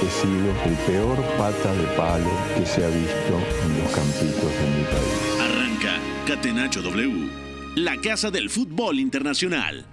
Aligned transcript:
He 0.00 0.10
sido 0.10 0.52
el 0.64 0.74
peor 0.86 1.16
pata 1.36 1.74
de 1.74 1.84
palo 1.96 2.30
que 2.56 2.64
se 2.64 2.84
ha 2.84 2.88
visto 2.88 3.34
en 3.64 3.82
los 3.82 3.90
campitos 3.90 4.42
de 4.42 4.66
mi 4.76 4.84
país. 4.84 5.40
Arranca 5.40 5.98
Catenacho 6.24 6.82
W, 6.82 7.28
la 7.74 7.96
casa 8.00 8.30
del 8.30 8.48
fútbol 8.48 9.00
internacional. 9.00 9.84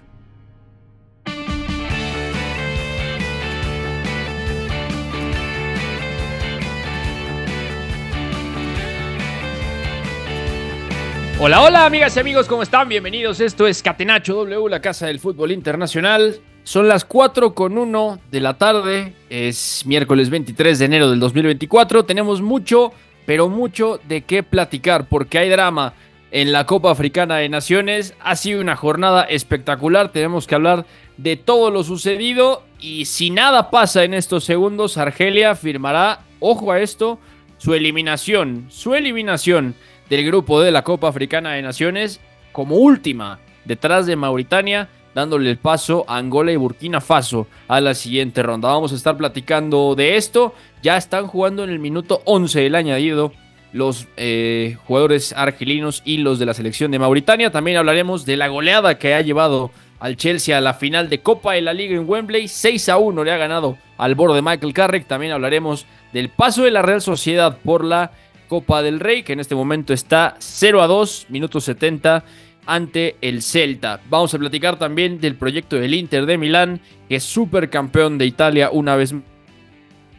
Hola, 11.40 11.62
hola 11.62 11.84
amigas 11.84 12.16
y 12.16 12.20
amigos, 12.20 12.46
¿cómo 12.46 12.62
están? 12.62 12.88
Bienvenidos. 12.88 13.40
Esto 13.40 13.66
es 13.66 13.82
Catenacho 13.82 14.34
W, 14.34 14.70
la 14.70 14.80
casa 14.80 15.06
del 15.06 15.18
fútbol 15.18 15.50
internacional. 15.50 16.40
Son 16.66 16.88
las 16.88 17.04
4 17.04 17.54
con 17.54 17.78
1 17.78 18.18
de 18.32 18.40
la 18.40 18.54
tarde. 18.54 19.14
Es 19.30 19.84
miércoles 19.86 20.30
23 20.30 20.80
de 20.80 20.84
enero 20.84 21.08
del 21.08 21.20
2024. 21.20 22.04
Tenemos 22.04 22.42
mucho, 22.42 22.90
pero 23.24 23.48
mucho 23.48 24.00
de 24.08 24.22
qué 24.22 24.42
platicar 24.42 25.08
porque 25.08 25.38
hay 25.38 25.48
drama 25.48 25.94
en 26.32 26.50
la 26.50 26.66
Copa 26.66 26.90
Africana 26.90 27.36
de 27.36 27.48
Naciones. 27.48 28.14
Ha 28.18 28.34
sido 28.34 28.60
una 28.60 28.74
jornada 28.74 29.22
espectacular. 29.22 30.10
Tenemos 30.10 30.48
que 30.48 30.56
hablar 30.56 30.86
de 31.16 31.36
todo 31.36 31.70
lo 31.70 31.84
sucedido. 31.84 32.64
Y 32.80 33.04
si 33.04 33.30
nada 33.30 33.70
pasa 33.70 34.02
en 34.02 34.12
estos 34.12 34.42
segundos, 34.42 34.98
Argelia 34.98 35.54
firmará, 35.54 36.22
ojo 36.40 36.72
a 36.72 36.80
esto, 36.80 37.20
su 37.58 37.74
eliminación. 37.74 38.66
Su 38.70 38.96
eliminación 38.96 39.76
del 40.10 40.26
grupo 40.26 40.60
de 40.60 40.72
la 40.72 40.82
Copa 40.82 41.06
Africana 41.06 41.52
de 41.52 41.62
Naciones 41.62 42.20
como 42.50 42.74
última, 42.74 43.38
detrás 43.64 44.06
de 44.06 44.16
Mauritania, 44.16 44.88
dándole 45.16 45.48
el 45.48 45.56
paso 45.56 46.04
a 46.08 46.18
Angola 46.18 46.52
y 46.52 46.56
Burkina 46.56 47.00
Faso 47.00 47.46
a 47.68 47.80
la 47.80 47.94
siguiente 47.94 48.42
ronda. 48.42 48.68
Vamos 48.68 48.92
a 48.92 48.96
estar 48.96 49.16
platicando 49.16 49.94
de 49.94 50.16
esto. 50.16 50.52
Ya 50.82 50.98
están 50.98 51.26
jugando 51.26 51.64
en 51.64 51.70
el 51.70 51.78
minuto 51.78 52.20
11 52.26 52.66
el 52.66 52.74
añadido 52.74 53.32
los 53.72 54.08
eh, 54.18 54.76
jugadores 54.84 55.32
argelinos 55.32 56.02
y 56.04 56.18
los 56.18 56.38
de 56.38 56.44
la 56.44 56.52
selección 56.52 56.90
de 56.90 56.98
Mauritania. 56.98 57.50
También 57.50 57.78
hablaremos 57.78 58.26
de 58.26 58.36
la 58.36 58.48
goleada 58.48 58.98
que 58.98 59.14
ha 59.14 59.22
llevado 59.22 59.70
al 60.00 60.18
Chelsea 60.18 60.58
a 60.58 60.60
la 60.60 60.74
final 60.74 61.08
de 61.08 61.22
Copa 61.22 61.54
de 61.54 61.62
la 61.62 61.72
Liga 61.72 61.96
en 61.96 62.06
Wembley. 62.06 62.46
6 62.46 62.90
a 62.90 62.98
1 62.98 63.24
le 63.24 63.32
ha 63.32 63.38
ganado 63.38 63.78
al 63.96 64.16
borde 64.16 64.36
de 64.36 64.42
Michael 64.42 64.74
Carrick. 64.74 65.06
También 65.06 65.32
hablaremos 65.32 65.86
del 66.12 66.28
paso 66.28 66.64
de 66.64 66.72
la 66.72 66.82
Real 66.82 67.00
Sociedad 67.00 67.56
por 67.64 67.86
la 67.86 68.12
Copa 68.48 68.82
del 68.82 69.00
Rey, 69.00 69.22
que 69.22 69.32
en 69.32 69.40
este 69.40 69.54
momento 69.54 69.94
está 69.94 70.36
0 70.40 70.82
a 70.82 70.86
2, 70.86 71.28
minuto 71.30 71.58
70 71.58 72.22
ante 72.66 73.16
el 73.20 73.42
Celta. 73.42 74.00
Vamos 74.10 74.34
a 74.34 74.38
platicar 74.38 74.78
también 74.78 75.20
del 75.20 75.36
proyecto 75.36 75.76
del 75.76 75.94
Inter 75.94 76.26
de 76.26 76.36
Milán, 76.36 76.80
que 77.08 77.16
es 77.16 77.24
supercampeón 77.24 78.18
de 78.18 78.26
Italia 78.26 78.70
una 78.70 78.96
vez 78.96 79.14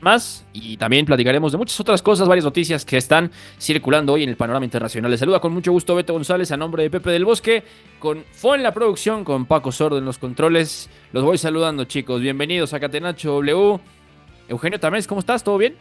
más. 0.02 0.46
Y 0.54 0.78
también 0.78 1.06
platicaremos 1.06 1.52
de 1.52 1.58
muchas 1.58 1.80
otras 1.80 2.02
cosas, 2.02 2.28
varias 2.28 2.46
noticias 2.46 2.86
que 2.86 2.98
están 2.98 3.32
circulando 3.60 4.14
hoy 4.14 4.24
en 4.24 4.30
el 4.30 4.38
panorama 4.38 4.66
internacional. 4.66 5.12
Les 5.12 5.20
saluda 5.20 5.40
con 5.40 5.54
mucho 5.54 5.72
gusto 5.72 5.96
Beto 5.96 6.14
González 6.14 6.52
a 6.52 6.58
nombre 6.58 6.84
de 6.84 6.90
Pepe 6.90 7.12
del 7.12 7.26
Bosque, 7.26 7.64
con 8.00 8.24
Fo 8.32 8.56
en 8.56 8.64
la 8.64 8.74
producción, 8.74 9.24
con 9.24 9.46
Paco 9.46 9.72
Sordo 9.72 9.98
en 9.98 10.06
los 10.06 10.18
controles. 10.18 10.90
Los 11.12 11.24
voy 11.24 11.38
saludando, 11.38 11.86
chicos. 11.86 12.22
Bienvenidos 12.22 12.74
a 12.74 12.80
Catenacho 12.80 13.34
W. 13.34 13.80
Eugenio 14.50 14.80
Tamés, 14.80 15.08
¿cómo 15.08 15.20
estás? 15.20 15.44
¿Todo 15.44 15.58
bien? 15.58 15.76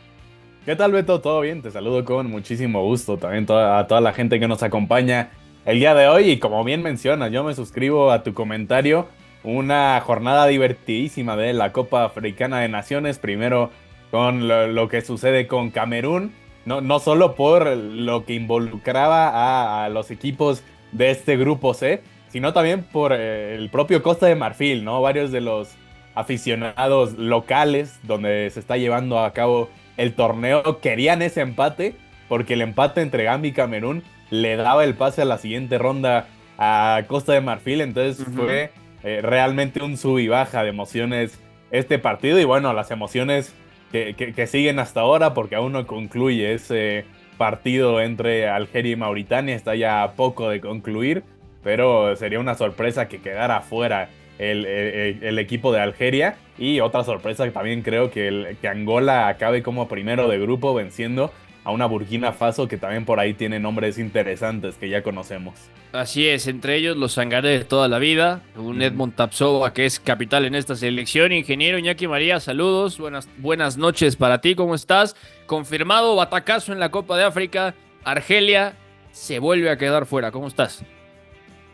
¿Qué 0.64 0.74
tal, 0.74 0.90
Beto? 0.90 1.20
¿Todo 1.20 1.42
bien? 1.42 1.62
Te 1.62 1.70
saludo 1.70 2.04
con 2.04 2.28
muchísimo 2.28 2.82
gusto. 2.82 3.16
También 3.16 3.44
a 3.48 3.86
toda 3.86 4.00
la 4.00 4.12
gente 4.12 4.40
que 4.40 4.48
nos 4.48 4.64
acompaña 4.64 5.30
el 5.66 5.80
día 5.80 5.94
de 5.94 6.08
hoy. 6.08 6.30
Y 6.30 6.38
como 6.38 6.64
bien 6.64 6.82
mencionas, 6.82 7.30
yo 7.30 7.44
me 7.44 7.54
suscribo 7.54 8.10
a 8.10 8.22
tu 8.22 8.32
comentario. 8.32 9.08
Una 9.44 10.00
jornada 10.00 10.46
divertidísima 10.46 11.36
de 11.36 11.52
la 11.52 11.72
Copa 11.72 12.04
Africana 12.04 12.60
de 12.60 12.68
Naciones. 12.68 13.18
Primero 13.18 13.70
con 14.10 14.48
lo, 14.48 14.88
que 14.88 15.02
sucede 15.02 15.46
con 15.46 15.70
Camerún. 15.70 16.32
No, 16.64 16.80
no 16.80 16.98
solo 16.98 17.34
por 17.34 17.68
lo 17.76 18.24
que 18.24 18.34
involucraba 18.34 19.28
a, 19.28 19.84
a 19.84 19.88
los 19.88 20.10
equipos 20.10 20.64
de 20.90 21.10
este 21.10 21.36
grupo 21.36 21.74
C, 21.74 22.02
sino 22.28 22.52
también 22.52 22.82
por 22.82 23.12
eh, 23.12 23.54
el 23.54 23.70
propio 23.70 24.02
Costa 24.02 24.26
de 24.26 24.34
Marfil, 24.34 24.84
¿no? 24.84 25.00
Varios 25.00 25.30
de 25.30 25.40
los 25.40 25.76
aficionados 26.14 27.12
locales 27.18 28.00
donde 28.02 28.50
se 28.50 28.58
está 28.58 28.78
llevando 28.78 29.20
a 29.20 29.32
cabo 29.32 29.68
el 29.96 30.14
torneo 30.14 30.80
querían 30.80 31.22
ese 31.22 31.42
empate 31.42 31.94
porque 32.28 32.54
el 32.54 32.62
empate 32.62 33.02
entre 33.02 33.24
Gambia 33.24 33.50
y 33.50 33.52
Camerún 33.52 34.02
le 34.30 34.56
daba 34.56 34.84
el 34.84 34.94
pase 34.94 35.22
a 35.22 35.24
la 35.24 35.38
siguiente 35.38 35.78
ronda 35.78 36.26
a 36.58 37.02
Costa 37.06 37.32
de 37.32 37.40
Marfil. 37.40 37.80
Entonces 37.80 38.24
fue 38.34 38.70
eh, 39.04 39.20
realmente 39.22 39.82
un 39.82 39.96
sub 39.96 40.18
y 40.18 40.28
baja 40.28 40.62
de 40.62 40.70
emociones 40.70 41.40
este 41.70 41.98
partido. 41.98 42.38
Y 42.40 42.44
bueno, 42.44 42.72
las 42.72 42.90
emociones 42.90 43.54
que, 43.92 44.14
que- 44.14 44.32
que 44.32 44.46
siguen 44.46 44.78
hasta 44.78 45.00
ahora 45.00 45.34
porque 45.34 45.54
aún 45.56 45.72
no 45.72 45.86
concluye 45.86 46.54
ese 46.54 47.04
partido 47.38 48.00
entre 48.00 48.48
Algeria 48.48 48.92
y 48.92 48.96
Mauritania. 48.96 49.54
Está 49.54 49.74
ya 49.74 50.02
a 50.02 50.12
poco 50.12 50.48
de 50.48 50.60
concluir, 50.60 51.22
pero 51.62 52.16
sería 52.16 52.40
una 52.40 52.54
sorpresa 52.54 53.08
que 53.08 53.18
quedara 53.20 53.60
fuera 53.60 54.08
el, 54.38 54.64
el- 54.66 55.22
el 55.22 55.38
equipo 55.38 55.72
de 55.72 55.80
Algeria. 55.80 56.36
Y 56.58 56.80
otra 56.80 57.04
sorpresa 57.04 57.44
que 57.44 57.50
también 57.50 57.82
creo 57.82 58.10
que, 58.10 58.28
el- 58.28 58.56
que 58.60 58.68
Angola 58.68 59.28
acabe 59.28 59.62
como 59.62 59.88
primero 59.88 60.26
de 60.28 60.38
grupo 60.38 60.72
venciendo 60.74 61.30
a 61.66 61.72
una 61.72 61.86
Burkina 61.86 62.32
Faso 62.32 62.68
que 62.68 62.76
también 62.76 63.04
por 63.04 63.18
ahí 63.18 63.34
tiene 63.34 63.58
nombres 63.58 63.98
interesantes 63.98 64.76
que 64.76 64.88
ya 64.88 65.02
conocemos. 65.02 65.68
Así 65.92 66.28
es, 66.28 66.46
entre 66.46 66.76
ellos 66.76 66.96
los 66.96 67.14
sangaré 67.14 67.58
de 67.58 67.64
toda 67.64 67.88
la 67.88 67.98
vida, 67.98 68.42
un 68.54 68.80
Edmond 68.82 69.16
Tapsova 69.16 69.72
que 69.72 69.84
es 69.84 69.98
capital 69.98 70.44
en 70.44 70.54
esta 70.54 70.76
selección, 70.76 71.32
ingeniero 71.32 71.76
Iñaki 71.76 72.06
María, 72.06 72.38
saludos, 72.38 72.98
buenas, 72.98 73.28
buenas 73.38 73.78
noches 73.78 74.14
para 74.14 74.40
ti, 74.40 74.54
¿cómo 74.54 74.76
estás? 74.76 75.16
Confirmado 75.46 76.14
batacazo 76.14 76.72
en 76.72 76.78
la 76.78 76.92
Copa 76.92 77.16
de 77.16 77.24
África, 77.24 77.74
Argelia 78.04 78.74
se 79.10 79.40
vuelve 79.40 79.68
a 79.68 79.76
quedar 79.76 80.06
fuera, 80.06 80.30
¿cómo 80.30 80.46
estás? 80.46 80.84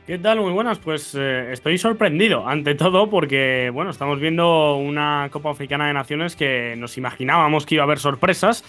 ¿Qué 0.07 0.19
tal? 0.19 0.41
Muy 0.41 0.53
buenas. 0.53 0.81
Pues 0.81 1.15
eh, 1.15 1.53
estoy 1.53 1.79
sorprendido, 1.79 2.49
ante 2.49 2.75
todo, 2.75 3.09
porque 3.09 3.71
bueno, 3.73 3.93
estamos 3.93 4.19
viendo 4.19 4.75
una 4.75 5.29
Copa 5.31 5.51
Africana 5.51 5.87
de 5.87 5.93
Naciones 5.93 6.35
que 6.35 6.75
nos 6.77 6.99
imaginábamos 6.99 7.67
que 7.67 7.77
iba 7.77 7.85
a 7.85 7.87
haber 7.87 8.01
sorpresas. 8.01 8.65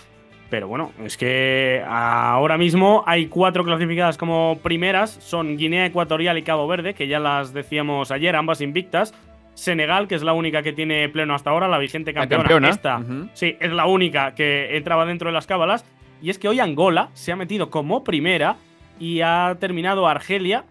Pero 0.53 0.67
bueno, 0.67 0.91
es 1.03 1.17
que 1.17 1.83
ahora 1.87 2.59
mismo 2.59 3.03
hay 3.07 3.25
cuatro 3.25 3.63
clasificadas 3.63 4.19
como 4.19 4.59
primeras. 4.61 5.09
Son 5.09 5.57
Guinea 5.57 5.87
Ecuatorial 5.87 6.37
y 6.37 6.43
Cabo 6.43 6.67
Verde, 6.67 6.93
que 6.93 7.07
ya 7.07 7.19
las 7.19 7.55
decíamos 7.55 8.11
ayer, 8.11 8.35
ambas 8.35 8.61
invictas. 8.61 9.15
Senegal, 9.55 10.07
que 10.07 10.13
es 10.13 10.21
la 10.21 10.33
única 10.33 10.61
que 10.61 10.71
tiene 10.71 11.09
pleno 11.09 11.33
hasta 11.33 11.49
ahora, 11.49 11.67
la 11.67 11.79
vigente 11.79 12.13
La 12.13 12.19
campeona. 12.19 12.43
campeona, 12.43 12.69
Esta, 12.69 13.01
sí, 13.33 13.57
es 13.59 13.71
la 13.71 13.87
única 13.87 14.35
que 14.35 14.77
entraba 14.77 15.07
dentro 15.07 15.29
de 15.29 15.33
las 15.33 15.47
cábalas. 15.47 15.85
Y 16.21 16.29
es 16.29 16.37
que 16.37 16.47
hoy 16.47 16.59
Angola 16.59 17.09
se 17.13 17.31
ha 17.31 17.35
metido 17.35 17.71
como 17.71 18.03
primera 18.03 18.57
y 18.99 19.21
ha 19.21 19.57
terminado 19.59 20.07
Argelia 20.07 20.65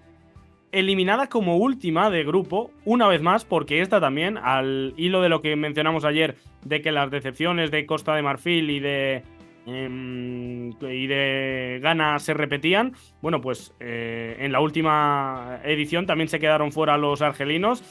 eliminada 0.71 1.29
como 1.29 1.57
última 1.57 2.09
de 2.09 2.23
grupo, 2.23 2.71
una 2.85 3.09
vez 3.09 3.21
más, 3.21 3.45
porque 3.45 3.81
esta 3.81 4.01
también, 4.01 4.39
al 4.39 4.95
hilo 4.97 5.21
de 5.23 5.29
lo 5.29 5.43
que 5.43 5.55
mencionamos 5.57 6.05
ayer, 6.05 6.37
de 6.65 6.81
que 6.81 6.93
las 6.93 7.11
decepciones 7.11 7.73
de 7.73 7.85
Costa 7.85 8.15
de 8.15 8.23
Marfil 8.23 8.71
y 8.71 8.79
de. 8.79 9.23
Em, 9.67 10.71
y 10.71 11.07
de 11.07 11.81
Ghana 11.83 12.19
se 12.19 12.35
repetían. 12.35 12.95
Bueno, 13.21 13.41
pues 13.41 13.73
eh, 13.81 14.37
en 14.41 14.53
la 14.53 14.61
última 14.61 15.61
edición 15.65 16.07
también 16.07 16.29
se 16.29 16.39
quedaron 16.39 16.73
fuera 16.73 16.97
los 16.97 17.23
argelinos. 17.23 17.83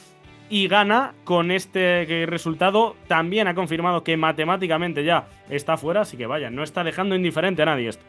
Y 0.50 0.68
Ghana, 0.68 1.14
con 1.24 1.50
este 1.50 2.26
resultado, 2.26 2.94
también 3.06 3.48
ha 3.48 3.54
confirmado 3.54 4.04
que 4.04 4.18
matemáticamente 4.18 5.02
ya 5.02 5.26
está 5.48 5.78
fuera. 5.78 6.02
Así 6.02 6.16
que 6.16 6.26
vaya, 6.26 6.50
no 6.50 6.62
está 6.62 6.84
dejando 6.84 7.14
indiferente 7.14 7.62
a 7.62 7.66
nadie 7.66 7.88
esto. 7.88 8.04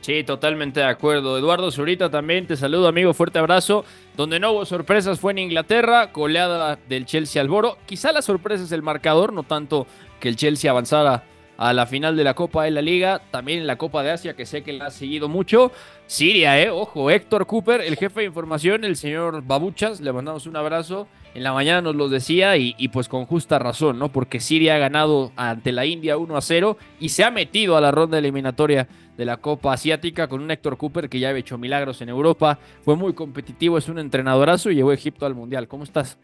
Sí, 0.00 0.22
totalmente 0.24 0.80
de 0.80 0.86
acuerdo. 0.86 1.38
Eduardo 1.38 1.70
Zurita 1.70 2.10
también 2.10 2.46
te 2.46 2.56
saludo, 2.56 2.88
amigo, 2.88 3.14
fuerte 3.14 3.38
abrazo. 3.38 3.84
Donde 4.16 4.38
no 4.38 4.52
hubo 4.52 4.64
sorpresas 4.64 5.20
fue 5.20 5.32
en 5.32 5.38
Inglaterra, 5.38 6.10
goleada 6.12 6.78
del 6.88 7.06
Chelsea 7.06 7.40
al 7.40 7.48
Boro. 7.48 7.78
Quizá 7.86 8.12
la 8.12 8.22
sorpresa 8.22 8.64
es 8.64 8.72
el 8.72 8.82
marcador, 8.82 9.32
no 9.32 9.42
tanto 9.42 9.86
que 10.20 10.28
el 10.28 10.36
Chelsea 10.36 10.70
avanzara 10.70 11.24
a 11.56 11.72
la 11.72 11.86
final 11.86 12.16
de 12.16 12.24
la 12.24 12.34
Copa 12.34 12.64
de 12.64 12.70
la 12.70 12.82
Liga, 12.82 13.20
también 13.30 13.60
en 13.60 13.66
la 13.66 13.76
Copa 13.76 14.02
de 14.02 14.10
Asia, 14.10 14.34
que 14.34 14.46
sé 14.46 14.62
que 14.62 14.72
la 14.72 14.86
ha 14.86 14.90
seguido 14.90 15.28
mucho. 15.28 15.72
Siria, 16.06 16.60
eh, 16.60 16.70
ojo, 16.70 17.10
Héctor 17.10 17.46
Cooper, 17.46 17.80
el 17.80 17.96
jefe 17.96 18.20
de 18.20 18.26
información, 18.26 18.84
el 18.84 18.96
señor 18.96 19.42
Babuchas, 19.42 20.00
le 20.00 20.12
mandamos 20.12 20.46
un 20.46 20.56
abrazo. 20.56 21.08
En 21.34 21.42
la 21.42 21.52
mañana 21.52 21.82
nos 21.82 21.96
lo 21.96 22.08
decía 22.08 22.56
y, 22.56 22.88
pues 22.88 23.08
con 23.08 23.26
justa 23.26 23.58
razón, 23.58 23.98
¿no? 23.98 24.10
Porque 24.10 24.40
Siria 24.40 24.76
ha 24.76 24.78
ganado 24.78 25.32
ante 25.36 25.70
la 25.70 25.84
India 25.84 26.16
1 26.16 26.34
a 26.34 26.40
0 26.40 26.78
y 26.98 27.10
se 27.10 27.24
ha 27.24 27.30
metido 27.30 27.76
a 27.76 27.80
la 27.82 27.90
ronda 27.90 28.16
eliminatoria 28.16 28.88
de 29.18 29.24
la 29.26 29.36
Copa 29.36 29.74
Asiática 29.74 30.28
con 30.28 30.40
un 30.40 30.50
Héctor 30.50 30.78
Cooper 30.78 31.10
que 31.10 31.18
ya 31.18 31.28
ha 31.28 31.36
hecho 31.36 31.58
milagros 31.58 32.00
en 32.00 32.08
Europa. 32.08 32.58
Fue 32.82 32.96
muy 32.96 33.12
competitivo, 33.12 33.76
es 33.76 33.88
un 33.88 33.98
entrenadorazo 33.98 34.70
y 34.70 34.76
llevó 34.76 34.90
a 34.90 34.94
Egipto 34.94 35.26
al 35.26 35.34
Mundial. 35.34 35.68
¿Cómo 35.68 35.84
estás? 35.84 36.16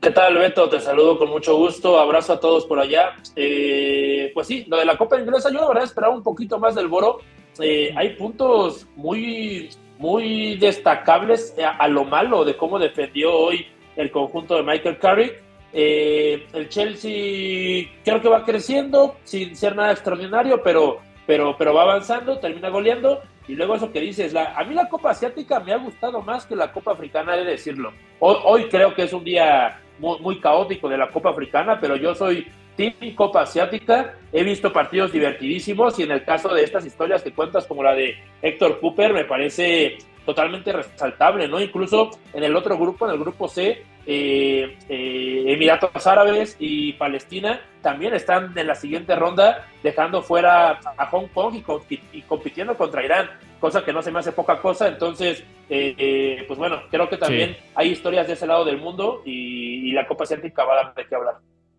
¿Qué 0.00 0.12
tal, 0.12 0.38
Beto? 0.38 0.68
Te 0.68 0.78
saludo 0.78 1.18
con 1.18 1.28
mucho 1.28 1.56
gusto. 1.56 1.98
Abrazo 1.98 2.34
a 2.34 2.40
todos 2.40 2.66
por 2.66 2.78
allá. 2.78 3.16
Eh, 3.34 4.30
pues 4.32 4.46
sí, 4.46 4.64
lo 4.68 4.76
de 4.76 4.84
la 4.84 4.96
Copa 4.96 5.18
Inglesa, 5.18 5.50
yo 5.50 5.60
la 5.60 5.66
verdad 5.66 5.84
esperaba 5.84 6.14
un 6.14 6.22
poquito 6.22 6.60
más 6.60 6.76
del 6.76 6.86
Boro. 6.86 7.18
Eh, 7.58 7.92
hay 7.96 8.10
puntos 8.10 8.86
muy, 8.94 9.70
muy 9.98 10.56
destacables 10.56 11.52
a, 11.58 11.88
lo 11.88 12.04
malo 12.04 12.44
de 12.44 12.56
cómo 12.56 12.78
defendió 12.78 13.34
hoy 13.34 13.66
el 13.96 14.12
conjunto 14.12 14.54
de 14.54 14.62
Michael 14.62 14.98
Carrick. 14.98 15.42
Eh, 15.72 16.46
el 16.52 16.68
Chelsea 16.68 17.90
creo 18.04 18.22
que 18.22 18.28
va 18.28 18.44
creciendo 18.44 19.16
sin 19.24 19.56
ser 19.56 19.74
nada 19.74 19.90
extraordinario, 19.90 20.62
pero, 20.62 21.00
pero, 21.26 21.56
pero 21.58 21.74
va 21.74 21.82
avanzando, 21.82 22.38
termina 22.38 22.68
goleando. 22.68 23.20
Y 23.48 23.56
luego 23.56 23.74
eso 23.74 23.90
que 23.90 24.00
dices, 24.00 24.32
a 24.36 24.62
mí 24.62 24.74
la 24.76 24.88
Copa 24.88 25.10
Asiática 25.10 25.58
me 25.58 25.72
ha 25.72 25.78
gustado 25.78 26.22
más 26.22 26.46
que 26.46 26.54
la 26.54 26.70
Copa 26.70 26.92
Africana, 26.92 27.34
he 27.34 27.40
de 27.40 27.50
decirlo. 27.52 27.92
Hoy 28.20 28.68
creo 28.68 28.94
que 28.94 29.04
es 29.04 29.12
un 29.12 29.24
día 29.24 29.80
muy, 29.98 30.40
caótico 30.40 30.88
de 30.88 30.98
la 30.98 31.10
Copa 31.10 31.30
Africana, 31.30 31.78
pero 31.80 31.96
yo 31.96 32.14
soy 32.14 32.46
Team 32.76 33.14
Copa 33.14 33.42
Asiática. 33.42 34.14
He 34.32 34.44
visto 34.44 34.72
partidos 34.72 35.12
divertidísimos 35.12 35.98
y 35.98 36.04
en 36.04 36.12
el 36.12 36.24
caso 36.24 36.52
de 36.54 36.62
estas 36.62 36.86
historias 36.86 37.22
que 37.22 37.32
cuentas 37.32 37.66
como 37.66 37.82
la 37.82 37.94
de 37.94 38.16
Héctor 38.42 38.80
Cooper, 38.80 39.12
me 39.12 39.24
parece 39.24 39.98
totalmente 40.24 40.72
resaltable, 40.72 41.48
¿no? 41.48 41.60
Incluso 41.60 42.10
en 42.32 42.44
el 42.44 42.54
otro 42.54 42.76
grupo, 42.76 43.06
en 43.06 43.14
el 43.14 43.18
grupo 43.18 43.48
C, 43.48 43.82
eh, 44.10 44.78
eh, 44.88 45.44
Emiratos 45.46 46.06
Árabes 46.06 46.56
y 46.58 46.94
Palestina 46.94 47.60
también 47.82 48.14
están 48.14 48.56
en 48.56 48.66
la 48.66 48.74
siguiente 48.74 49.14
ronda, 49.14 49.68
dejando 49.82 50.22
fuera 50.22 50.80
a 50.96 51.06
Hong 51.10 51.26
Kong 51.28 51.56
y, 51.90 52.00
y 52.12 52.22
compitiendo 52.22 52.74
contra 52.74 53.04
Irán, 53.04 53.28
cosa 53.60 53.84
que 53.84 53.92
no 53.92 54.00
se 54.00 54.10
me 54.10 54.20
hace 54.20 54.32
poca 54.32 54.60
cosa. 54.62 54.88
Entonces, 54.88 55.44
eh, 55.68 56.42
pues 56.48 56.58
bueno, 56.58 56.82
creo 56.90 57.08
que 57.10 57.18
también 57.18 57.50
sí. 57.50 57.56
hay 57.74 57.90
historias 57.90 58.26
de 58.26 58.32
ese 58.32 58.46
lado 58.46 58.64
del 58.64 58.78
mundo 58.78 59.22
y, 59.26 59.90
y 59.90 59.92
la 59.92 60.06
Copa 60.06 60.24
Asiática 60.24 60.64
va 60.64 60.72
a 60.72 60.84
dar 60.84 60.94
de 60.94 61.06
qué 61.06 61.14
hablar. 61.14 61.34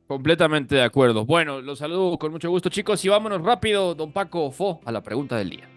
Completamente 0.07 0.75
de 0.75 0.83
acuerdo. 0.83 1.25
Bueno, 1.25 1.61
los 1.61 1.79
saludo 1.79 2.17
con 2.19 2.31
mucho 2.31 2.49
gusto, 2.51 2.69
chicos, 2.69 3.03
y 3.05 3.09
vámonos 3.09 3.41
rápido, 3.41 3.95
don 3.95 4.11
Paco 4.11 4.51
Fo, 4.51 4.81
a 4.85 4.91
la 4.91 5.01
pregunta 5.01 5.35
del 5.35 5.49
día. 5.49 5.67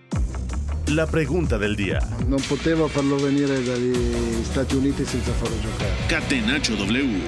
La 0.94 1.06
pregunta 1.06 1.56
del 1.56 1.74
día. 1.74 2.00
Non 2.28 2.38
poteva 2.44 2.86
farlo 2.86 3.16
venire 3.16 3.64
dagli 3.64 3.96
Stati 4.44 4.76
Uniti 4.76 5.06
senza 5.06 5.32
farlo 5.32 5.56
giocare. 5.56 5.90
Catenaccio 6.06 6.76
W. 6.76 7.18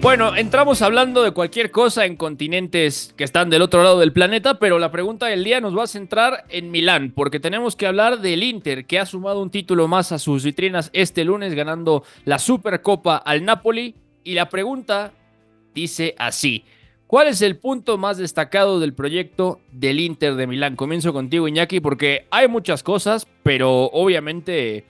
Bueno, 0.00 0.34
entramos 0.36 0.80
hablando 0.80 1.22
de 1.22 1.32
cualquier 1.32 1.70
cosa 1.70 2.06
en 2.06 2.16
continentes 2.16 3.12
que 3.14 3.24
están 3.24 3.50
del 3.50 3.60
otro 3.60 3.82
lado 3.82 3.98
del 3.98 4.14
planeta, 4.14 4.58
pero 4.58 4.78
la 4.78 4.90
pregunta 4.90 5.26
del 5.26 5.44
día 5.44 5.60
nos 5.60 5.76
va 5.76 5.82
a 5.82 5.86
centrar 5.86 6.46
en 6.48 6.70
Milán, 6.70 7.12
porque 7.14 7.40
tenemos 7.40 7.76
que 7.76 7.86
hablar 7.86 8.20
del 8.20 8.42
Inter, 8.42 8.86
que 8.86 8.98
ha 8.98 9.04
sumado 9.04 9.42
un 9.42 9.50
título 9.50 9.86
más 9.86 10.12
a 10.12 10.18
sus 10.18 10.44
vitrinas 10.44 10.88
este 10.94 11.24
lunes, 11.24 11.52
ganando 11.52 12.04
la 12.24 12.38
Supercopa 12.38 13.18
al 13.18 13.44
Napoli. 13.44 13.96
Y 14.24 14.32
la 14.32 14.48
pregunta 14.48 15.12
dice 15.74 16.14
así. 16.16 16.64
¿Cuál 17.08 17.28
es 17.28 17.40
el 17.40 17.56
punto 17.56 17.96
más 17.96 18.18
destacado 18.18 18.80
del 18.80 18.92
proyecto 18.92 19.60
del 19.72 19.98
Inter 19.98 20.34
de 20.34 20.46
Milán? 20.46 20.76
Comienzo 20.76 21.14
contigo, 21.14 21.48
Iñaki, 21.48 21.80
porque 21.80 22.26
hay 22.30 22.48
muchas 22.48 22.82
cosas, 22.82 23.26
pero 23.42 23.84
obviamente 23.84 24.84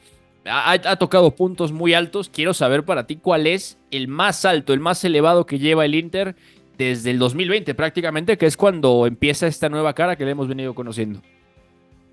ha, 0.45 0.73
ha, 0.73 0.97
tocado 0.97 1.31
puntos 1.37 1.71
muy 1.71 1.95
altos. 1.95 2.29
Quiero 2.29 2.55
saber 2.55 2.85
para 2.85 3.07
ti 3.07 3.15
cuál 3.15 3.47
es 3.47 3.79
el 3.93 4.09
más 4.09 4.45
alto, 4.45 4.73
el 4.73 4.81
más 4.81 5.05
elevado 5.05 5.47
que 5.47 5.61
lleva 5.61 5.85
el 5.85 5.95
Inter 5.95 6.35
desde 6.77 7.13
el 7.13 7.21
2020 7.21 7.73
prácticamente, 7.77 8.37
que 8.37 8.47
es 8.47 8.57
cuando 8.57 9.07
empieza 9.07 9.47
esta 9.47 9.69
nueva 9.69 9.95
cara 9.95 10.17
que 10.17 10.25
le 10.25 10.33
hemos 10.33 10.49
venido 10.49 10.75
conociendo. 10.75 11.23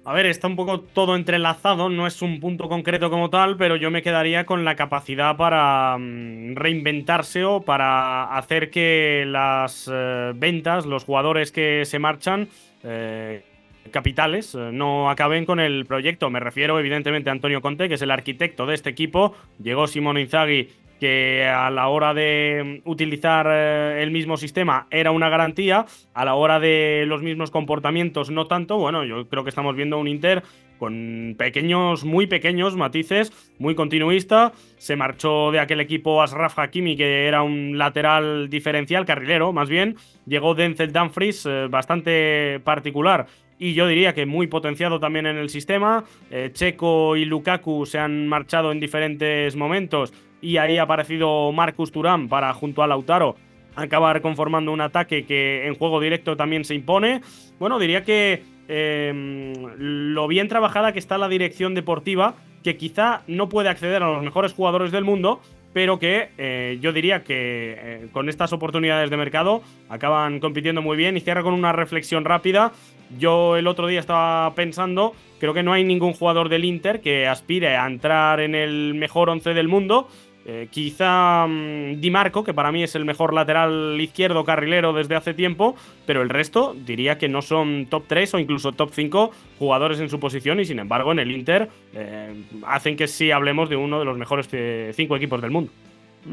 A 0.08 0.14
ver, 0.14 0.28
está 0.28 0.46
un 0.48 0.56
poco 0.56 0.82
todo 0.82 1.16
entrelazado, 1.16 1.90
no 1.90 2.06
es 2.06 2.22
un 2.22 2.40
punto 2.40 2.70
concreto 2.70 3.10
como 3.10 3.32
tal, 3.32 3.58
pero 3.58 3.76
yo 3.76 3.90
me 3.90 4.04
quedaría 4.04 4.46
con 4.46 4.64
la 4.64 4.76
capacidad 4.76 5.36
para 5.36 5.96
um, 5.96 6.54
reinventarse 6.54 7.44
o 7.44 7.62
para 7.62 8.38
hacer 8.38 8.70
que 8.70 9.24
las 9.26 9.88
uh, 9.88 10.32
ventas, 10.36 10.86
los 10.86 11.06
jugadores 11.06 11.52
que 11.52 11.86
se 11.86 11.98
marchan, 11.98 12.50
eh, 12.84 13.42
capitales, 13.90 14.54
uh, 14.54 14.72
no 14.72 15.10
acaben 15.10 15.44
con 15.44 15.60
el 15.60 15.88
proyecto. 15.88 16.30
Me 16.30 16.40
refiero 16.40 16.80
evidentemente 16.80 17.32
a 17.32 17.34
Antonio 17.34 17.60
Conte, 17.62 17.90
que 17.90 17.96
es 17.96 18.02
el 18.04 18.12
arquitecto 18.12 18.68
de 18.68 18.76
este 18.76 18.92
equipo. 18.92 19.36
Llegó 19.58 19.88
Simón 19.88 20.20
Inzaghi 20.20 20.70
que 21.00 21.46
a 21.46 21.70
la 21.70 21.88
hora 21.88 22.14
de 22.14 22.82
utilizar 22.86 23.48
eh, 23.50 24.02
el 24.02 24.12
mismo 24.12 24.38
sistema 24.38 24.88
era 24.92 25.12
una 25.12 25.30
garantía, 25.30 25.86
a 26.14 26.26
la 26.26 26.36
hora 26.36 26.60
de 26.60 27.06
los 27.08 27.22
mismos 27.22 27.52
comportamientos 27.52 28.30
no 28.30 28.48
tanto, 28.48 28.78
bueno, 28.78 29.04
yo 29.04 29.28
creo 29.28 29.44
que 29.44 29.50
estamos 29.50 29.76
viendo 29.76 30.00
un 30.00 30.08
Inter 30.08 30.44
con 30.80 31.36
pequeños, 31.38 32.04
muy 32.04 32.28
pequeños 32.28 32.76
matices, 32.76 33.32
muy 33.60 33.76
continuista, 33.76 34.52
se 34.78 34.96
marchó 34.96 35.52
de 35.52 35.60
aquel 35.60 35.80
equipo 35.80 36.22
Asraf 36.22 36.60
Hakimi 36.60 36.98
que 36.98 37.28
era 37.28 37.44
un 37.44 37.78
lateral 37.78 38.50
diferencial, 38.50 39.06
carrilero 39.06 39.54
más 39.54 39.70
bien, 39.70 39.96
llegó 40.26 40.56
Denzel 40.56 40.92
Dumfries, 40.92 41.46
eh, 41.46 41.68
bastante 41.70 42.60
particular 42.64 43.28
y 43.58 43.74
yo 43.74 43.88
diría 43.88 44.14
que 44.14 44.26
muy 44.26 44.48
potenciado 44.48 45.00
también 45.00 45.26
en 45.26 45.38
el 45.38 45.50
sistema. 45.50 46.04
Eh, 46.30 46.50
Checo 46.54 47.16
y 47.16 47.26
Lukaku 47.26 47.86
se 47.86 48.00
han 48.00 48.28
marchado 48.28 48.72
en 48.72 48.80
diferentes 48.80 49.56
momentos 49.56 50.14
y 50.46 50.58
ahí 50.58 50.78
ha 50.78 50.84
aparecido 50.84 51.52
Marcus 51.52 51.92
Turán 51.92 52.30
para, 52.30 52.54
junto 52.54 52.84
a 52.84 52.88
Lautaro, 52.88 53.36
acabar 53.76 54.22
conformando 54.22 54.72
un 54.72 54.80
ataque 54.80 55.26
que 55.26 55.66
en 55.66 55.74
juego 55.74 56.00
directo 56.00 56.38
también 56.38 56.64
se 56.64 56.76
impone. 56.76 57.22
Bueno, 57.60 57.80
diría 57.80 58.04
que 58.04 58.44
eh, 58.68 59.54
lo 59.78 60.28
bien 60.28 60.48
trabajada 60.48 60.94
que 60.94 61.00
está 61.00 61.18
la 61.18 61.30
dirección 61.30 61.74
deportiva, 61.74 62.36
que 62.64 62.78
quizá 62.78 63.24
no 63.28 63.50
puede 63.50 63.70
acceder 63.70 64.04
a 64.04 64.12
los 64.12 64.24
mejores 64.24 64.54
jugadores 64.54 64.92
del 64.92 65.04
mundo, 65.04 65.42
pero 65.76 66.00
que 66.00 66.30
eh, 66.38 66.78
yo 66.80 66.94
diría 66.94 67.24
que 67.24 67.76
eh, 67.78 68.08
con 68.14 68.30
estas 68.30 68.54
oportunidades 68.54 69.10
de 69.10 69.18
mercado 69.18 69.62
acaban 69.90 70.40
compitiendo 70.40 70.82
muy 70.82 70.96
bien 70.96 71.18
y 71.18 71.20
cierra 71.20 71.44
con 71.44 71.54
una 71.54 71.74
reflexión 71.74 72.24
rápida. 72.24 72.72
Yo 73.20 73.58
el 73.58 73.68
otro 73.68 73.88
día 73.88 74.00
estaba 74.00 74.56
pensando, 74.56 75.14
creo 75.38 75.54
que 75.54 75.64
no 75.64 75.74
hay 75.74 75.84
ningún 75.84 76.14
jugador 76.14 76.48
del 76.48 76.64
Inter 76.64 77.02
que 77.02 77.28
aspire 77.28 77.76
a 77.76 77.86
entrar 77.88 78.40
en 78.40 78.56
el 78.56 78.94
mejor 78.94 79.30
once 79.30 79.54
del 79.54 79.68
mundo. 79.68 80.08
Eh, 80.48 80.68
quizá 80.70 81.46
um, 81.46 82.00
Di 82.00 82.12
Marco, 82.12 82.44
que 82.44 82.54
para 82.54 82.72
mí 82.72 82.84
es 82.84 82.94
el 82.94 83.04
mejor 83.04 83.34
lateral 83.34 84.00
izquierdo 84.00 84.46
carrilero 84.46 84.94
desde 84.94 85.16
hace 85.16 85.34
tiempo, 85.34 85.76
pero 86.06 86.22
el 86.22 86.30
resto 86.30 86.76
diría 86.86 87.18
que 87.18 87.28
no 87.28 87.42
son 87.42 87.88
top 87.90 88.04
3 88.08 88.36
o 88.36 88.40
incluso 88.40 88.72
top 88.72 88.92
5 88.94 89.32
jugadores 89.58 90.00
en 90.00 90.10
su 90.10 90.20
posición 90.20 90.60
y 90.60 90.66
sin 90.66 90.78
embargo 90.78 91.12
en 91.12 91.18
el 91.18 91.32
Inter 91.32 91.70
eh, 91.94 92.44
hacen 92.68 92.96
que 92.96 93.08
sí 93.08 93.32
hablemos 93.32 93.70
de 93.70 93.76
uno 93.76 93.98
de 93.98 94.06
los 94.06 94.20
mejores 94.20 94.48
5 94.96 95.16
equipos 95.16 95.42
del 95.42 95.50
mundo. 95.50 95.72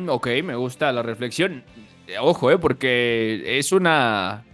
Ok, 0.08 0.28
me 0.44 0.56
gusta 0.56 0.92
la 0.92 1.02
reflexión. 1.02 1.62
Ojo, 2.20 2.50
eh, 2.50 2.58
porque 2.58 3.58
es 3.58 3.72
una... 3.72 4.44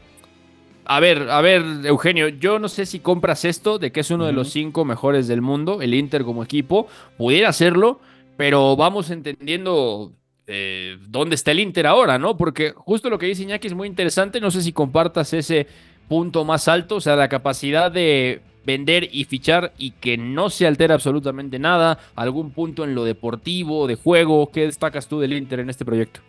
A 0.84 1.00
ver, 1.00 1.28
a 1.30 1.40
ver, 1.42 1.62
Eugenio, 1.84 2.28
yo 2.28 2.58
no 2.58 2.68
sé 2.68 2.86
si 2.86 3.00
compras 3.00 3.44
esto 3.44 3.78
de 3.78 3.92
que 3.92 4.00
es 4.00 4.10
uno 4.10 4.24
uh 4.24 4.26
-huh. 4.26 4.30
de 4.30 4.32
los 4.34 4.50
cinco 4.50 4.84
mejores 4.84 5.28
del 5.28 5.42
mundo, 5.42 5.82
el 5.82 5.92
Inter 5.92 6.22
como 6.22 6.42
equipo, 6.42 6.86
pudiera 7.18 7.50
hacerlo, 7.50 8.00
pero 8.38 8.76
vamos 8.76 9.10
entendiendo 9.10 10.12
eh, 10.46 10.96
dónde 11.08 11.34
está 11.34 11.50
el 11.50 11.58
Inter 11.58 11.88
ahora, 11.88 12.20
¿no? 12.20 12.36
Porque 12.36 12.70
justo 12.70 13.10
lo 13.10 13.18
que 13.18 13.26
dice 13.26 13.42
Iñaki 13.42 13.66
es 13.66 13.74
muy 13.74 13.88
interesante, 13.88 14.40
no 14.40 14.52
sé 14.52 14.62
si 14.62 14.72
compartas 14.72 15.32
ese 15.32 15.66
punto 16.06 16.44
más 16.44 16.68
alto, 16.68 16.94
o 16.96 17.00
sea, 17.00 17.16
la 17.16 17.28
capacidad 17.28 17.90
de 17.90 18.40
vender 18.64 19.08
y 19.10 19.24
fichar 19.24 19.72
y 19.76 19.90
que 19.90 20.16
no 20.16 20.50
se 20.50 20.68
altera 20.68 20.94
absolutamente 20.94 21.58
nada, 21.58 21.98
algún 22.14 22.52
punto 22.52 22.84
en 22.84 22.94
lo 22.94 23.02
deportivo, 23.02 23.88
de 23.88 23.96
juego, 23.96 24.52
¿qué 24.52 24.66
destacas 24.66 25.08
tú 25.08 25.18
del 25.18 25.32
Inter 25.32 25.58
en 25.58 25.70
este 25.70 25.84
proyecto? 25.84 26.20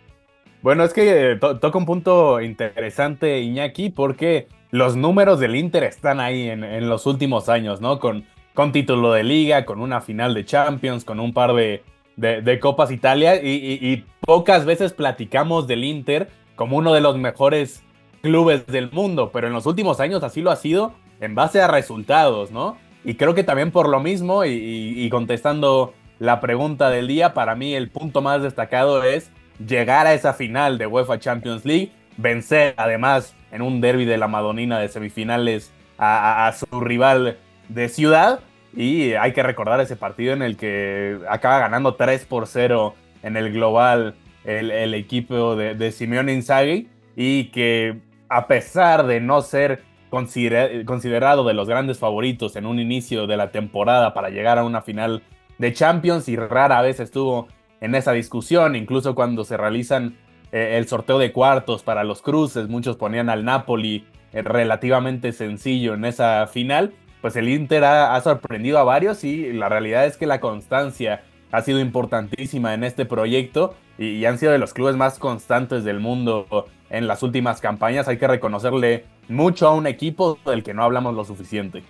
Bueno, 0.62 0.82
es 0.82 0.92
que 0.92 1.38
to 1.40 1.60
toca 1.60 1.78
un 1.78 1.86
punto 1.86 2.40
interesante, 2.40 3.40
Iñaki, 3.40 3.90
porque 3.90 4.48
los 4.72 4.96
números 4.96 5.38
del 5.38 5.54
Inter 5.54 5.84
están 5.84 6.18
ahí 6.18 6.48
en, 6.48 6.64
en 6.64 6.88
los 6.88 7.06
últimos 7.06 7.48
años, 7.48 7.80
¿no? 7.80 8.00
Con, 8.00 8.24
con 8.52 8.72
título 8.72 9.12
de 9.12 9.22
liga, 9.22 9.64
con 9.64 9.80
una 9.80 10.00
final 10.00 10.34
de 10.34 10.44
Champions, 10.44 11.04
con 11.04 11.20
un 11.20 11.32
par 11.32 11.54
de, 11.54 11.84
de, 12.16 12.60
Copas 12.60 12.90
Italia 12.90 13.36
y, 13.36 14.04
pocas 14.20 14.64
veces 14.64 14.92
platicamos 14.92 15.66
del 15.66 15.84
Inter 15.84 16.28
como 16.54 16.76
uno 16.76 16.92
de 16.92 17.00
los 17.00 17.16
mejores 17.16 17.82
clubes 18.22 18.66
del 18.66 18.90
mundo, 18.92 19.30
pero 19.32 19.46
en 19.46 19.52
los 19.52 19.66
últimos 19.66 19.98
años 19.98 20.22
así 20.22 20.42
lo 20.42 20.50
ha 20.50 20.56
sido 20.56 20.92
en 21.20 21.34
base 21.34 21.60
a 21.60 21.66
resultados, 21.66 22.50
¿no? 22.50 22.76
Y 23.02 23.14
creo 23.14 23.34
que 23.34 23.44
también 23.44 23.70
por 23.70 23.88
lo 23.88 23.98
mismo, 24.00 24.44
y 24.44 25.08
contestando 25.10 25.94
la 26.18 26.40
pregunta 26.40 26.90
del 26.90 27.08
día, 27.08 27.32
para 27.32 27.56
mí 27.56 27.74
el 27.74 27.90
punto 27.90 28.20
más 28.20 28.42
destacado 28.42 29.02
es 29.02 29.30
llegar 29.66 30.06
a 30.06 30.12
esa 30.12 30.34
final 30.34 30.76
de 30.76 30.86
UEFA 30.86 31.18
Champions 31.18 31.64
League 31.64 31.92
vencer 32.18 32.74
además 32.76 33.34
en 33.50 33.62
un 33.62 33.80
derby 33.80 34.04
de 34.04 34.18
la 34.18 34.28
Madonina 34.28 34.78
de 34.78 34.88
semifinales 34.88 35.72
a, 35.98 36.52
su 36.56 36.80
rival 36.80 37.38
de 37.68 37.88
ciudad. 37.88 38.40
Y 38.74 39.12
hay 39.14 39.32
que 39.32 39.42
recordar 39.42 39.80
ese 39.80 39.96
partido 39.96 40.32
en 40.32 40.42
el 40.42 40.56
que 40.56 41.18
acaba 41.28 41.58
ganando 41.58 41.94
3 41.94 42.24
por 42.26 42.46
0 42.46 42.94
en 43.22 43.36
el 43.36 43.52
global 43.52 44.14
el, 44.44 44.94
equipo 44.94 45.56
de, 45.56 45.74
de 45.74 45.92
Simeone 45.92 46.32
Inzaghi. 46.32 46.88
Y 47.16 47.44
que 47.50 47.98
a 48.28 48.46
pesar 48.46 49.06
de 49.06 49.20
no 49.20 49.42
ser 49.42 49.82
considerado 50.10 51.44
de 51.44 51.54
los 51.54 51.68
grandes 51.68 51.98
favoritos 51.98 52.56
en 52.56 52.66
un 52.66 52.80
inicio 52.80 53.26
de 53.26 53.36
la 53.36 53.50
temporada 53.50 54.12
para 54.12 54.30
llegar 54.30 54.58
a 54.58 54.64
una 54.64 54.82
final 54.82 55.22
de 55.58 55.72
Champions 55.72 56.28
y 56.28 56.36
rara 56.36 56.82
vez 56.82 57.00
estuvo 57.00 57.48
en 57.80 57.94
esa 57.94 58.12
discusión, 58.12 58.76
incluso 58.76 59.14
cuando 59.14 59.44
se 59.44 59.56
realizan 59.56 60.16
eh, 60.52 60.76
el 60.78 60.88
sorteo 60.88 61.18
de 61.18 61.32
cuartos 61.32 61.82
para 61.82 62.04
los 62.04 62.22
cruces, 62.22 62.68
muchos 62.68 62.96
ponían 62.96 63.30
al 63.30 63.44
Napoli 63.44 64.04
eh, 64.32 64.42
relativamente 64.42 65.32
sencillo 65.32 65.94
en 65.94 66.04
esa 66.04 66.46
final, 66.46 66.92
pues 67.20 67.36
el 67.36 67.48
Inter 67.48 67.84
ha, 67.84 68.20
sorprendido 68.20 68.78
a 68.78 68.84
varios 68.84 69.24
y 69.24 69.52
la 69.52 69.68
realidad 69.68 70.06
es 70.06 70.16
que 70.16 70.26
la 70.26 70.40
constancia 70.40 71.22
ha 71.52 71.62
sido 71.62 71.80
importantísima 71.80 72.74
en 72.74 72.84
este 72.84 73.04
proyecto 73.04 73.74
y, 73.98 74.24
han 74.24 74.38
sido 74.38 74.52
de 74.52 74.58
los 74.58 74.72
clubes 74.72 74.96
más 74.96 75.18
constantes 75.18 75.84
del 75.84 76.00
mundo 76.00 76.66
en 76.88 77.06
las 77.06 77.22
últimas 77.22 77.60
campañas. 77.60 78.08
Hay 78.08 78.18
que 78.18 78.26
reconocerle 78.26 79.04
mucho 79.28 79.68
a 79.68 79.74
un 79.74 79.86
equipo 79.86 80.38
del 80.46 80.62
que 80.62 80.74
no 80.74 80.84
hablamos 80.84 81.14
lo 81.14 81.24
suficiente. 81.24 81.82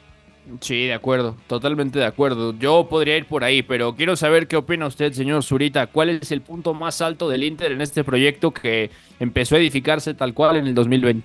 Sí, 0.60 0.86
de 0.86 0.94
acuerdo, 0.94 1.36
totalmente 1.46 1.98
de 1.98 2.06
acuerdo. 2.06 2.54
Yo 2.58 2.88
podría 2.88 3.16
ir 3.16 3.26
por 3.26 3.44
ahí, 3.44 3.62
pero 3.62 3.94
quiero 3.94 4.16
saber 4.16 4.48
qué 4.48 4.56
opina 4.56 4.86
usted, 4.86 5.12
señor 5.12 5.44
Zurita. 5.44 5.86
¿Cuál 5.86 6.10
es 6.10 6.32
el 6.32 6.40
punto 6.40 6.74
más 6.74 7.00
alto 7.00 7.28
del 7.28 7.44
Inter 7.44 7.70
en 7.70 7.80
este 7.80 8.02
proyecto 8.02 8.50
que 8.50 8.90
empezó 9.20 9.54
a 9.54 9.58
edificarse 9.58 10.14
tal 10.14 10.34
cual 10.34 10.56
en 10.56 10.66
el 10.66 10.74
2020? 10.74 11.24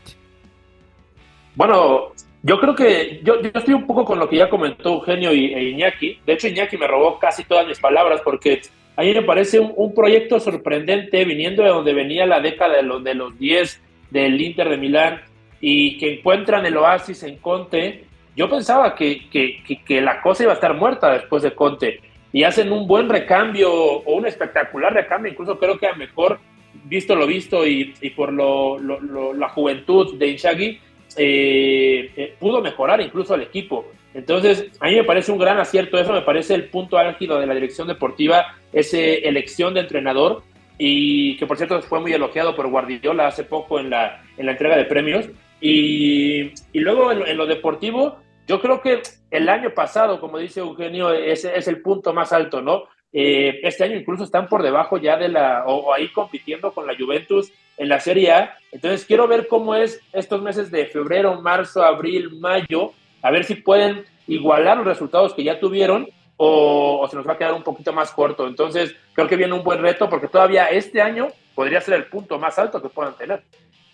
Bueno, 1.56 2.12
yo 2.46 2.60
creo 2.60 2.76
que 2.76 3.22
yo, 3.24 3.40
estoy 3.42 3.74
un 3.74 3.88
poco 3.88 4.06
con 4.06 4.20
lo 4.20 4.30
que 4.30 4.38
ya 4.38 4.52
comentó 4.52 4.94
Eugenio 4.94 5.34
y, 5.34 5.52
e 5.52 5.64
Iñaki. 5.70 6.20
De 6.28 6.34
hecho, 6.34 6.48
Iñaki 6.48 6.78
me 6.78 6.86
robó 6.86 7.18
casi 7.18 7.44
todas 7.44 7.66
mis 7.66 7.80
palabras 7.80 8.22
porque 8.24 8.62
a 8.96 9.02
mí 9.02 9.16
me 9.16 9.24
parece 9.24 9.60
un, 9.60 9.96
proyecto 9.96 10.40
sorprendente 10.40 11.26
viniendo 11.26 11.64
de 11.64 11.70
donde 11.70 11.94
venía 11.94 12.28
la 12.28 12.40
década 12.40 12.76
de 12.76 12.84
los, 12.84 13.04
de 13.04 13.16
los 13.16 13.40
10 13.40 13.82
del 14.12 14.40
Inter 14.40 14.70
de 14.70 14.78
Milán 14.78 15.22
y 15.60 15.98
que 15.98 16.20
encuentran 16.20 16.64
el 16.68 16.78
oasis 16.78 17.24
en 17.24 17.38
Conte. 17.38 18.04
Yo 18.36 18.48
pensaba 18.48 18.94
que, 18.94 19.28
que, 19.32 20.02
la 20.02 20.22
cosa 20.22 20.44
iba 20.44 20.52
a 20.52 20.56
estar 20.56 20.76
muerta 20.76 21.14
después 21.14 21.42
de 21.42 21.56
Conte 21.56 22.00
y 22.32 22.44
hacen 22.44 22.72
un 22.72 22.86
buen 22.86 23.10
recambio 23.10 23.74
o 23.74 24.16
un 24.16 24.28
espectacular 24.28 24.94
recambio, 24.94 25.32
incluso 25.32 25.58
creo 25.58 25.80
que 25.80 25.88
a 25.88 25.96
mejor 25.96 26.38
visto 26.84 27.16
lo 27.16 27.26
visto 27.26 27.66
y, 27.66 27.86
por 28.16 28.32
la 28.32 29.50
juventud 29.50 30.16
de 30.20 30.28
Inzaghi, 30.28 30.80
eh, 31.18 32.12
eh, 32.16 32.36
pudo 32.40 32.62
mejorar 32.62 33.02
incluso 33.02 33.34
al 33.34 33.42
equipo. 33.42 33.86
Entonces, 34.14 34.72
a 34.80 34.88
mí 34.88 34.96
me 34.96 35.04
parece 35.04 35.32
un 35.32 35.38
gran 35.38 35.60
acierto 35.60 35.98
eso, 35.98 36.14
me 36.14 36.22
parece 36.22 36.54
el 36.54 36.70
punto 36.70 36.98
álgido 36.98 37.40
de 37.40 37.48
la 37.48 37.54
dirección 37.54 37.88
deportiva, 37.88 38.56
esa 38.72 38.98
elección 38.98 39.74
de 39.74 39.82
entrenador, 39.82 40.44
y 40.78 41.38
que 41.38 41.46
por 41.46 41.58
cierto 41.58 41.82
fue 41.82 42.00
muy 42.00 42.14
elogiado 42.14 42.56
por 42.56 42.68
Guardiola 42.68 43.28
hace 43.28 43.44
poco 43.44 43.80
en 43.80 43.90
la, 43.90 44.24
en 44.38 44.46
la 44.46 44.54
entrega 44.54 44.78
de 44.78 44.86
premios. 44.86 45.30
Y, 45.62 46.52
y 46.74 46.80
luego 46.80 47.12
en, 47.12 47.38
lo 47.38 47.46
deportivo, 47.46 48.18
yo 48.48 48.62
creo 48.62 48.82
que 48.82 49.02
el 49.32 49.50
año 49.50 49.74
pasado, 49.74 50.20
como 50.20 50.38
dice 50.38 50.60
Eugenio, 50.60 51.12
ese 51.12 51.58
es 51.58 51.68
el 51.68 51.82
punto 51.82 52.14
más 52.14 52.32
alto, 52.34 52.62
¿no? 52.62 52.86
Eh, 53.18 53.62
este 53.64 53.86
año 53.86 53.96
incluso 53.96 54.26
están 54.26 54.50
por 54.50 54.62
debajo 54.62 54.98
ya 54.98 55.16
de 55.16 55.30
la, 55.30 55.64
o, 55.66 55.94
ahí 55.94 56.10
compitiendo 56.10 56.74
con 56.74 56.86
la 56.86 56.98
Juventus 56.98 57.50
en 57.78 57.88
la 57.88 58.02
Serie 58.02 58.34
A. 58.34 58.58
Entonces 58.74 59.06
quiero 59.06 59.26
ver 59.26 59.48
cómo 59.48 59.74
es 59.74 60.02
estos 60.12 60.42
meses 60.42 60.70
de 60.70 60.86
febrero, 60.88 61.42
marzo, 61.42 61.82
abril, 61.82 62.38
mayo, 62.42 62.92
a 63.22 63.32
ver 63.32 63.46
si 63.46 63.56
pueden 63.56 64.04
igualar 64.28 64.76
los 64.76 64.86
resultados 64.86 65.34
que 65.34 65.46
ya 65.46 65.62
tuvieron 65.62 66.10
o, 66.36 67.08
se 67.10 67.16
nos 67.16 67.26
va 67.26 67.34
a 67.34 67.38
quedar 67.38 67.54
un 67.54 67.64
poquito 67.64 67.94
más 67.94 68.12
corto. 68.12 68.48
Entonces, 68.48 68.94
creo 69.14 69.30
que 69.30 69.38
viene 69.38 69.54
un 69.54 69.64
buen 69.64 69.82
reto 69.82 70.10
porque 70.10 70.28
todavía 70.28 70.66
este 70.66 71.02
año 71.02 71.30
podría 71.56 71.80
ser 71.80 71.94
el 71.94 72.08
punto 72.08 72.38
más 72.38 72.60
alto 72.60 72.82
que 72.82 72.90
puedan 72.90 73.16
tener. 73.16 73.44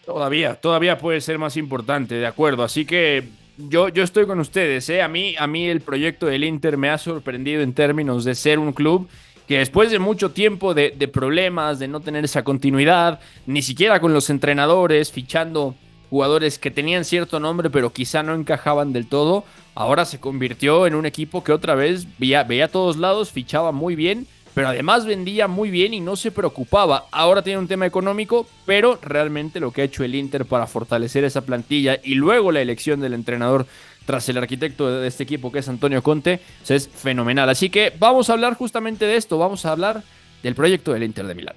Todavía, 0.04 0.56
todavía 0.56 0.98
puede 0.98 1.22
ser 1.22 1.38
más 1.38 1.58
importante, 1.58 2.16
de 2.16 2.26
acuerdo. 2.26 2.64
Así 2.64 2.88
que 2.88 3.26
yo, 3.58 3.90
yo 3.90 4.04
estoy 4.04 4.26
con 4.26 4.40
ustedes. 4.40 4.90
¿eh? 4.90 5.02
A, 5.02 5.08
mí, 5.08 5.36
a 5.38 5.48
mí 5.48 5.68
el 5.68 5.82
proyecto 5.82 6.26
del 6.28 6.44
Inter 6.44 6.78
me 6.78 6.90
ha 6.90 6.98
sorprendido 6.98 7.62
en 7.62 7.74
términos 7.74 8.24
de 8.24 8.36
ser 8.36 8.60
un 8.60 8.74
club 8.74 9.08
que 9.48 9.58
después 9.58 9.92
de 9.92 10.00
mucho 10.00 10.32
tiempo 10.32 10.74
de, 10.74 10.94
de 10.98 11.08
problemas, 11.08 11.80
de 11.80 11.88
no 11.88 12.00
tener 12.00 12.24
esa 12.24 12.44
continuidad, 12.44 13.20
ni 13.46 13.62
siquiera 13.62 14.00
con 14.00 14.14
los 14.14 14.30
entrenadores, 14.30 15.12
fichando 15.12 15.76
jugadores 16.10 16.60
que 16.60 16.72
tenían 16.72 17.06
cierto 17.06 17.40
nombre 17.40 17.70
pero 17.70 17.92
quizá 17.92 18.22
no 18.22 18.36
encajaban 18.36 18.94
del 18.94 19.08
todo, 19.08 19.46
ahora 19.76 20.06
se 20.06 20.20
convirtió 20.20 20.88
en 20.88 20.96
un 20.96 21.06
equipo 21.06 21.44
que 21.44 21.52
otra 21.52 21.76
vez 21.76 22.06
veía, 22.18 22.44
veía 22.44 22.66
a 22.66 22.68
todos 22.70 22.98
lados, 22.98 23.32
fichaba 23.32 23.72
muy 23.72 23.96
bien, 23.96 24.28
pero 24.54 24.70
además 24.70 25.06
vendía 25.06 25.48
muy 25.48 25.70
bien 25.70 25.94
y 25.94 26.00
no 26.00 26.16
se 26.16 26.32
preocupaba. 26.32 27.06
Ahora 27.12 27.42
tiene 27.42 27.60
un 27.60 27.68
tema 27.68 27.86
económico, 27.86 28.48
pero 28.66 29.00
realmente 29.02 29.60
lo 29.60 29.72
que 29.72 29.82
ha 29.82 29.86
hecho 29.86 30.04
el 30.04 30.16
Inter 30.16 30.46
para 30.46 30.68
fortalecer 30.68 31.24
esa 31.24 31.42
plantilla 31.42 32.00
y 32.04 32.16
luego 32.16 32.52
la 32.52 32.62
elección 32.62 33.00
del 33.00 33.14
entrenador 33.14 33.66
tras 34.06 34.28
el 34.30 34.38
arquitecto 34.38 35.00
de 35.00 35.08
este 35.08 35.24
equipo 35.24 35.52
que 35.52 35.60
es 35.60 35.70
Antonio 35.70 36.02
Conte, 36.02 36.42
es 36.68 36.90
fenomenal. 36.90 37.50
Así 37.50 37.70
que 37.70 37.94
vamos 37.98 38.30
a 38.30 38.34
hablar 38.34 38.56
justamente 38.56 39.06
de 39.06 39.16
esto, 39.16 39.38
vamos 39.38 39.66
a 39.66 39.72
hablar 39.72 40.04
del 40.44 40.56
proyecto 40.56 40.94
del 40.94 41.04
Inter 41.04 41.28
de 41.28 41.36
Milán. 41.36 41.56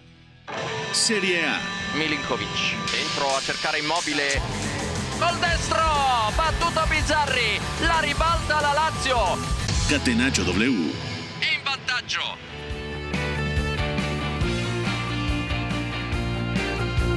Serie 0.93 1.45
A. 1.45 1.59
Milinkovic, 1.99 2.49
dentro 2.93 3.37
a 3.37 3.41
cercare 3.41 3.79
Immobile. 3.79 4.41
Col 5.19 5.41
destro, 5.41 5.83
battuto 6.37 6.81
Bizzarri, 6.91 7.59
la 7.87 8.01
ribalta 8.01 8.61
la 8.61 8.75
Lazio. 8.75 9.19
Catenaccio 9.89 10.45
W. 10.45 10.69
In 10.69 11.65
vantaggio. 11.65 12.54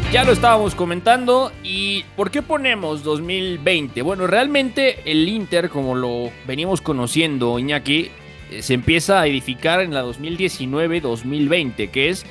Ya 0.09 0.23
lo 0.23 0.31
estábamos 0.31 0.73
comentando 0.73 1.51
y 1.63 2.05
¿por 2.15 2.31
qué 2.31 2.41
ponemos 2.41 3.03
2020? 3.03 4.01
Bueno, 4.03 4.25
realmente 4.25 5.01
el 5.03 5.27
Inter, 5.27 5.69
como 5.69 5.95
lo 5.95 6.31
venimos 6.47 6.79
conociendo, 6.79 7.59
Iñaki, 7.59 8.09
eh, 8.49 8.61
se 8.61 8.73
empieza 8.73 9.19
a 9.19 9.27
edificar 9.27 9.81
en 9.81 9.93
la 9.93 10.05
2019-2020, 10.05 11.91
que 11.91 12.07
es 12.07 12.25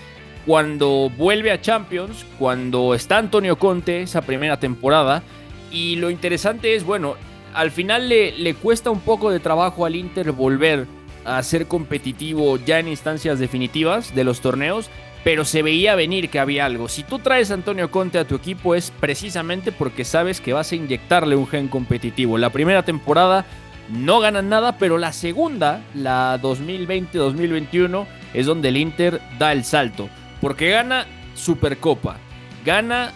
cuando 0.47 1.13
vuelve 1.19 1.53
a 1.53 1.61
Champions, 1.61 2.25
cuando 2.39 2.95
está 2.95 3.19
Antonio 3.19 3.59
Conte 3.59 4.01
esa 4.01 4.23
primera 4.23 4.59
temporada. 4.59 5.23
Y 5.71 5.97
lo 5.97 6.09
interesante 6.09 6.77
es, 6.77 6.83
bueno, 6.83 7.17
al 7.53 7.71
final 7.71 8.09
le, 8.09 8.33
le 8.33 8.55
cuesta 8.55 8.91
un 8.91 9.01
poco 9.01 9.31
de 9.31 9.39
trabajo 9.39 9.85
al 9.85 9.97
Inter 9.97 10.33
volver 10.33 10.87
a 11.27 11.43
ser 11.43 11.67
competitivo 11.67 12.57
ya 12.57 12.79
en 12.79 12.89
instancias 12.89 13.39
definitivas 13.39 14.15
de 14.15 14.25
los 14.25 14.41
torneos, 14.41 14.89
pero 15.27 15.45
se 15.45 15.63
veía 15.63 15.97
venir 15.97 16.31
que 16.31 16.39
había 16.39 16.67
algo. 16.67 16.89
Si 16.89 17.03
tú 17.03 17.19
traes 17.19 17.51
a 17.51 17.55
Antonio 17.55 17.91
Conte 17.91 18.17
a 18.21 18.29
tu 18.29 18.37
equipo 18.37 18.77
es 18.77 18.93
precisamente 18.93 19.73
porque 19.73 20.05
sabes 20.05 20.41
que 20.41 20.53
vas 20.53 20.71
a 20.71 20.77
inyectarle 20.77 21.35
un 21.35 21.49
gen 21.49 21.67
competitivo. 21.67 22.39
La 22.39 22.51
primera 22.51 22.85
temporada 22.85 23.45
no 23.89 24.21
ganan 24.21 24.49
nada, 24.49 24.79
pero 24.79 24.99
la 24.99 25.13
segunda, 25.13 25.83
la 25.97 26.41
2020-2021, 26.41 28.07
es 28.35 28.47
donde 28.47 28.69
el 28.69 28.77
Inter 28.77 29.21
da 29.37 29.51
el 29.51 29.65
salto. 29.65 30.09
Porque 30.41 30.71
gana 30.71 31.07
Supercopa, 31.35 32.19
gana 32.65 33.11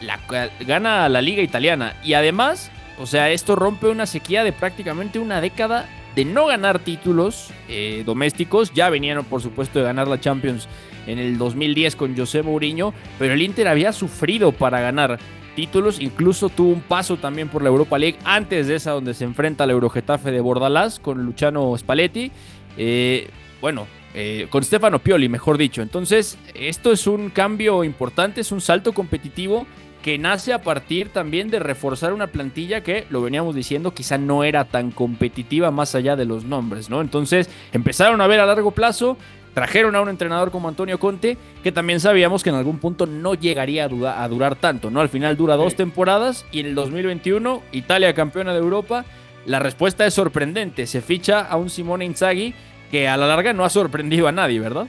la, 0.00 0.20
gana 0.60 1.08
la 1.08 1.20
Liga 1.20 1.42
Italiana 1.42 1.96
y 2.04 2.14
además, 2.14 2.70
o 3.00 3.06
sea, 3.06 3.30
esto 3.30 3.56
rompe 3.56 3.88
una 3.88 4.06
sequía 4.06 4.44
de 4.44 4.52
prácticamente 4.52 5.18
una 5.18 5.40
década 5.40 5.88
de 6.14 6.24
no 6.24 6.46
ganar 6.46 6.78
títulos 6.78 7.50
eh, 7.68 8.04
domésticos. 8.06 8.72
Ya 8.72 8.88
venían, 8.88 9.24
por 9.24 9.42
supuesto, 9.42 9.80
de 9.80 9.84
ganar 9.84 10.06
la 10.06 10.20
Champions 10.20 10.68
en 11.06 11.18
el 11.18 11.38
2010 11.38 11.96
con 11.96 12.16
José 12.16 12.42
Mourinho, 12.42 12.92
pero 13.18 13.34
el 13.34 13.42
Inter 13.42 13.68
había 13.68 13.92
sufrido 13.92 14.52
para 14.52 14.80
ganar 14.80 15.18
títulos, 15.54 16.00
incluso 16.00 16.48
tuvo 16.50 16.70
un 16.70 16.82
paso 16.82 17.16
también 17.16 17.48
por 17.48 17.62
la 17.62 17.68
Europa 17.68 17.98
League 17.98 18.18
antes 18.24 18.66
de 18.66 18.76
esa 18.76 18.92
donde 18.92 19.14
se 19.14 19.24
enfrenta 19.24 19.64
al 19.64 19.70
Eurogetafe 19.70 20.30
de 20.30 20.40
Bordalás 20.40 21.00
con 21.00 21.24
Luciano 21.24 21.76
Spalletti. 21.76 22.30
Eh, 22.76 23.30
bueno, 23.60 23.86
eh, 24.14 24.46
con 24.50 24.62
Stefano 24.62 24.98
Pioli, 24.98 25.28
mejor 25.28 25.58
dicho. 25.58 25.82
Entonces, 25.82 26.38
esto 26.54 26.92
es 26.92 27.06
un 27.06 27.30
cambio 27.30 27.84
importante, 27.84 28.42
es 28.42 28.52
un 28.52 28.60
salto 28.60 28.92
competitivo 28.92 29.66
que 30.02 30.18
nace 30.18 30.52
a 30.52 30.62
partir 30.62 31.08
también 31.08 31.50
de 31.50 31.58
reforzar 31.58 32.12
una 32.12 32.28
plantilla 32.28 32.82
que, 32.82 33.06
lo 33.10 33.22
veníamos 33.22 33.54
diciendo, 33.54 33.92
quizá 33.92 34.18
no 34.18 34.44
era 34.44 34.64
tan 34.64 34.92
competitiva 34.92 35.70
más 35.70 35.94
allá 35.94 36.14
de 36.14 36.24
los 36.24 36.44
nombres, 36.44 36.88
¿no? 36.88 37.00
Entonces, 37.00 37.50
empezaron 37.72 38.20
a 38.20 38.26
ver 38.26 38.38
a 38.38 38.46
largo 38.46 38.70
plazo, 38.70 39.16
trajeron 39.56 39.96
a 39.96 40.02
un 40.02 40.10
entrenador 40.10 40.50
como 40.50 40.68
Antonio 40.68 41.00
Conte, 41.00 41.38
que 41.62 41.72
también 41.72 41.98
sabíamos 41.98 42.44
que 42.44 42.50
en 42.50 42.56
algún 42.56 42.78
punto 42.78 43.06
no 43.06 43.32
llegaría 43.32 43.86
a, 43.86 44.22
a 44.22 44.28
durar 44.28 44.54
tanto, 44.56 44.90
¿no? 44.90 45.00
Al 45.00 45.08
final 45.08 45.34
dura 45.34 45.56
dos 45.56 45.74
temporadas 45.74 46.44
y 46.52 46.60
en 46.60 46.66
el 46.66 46.74
2021, 46.74 47.62
Italia 47.72 48.12
campeona 48.12 48.52
de 48.52 48.58
Europa. 48.58 49.06
La 49.46 49.58
respuesta 49.58 50.04
es 50.04 50.12
sorprendente. 50.12 50.86
Se 50.86 51.00
ficha 51.00 51.40
a 51.40 51.56
un 51.56 51.70
Simone 51.70 52.04
Inzaghi 52.04 52.52
que 52.90 53.08
a 53.08 53.16
la 53.16 53.26
larga 53.26 53.54
no 53.54 53.64
ha 53.64 53.70
sorprendido 53.70 54.28
a 54.28 54.32
nadie, 54.32 54.60
¿verdad? 54.60 54.88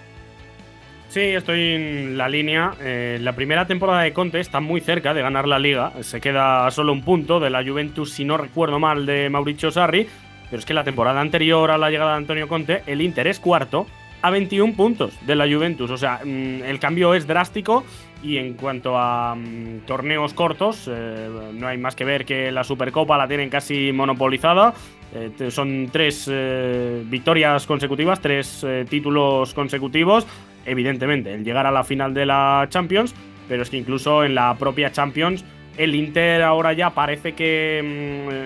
Sí, 1.08 1.22
estoy 1.22 1.62
en 1.62 2.18
la 2.18 2.28
línea. 2.28 2.74
Eh, 2.82 3.20
la 3.22 3.32
primera 3.32 3.68
temporada 3.68 4.02
de 4.02 4.12
Conte 4.12 4.42
está 4.42 4.60
muy 4.60 4.82
cerca 4.82 5.14
de 5.14 5.22
ganar 5.22 5.48
la 5.48 5.60
liga. 5.60 5.94
Se 6.02 6.20
queda 6.20 6.68
a 6.68 6.72
solo 6.72 6.92
un 6.92 7.04
punto 7.04 7.40
de 7.40 7.50
la 7.50 7.64
Juventus, 7.64 8.12
si 8.12 8.26
no 8.26 8.36
recuerdo 8.36 8.80
mal, 8.80 9.06
de 9.06 9.30
Mauricio 9.30 9.72
Sarri. 9.72 10.10
Pero 10.50 10.60
es 10.60 10.66
que 10.66 10.74
la 10.74 10.84
temporada 10.84 11.22
anterior 11.22 11.72
a 11.72 11.78
la 11.78 11.90
llegada 11.90 12.12
de 12.12 12.18
Antonio 12.18 12.50
Conte, 12.50 12.84
el 12.86 13.02
Inter 13.02 13.28
es 13.28 13.40
cuarto 13.40 13.88
a 14.22 14.30
21 14.30 14.74
puntos 14.74 15.14
de 15.26 15.36
la 15.36 15.46
Juventus. 15.46 15.90
O 15.92 15.98
sea, 15.98 16.22
mm, 16.24 16.64
el 16.64 16.80
cambio 16.80 17.14
es 17.14 17.28
drástico. 17.28 17.84
Y 18.24 18.38
en 18.38 18.54
cuanto 18.56 18.98
a 18.98 19.36
mm, 19.36 19.86
torneos 19.86 20.34
cortos, 20.34 20.90
eh, 20.92 21.30
no 21.54 21.68
hay 21.68 21.78
más 21.78 21.96
que 21.96 22.04
ver 22.04 22.26
que 22.26 22.52
la 22.52 22.64
Supercopa 22.64 23.18
la 23.18 23.28
tienen 23.28 23.50
casi 23.50 23.92
monopolizada. 23.92 24.74
Eh, 25.14 25.52
son 25.52 25.90
tres 25.92 26.28
eh, 26.32 27.04
victorias 27.06 27.66
consecutivas, 27.68 28.20
tres 28.20 28.66
títulos 28.90 29.54
consecutivos. 29.54 30.26
Evidentemente, 30.66 31.34
el 31.34 31.44
llegar 31.44 31.68
a 31.68 31.72
la 31.72 31.84
final 31.84 32.14
de 32.14 32.26
la 32.26 32.66
Champions, 32.70 33.14
pero 33.48 33.62
es 33.62 33.70
que 33.70 33.78
incluso 33.78 34.24
en 34.24 34.36
la 34.36 34.56
propia 34.56 34.92
Champions 34.92 35.46
el 35.78 35.94
Inter 35.94 36.42
ahora 36.42 36.74
ya 36.74 36.90
parece 36.90 37.34
que 37.34 38.42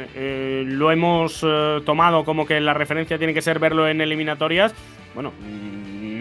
mm, 0.68 0.78
lo 0.78 0.92
hemos 0.92 1.46
tomado 1.86 2.26
como 2.26 2.46
que 2.46 2.60
la 2.60 2.74
referencia 2.74 3.18
tiene 3.18 3.34
que 3.34 3.42
ser 3.42 3.58
verlo 3.58 3.88
en 3.88 4.02
eliminatorias. 4.02 4.76
Bueno, 5.14 5.34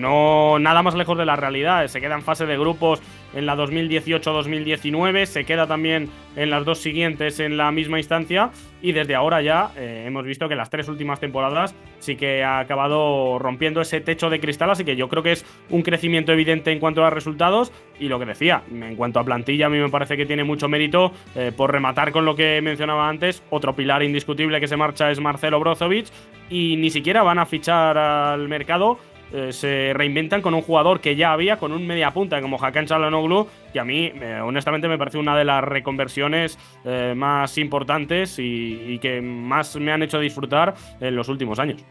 no 0.00 0.58
nada 0.58 0.82
más 0.82 0.94
lejos 0.94 1.16
de 1.16 1.24
la 1.24 1.36
realidad. 1.36 1.86
Se 1.86 2.00
queda 2.00 2.14
en 2.14 2.22
fase 2.22 2.46
de 2.46 2.58
grupos 2.58 3.00
en 3.34 3.46
la 3.46 3.56
2018-2019, 3.56 5.26
se 5.26 5.44
queda 5.44 5.66
también 5.66 6.08
en 6.36 6.50
las 6.50 6.64
dos 6.64 6.78
siguientes 6.78 7.40
en 7.40 7.56
la 7.56 7.70
misma 7.70 7.98
instancia 7.98 8.50
y 8.82 8.92
desde 8.92 9.14
ahora 9.14 9.42
ya 9.42 9.70
eh, 9.76 10.04
hemos 10.06 10.24
visto 10.24 10.48
que 10.48 10.54
las 10.54 10.70
tres 10.70 10.88
últimas 10.88 11.20
temporadas 11.20 11.74
sí 11.98 12.16
que 12.16 12.42
ha 12.42 12.58
acabado 12.58 13.38
rompiendo 13.38 13.80
ese 13.80 14.00
techo 14.00 14.30
de 14.30 14.40
cristal, 14.40 14.70
así 14.70 14.84
que 14.84 14.96
yo 14.96 15.08
creo 15.08 15.22
que 15.22 15.32
es 15.32 15.44
un 15.68 15.82
crecimiento 15.82 16.32
evidente 16.32 16.72
en 16.72 16.78
cuanto 16.78 17.04
a 17.04 17.10
resultados 17.10 17.72
y 17.98 18.08
lo 18.08 18.18
que 18.18 18.24
decía, 18.24 18.62
en 18.70 18.96
cuanto 18.96 19.20
a 19.20 19.24
plantilla 19.24 19.66
a 19.66 19.68
mí 19.68 19.78
me 19.78 19.90
parece 19.90 20.16
que 20.16 20.26
tiene 20.26 20.44
mucho 20.44 20.68
mérito 20.68 21.12
eh, 21.36 21.52
por 21.54 21.70
rematar 21.70 22.12
con 22.12 22.24
lo 22.24 22.34
que 22.34 22.60
mencionaba 22.62 23.08
antes, 23.08 23.42
otro 23.50 23.74
pilar 23.74 24.02
indiscutible 24.02 24.60
que 24.60 24.68
se 24.68 24.76
marcha 24.76 25.10
es 25.10 25.20
Marcelo 25.20 25.60
Brozovic 25.60 26.06
y 26.48 26.76
ni 26.76 26.90
siquiera 26.90 27.22
van 27.22 27.38
a 27.38 27.46
fichar 27.46 27.96
al 27.96 28.48
mercado 28.48 28.98
eh, 29.32 29.52
se 29.52 29.92
reinventan 29.94 30.42
con 30.42 30.54
un 30.54 30.62
jugador 30.62 31.00
que 31.00 31.14
ya 31.14 31.32
había, 31.32 31.56
con 31.56 31.72
un 31.72 31.86
media 31.86 32.10
punta 32.10 32.40
como 32.40 32.58
Hakan 32.60 32.86
Çalhanoğlu, 32.86 33.46
que 33.72 33.78
a 33.78 33.84
mí, 33.84 34.10
eh, 34.14 34.40
honestamente, 34.42 34.88
me 34.88 34.98
parece 34.98 35.18
una 35.18 35.36
de 35.36 35.44
las 35.44 35.62
reconversiones 35.62 36.58
eh, 36.84 37.14
más 37.16 37.56
importantes 37.58 38.36
y, 38.38 38.98
que 39.00 39.20
más 39.22 39.76
me 39.76 39.92
han 39.92 40.02
hecho 40.02 40.18
disfrutar 40.18 40.74
en 41.00 41.14
los 41.16 41.28
últimos 41.28 41.58
años. 41.58 41.82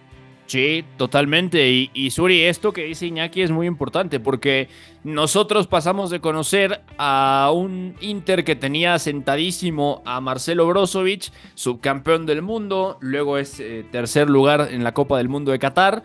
Sí, 0.45 0.83
totalmente. 0.97 1.69
Y, 1.93 2.09
Suri, 2.09 2.43
esto 2.43 2.73
que 2.73 2.85
dice 2.85 3.05
Iñaki 3.05 3.41
es 3.43 3.51
muy 3.51 3.67
importante 3.67 4.19
porque 4.19 4.67
nosotros 5.03 5.67
pasamos 5.67 6.09
de 6.09 6.19
conocer 6.19 6.81
a 6.97 7.51
un 7.53 7.95
Inter 8.01 8.43
que 8.43 8.55
tenía 8.55 8.97
sentadísimo 8.99 10.01
a 10.05 10.19
Marcelo 10.21 10.67
Brozovic, 10.67 11.31
subcampeón 11.53 12.25
del 12.25 12.41
mundo, 12.41 12.97
luego 12.99 13.37
es 13.37 13.61
tercer 13.91 14.27
lugar 14.29 14.69
en 14.71 14.83
la 14.83 14.93
Copa 14.93 15.17
del 15.17 15.29
Mundo 15.29 15.51
de 15.51 15.59
Qatar 15.59 16.03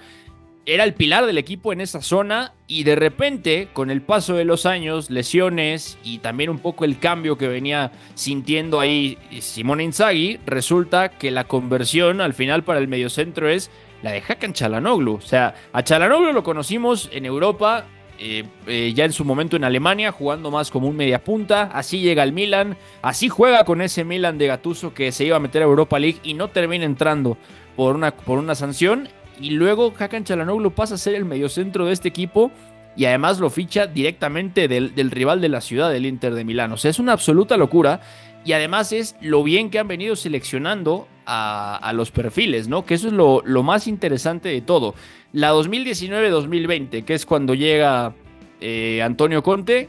era 0.66 0.84
el 0.84 0.94
pilar 0.94 1.26
del 1.26 1.38
equipo 1.38 1.72
en 1.72 1.80
esa 1.80 2.00
zona 2.00 2.52
y 2.66 2.84
de 2.84 2.96
repente, 2.96 3.68
con 3.72 3.90
el 3.90 4.00
paso 4.00 4.34
de 4.34 4.44
los 4.44 4.64
años, 4.64 5.10
lesiones 5.10 5.98
y 6.02 6.18
también 6.18 6.48
un 6.50 6.58
poco 6.58 6.84
el 6.84 6.98
cambio 6.98 7.36
que 7.36 7.48
venía 7.48 7.92
sintiendo 8.14 8.80
ahí 8.80 9.18
Simone 9.40 9.84
Inzaghi, 9.84 10.40
resulta 10.46 11.10
que 11.10 11.30
la 11.30 11.44
conversión 11.44 12.20
al 12.20 12.32
final 12.32 12.64
para 12.64 12.78
el 12.78 12.88
mediocentro 12.88 13.48
es 13.48 13.70
la 14.02 14.12
de 14.12 14.22
Hakan 14.26 14.54
Chalanoglu. 14.54 15.14
O 15.14 15.20
sea, 15.20 15.54
a 15.72 15.82
Chalanoglu 15.82 16.32
lo 16.32 16.42
conocimos 16.42 17.10
en 17.12 17.26
Europa, 17.26 17.84
eh, 18.18 18.44
eh, 18.66 18.92
ya 18.94 19.04
en 19.04 19.12
su 19.12 19.24
momento 19.24 19.56
en 19.56 19.64
Alemania, 19.64 20.12
jugando 20.12 20.50
más 20.50 20.70
como 20.70 20.88
un 20.88 20.96
mediapunta. 20.96 21.64
Así 21.64 22.00
llega 22.00 22.22
al 22.22 22.32
Milan, 22.32 22.78
así 23.02 23.28
juega 23.28 23.64
con 23.64 23.82
ese 23.82 24.04
Milan 24.04 24.38
de 24.38 24.46
Gatuso 24.46 24.94
que 24.94 25.12
se 25.12 25.26
iba 25.26 25.36
a 25.36 25.40
meter 25.40 25.60
a 25.60 25.66
Europa 25.66 25.98
League 25.98 26.20
y 26.22 26.32
no 26.32 26.48
termina 26.48 26.86
entrando 26.86 27.36
por 27.76 27.96
una, 27.96 28.16
por 28.16 28.38
una 28.38 28.54
sanción 28.54 29.08
y 29.40 29.50
luego 29.50 29.92
Hakan 29.98 30.24
Chalanoglu 30.24 30.72
pasa 30.72 30.94
a 30.94 30.98
ser 30.98 31.14
el 31.14 31.24
mediocentro 31.24 31.86
de 31.86 31.92
este 31.92 32.08
equipo 32.08 32.50
y 32.96 33.06
además 33.06 33.40
lo 33.40 33.50
ficha 33.50 33.86
directamente 33.86 34.68
del, 34.68 35.10
rival 35.10 35.40
de 35.40 35.48
la 35.48 35.60
ciudad, 35.60 35.90
del 35.90 36.06
Inter 36.06 36.34
de 36.34 36.44
Milán. 36.44 36.72
O 36.72 36.76
sea, 36.76 36.90
es 36.90 36.98
una 36.98 37.12
absoluta 37.12 37.56
locura 37.56 38.00
y 38.44 38.52
además 38.52 38.92
es 38.92 39.16
lo 39.20 39.42
bien 39.42 39.70
que 39.70 39.78
han 39.78 39.88
venido 39.88 40.16
seleccionando 40.16 41.08
a, 41.26 41.92
los 41.94 42.10
perfiles, 42.10 42.68
¿no? 42.68 42.84
Que 42.84 42.94
eso 42.94 43.08
es 43.08 43.14
lo, 43.14 43.42
lo 43.44 43.62
más 43.62 43.86
interesante 43.88 44.50
de 44.50 44.60
todo. 44.60 44.94
La 45.32 45.52
2019-2020, 45.54 47.04
que 47.04 47.14
es 47.14 47.26
cuando 47.26 47.54
llega 47.54 48.14
eh, 48.60 49.02
Antonio 49.02 49.42
Conte, 49.42 49.88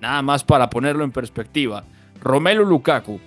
nada 0.00 0.22
más 0.22 0.42
para 0.42 0.70
ponerlo 0.70 1.04
en 1.04 1.12
perspectiva. 1.12 1.84
Romelu 2.20 2.64
Lukaku, 2.64 3.20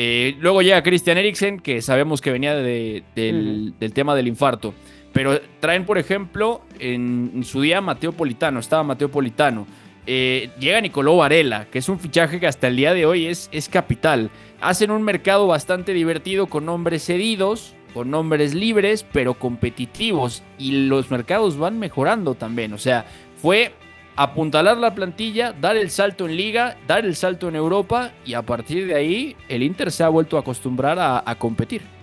eh, 0.00 0.36
luego 0.38 0.62
llega 0.62 0.80
Christian 0.82 1.18
Eriksen, 1.18 1.58
que 1.58 1.82
sabemos 1.82 2.20
que 2.20 2.30
venía 2.30 2.54
del, 2.54 3.02
del, 3.16 3.92
tema 3.92 4.14
del 4.14 4.28
infarto. 4.28 4.72
Pero 5.18 5.40
traen, 5.58 5.84
por 5.84 5.98
ejemplo, 5.98 6.62
en, 6.78 7.42
su 7.42 7.60
día 7.60 7.80
Mateo 7.80 8.12
Politano, 8.12 8.60
estaba 8.60 8.84
Mateo 8.84 9.10
Politano. 9.10 9.66
Eh, 10.06 10.50
llega 10.60 10.80
Nicolò 10.80 11.16
Varela, 11.16 11.64
que 11.64 11.80
es 11.80 11.88
un 11.88 11.98
fichaje 11.98 12.38
que 12.38 12.46
hasta 12.46 12.68
el 12.68 12.76
día 12.76 12.94
de 12.94 13.04
hoy 13.04 13.26
es, 13.26 13.48
es 13.50 13.68
capital. 13.68 14.30
Hacen 14.60 14.92
un 14.92 15.02
mercado 15.02 15.48
bastante 15.48 15.92
divertido 15.92 16.46
con 16.46 16.66
nombres 16.66 17.04
cedidos, 17.04 17.74
con 17.94 18.12
nombres 18.12 18.54
libres, 18.54 19.04
pero 19.12 19.34
competitivos. 19.34 20.44
Y 20.56 20.86
los 20.86 21.10
mercados 21.10 21.58
van 21.58 21.80
mejorando 21.80 22.36
también. 22.36 22.72
O 22.72 22.78
sea, 22.78 23.04
fue 23.42 23.72
apuntalar 24.14 24.76
la 24.76 24.94
plantilla, 24.94 25.52
dar 25.52 25.76
el 25.76 25.90
salto 25.90 26.28
en 26.28 26.36
liga, 26.36 26.76
dar 26.86 27.04
el 27.04 27.16
salto 27.16 27.48
en 27.48 27.56
Europa 27.56 28.12
y 28.24 28.34
a 28.34 28.42
partir 28.42 28.86
de 28.86 28.94
ahí 28.94 29.36
el 29.48 29.64
Inter 29.64 29.90
se 29.90 30.04
ha 30.04 30.08
vuelto 30.08 30.36
a 30.36 30.40
acostumbrar 30.42 30.96
a 31.00 31.34
competir. 31.34 31.97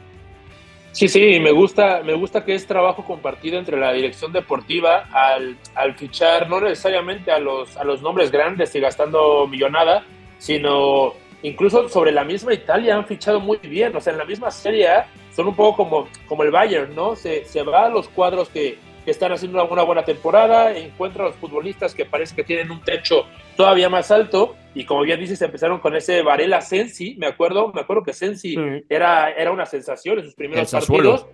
Sí, 0.96 1.10
sí, 1.10 1.42
me 1.42 1.52
gusta, 1.52 2.04
me 2.06 2.14
gusta 2.14 2.46
que 2.46 2.56
es 2.56 2.66
trabajo 2.66 3.04
compartido 3.04 3.60
entre 3.60 3.78
la 3.78 3.92
dirección 3.92 4.32
deportiva 4.32 5.10
al, 5.12 5.58
fichar 5.98 6.50
no 6.50 6.62
necesariamente 6.62 7.34
a 7.34 7.40
los, 7.40 7.76
a 7.76 7.84
los 7.84 8.02
nombres 8.02 8.32
grandes 8.32 8.74
y 8.76 8.80
gastando 8.80 9.46
millonada, 9.46 10.06
sino 10.38 11.12
incluso 11.44 11.90
sobre 11.90 12.14
la 12.14 12.24
misma 12.24 12.54
Italia 12.54 12.96
han 12.96 13.06
fichado 13.06 13.42
muy 13.42 13.58
bien. 13.58 13.94
O 13.94 14.00
sea, 14.00 14.14
en 14.14 14.20
la 14.20 14.24
misma 14.24 14.50
serie 14.52 14.88
son 15.36 15.50
un 15.50 15.56
poco 15.58 15.76
como, 15.84 16.08
como 16.30 16.44
el 16.44 16.52
Bayern, 16.52 16.96
¿no? 16.96 17.18
Se, 17.18 17.44
se 17.44 17.62
va 17.64 17.88
a 17.88 17.90
los 17.90 18.08
cuadros 18.08 18.48
que, 18.48 18.78
que 19.06 19.12
están 19.12 19.32
haciendo 19.32 19.64
una, 19.64 19.84
buena 19.84 20.04
temporada, 20.04 20.76
encuentra 20.76 21.24
a 21.24 21.28
los 21.28 21.36
futbolistas 21.36 21.94
que 21.94 22.06
parece 22.06 22.36
que 22.36 22.44
tienen 22.44 22.72
un 22.72 22.82
techo 22.82 23.26
todavía 23.56 23.88
más 23.88 24.10
alto 24.12 24.56
y 24.74 24.84
como 24.84 25.04
bien 25.04 25.20
dices 25.20 25.42
empezaron 25.42 25.80
con 25.80 25.96
ese 25.96 26.24
Varela 26.24 26.60
Sensi, 26.60 27.16
me 27.18 27.28
acuerdo, 27.28 27.72
me 27.72 27.82
acuerdo 27.82 28.04
que 28.04 28.14
Sensi 28.14 28.56
era, 28.90 29.32
era 29.32 29.52
una 29.52 29.68
sensación 29.68 30.20
en 30.20 30.26
sus 30.26 30.36
primeros 30.36 30.72
partidos. 30.72 31.28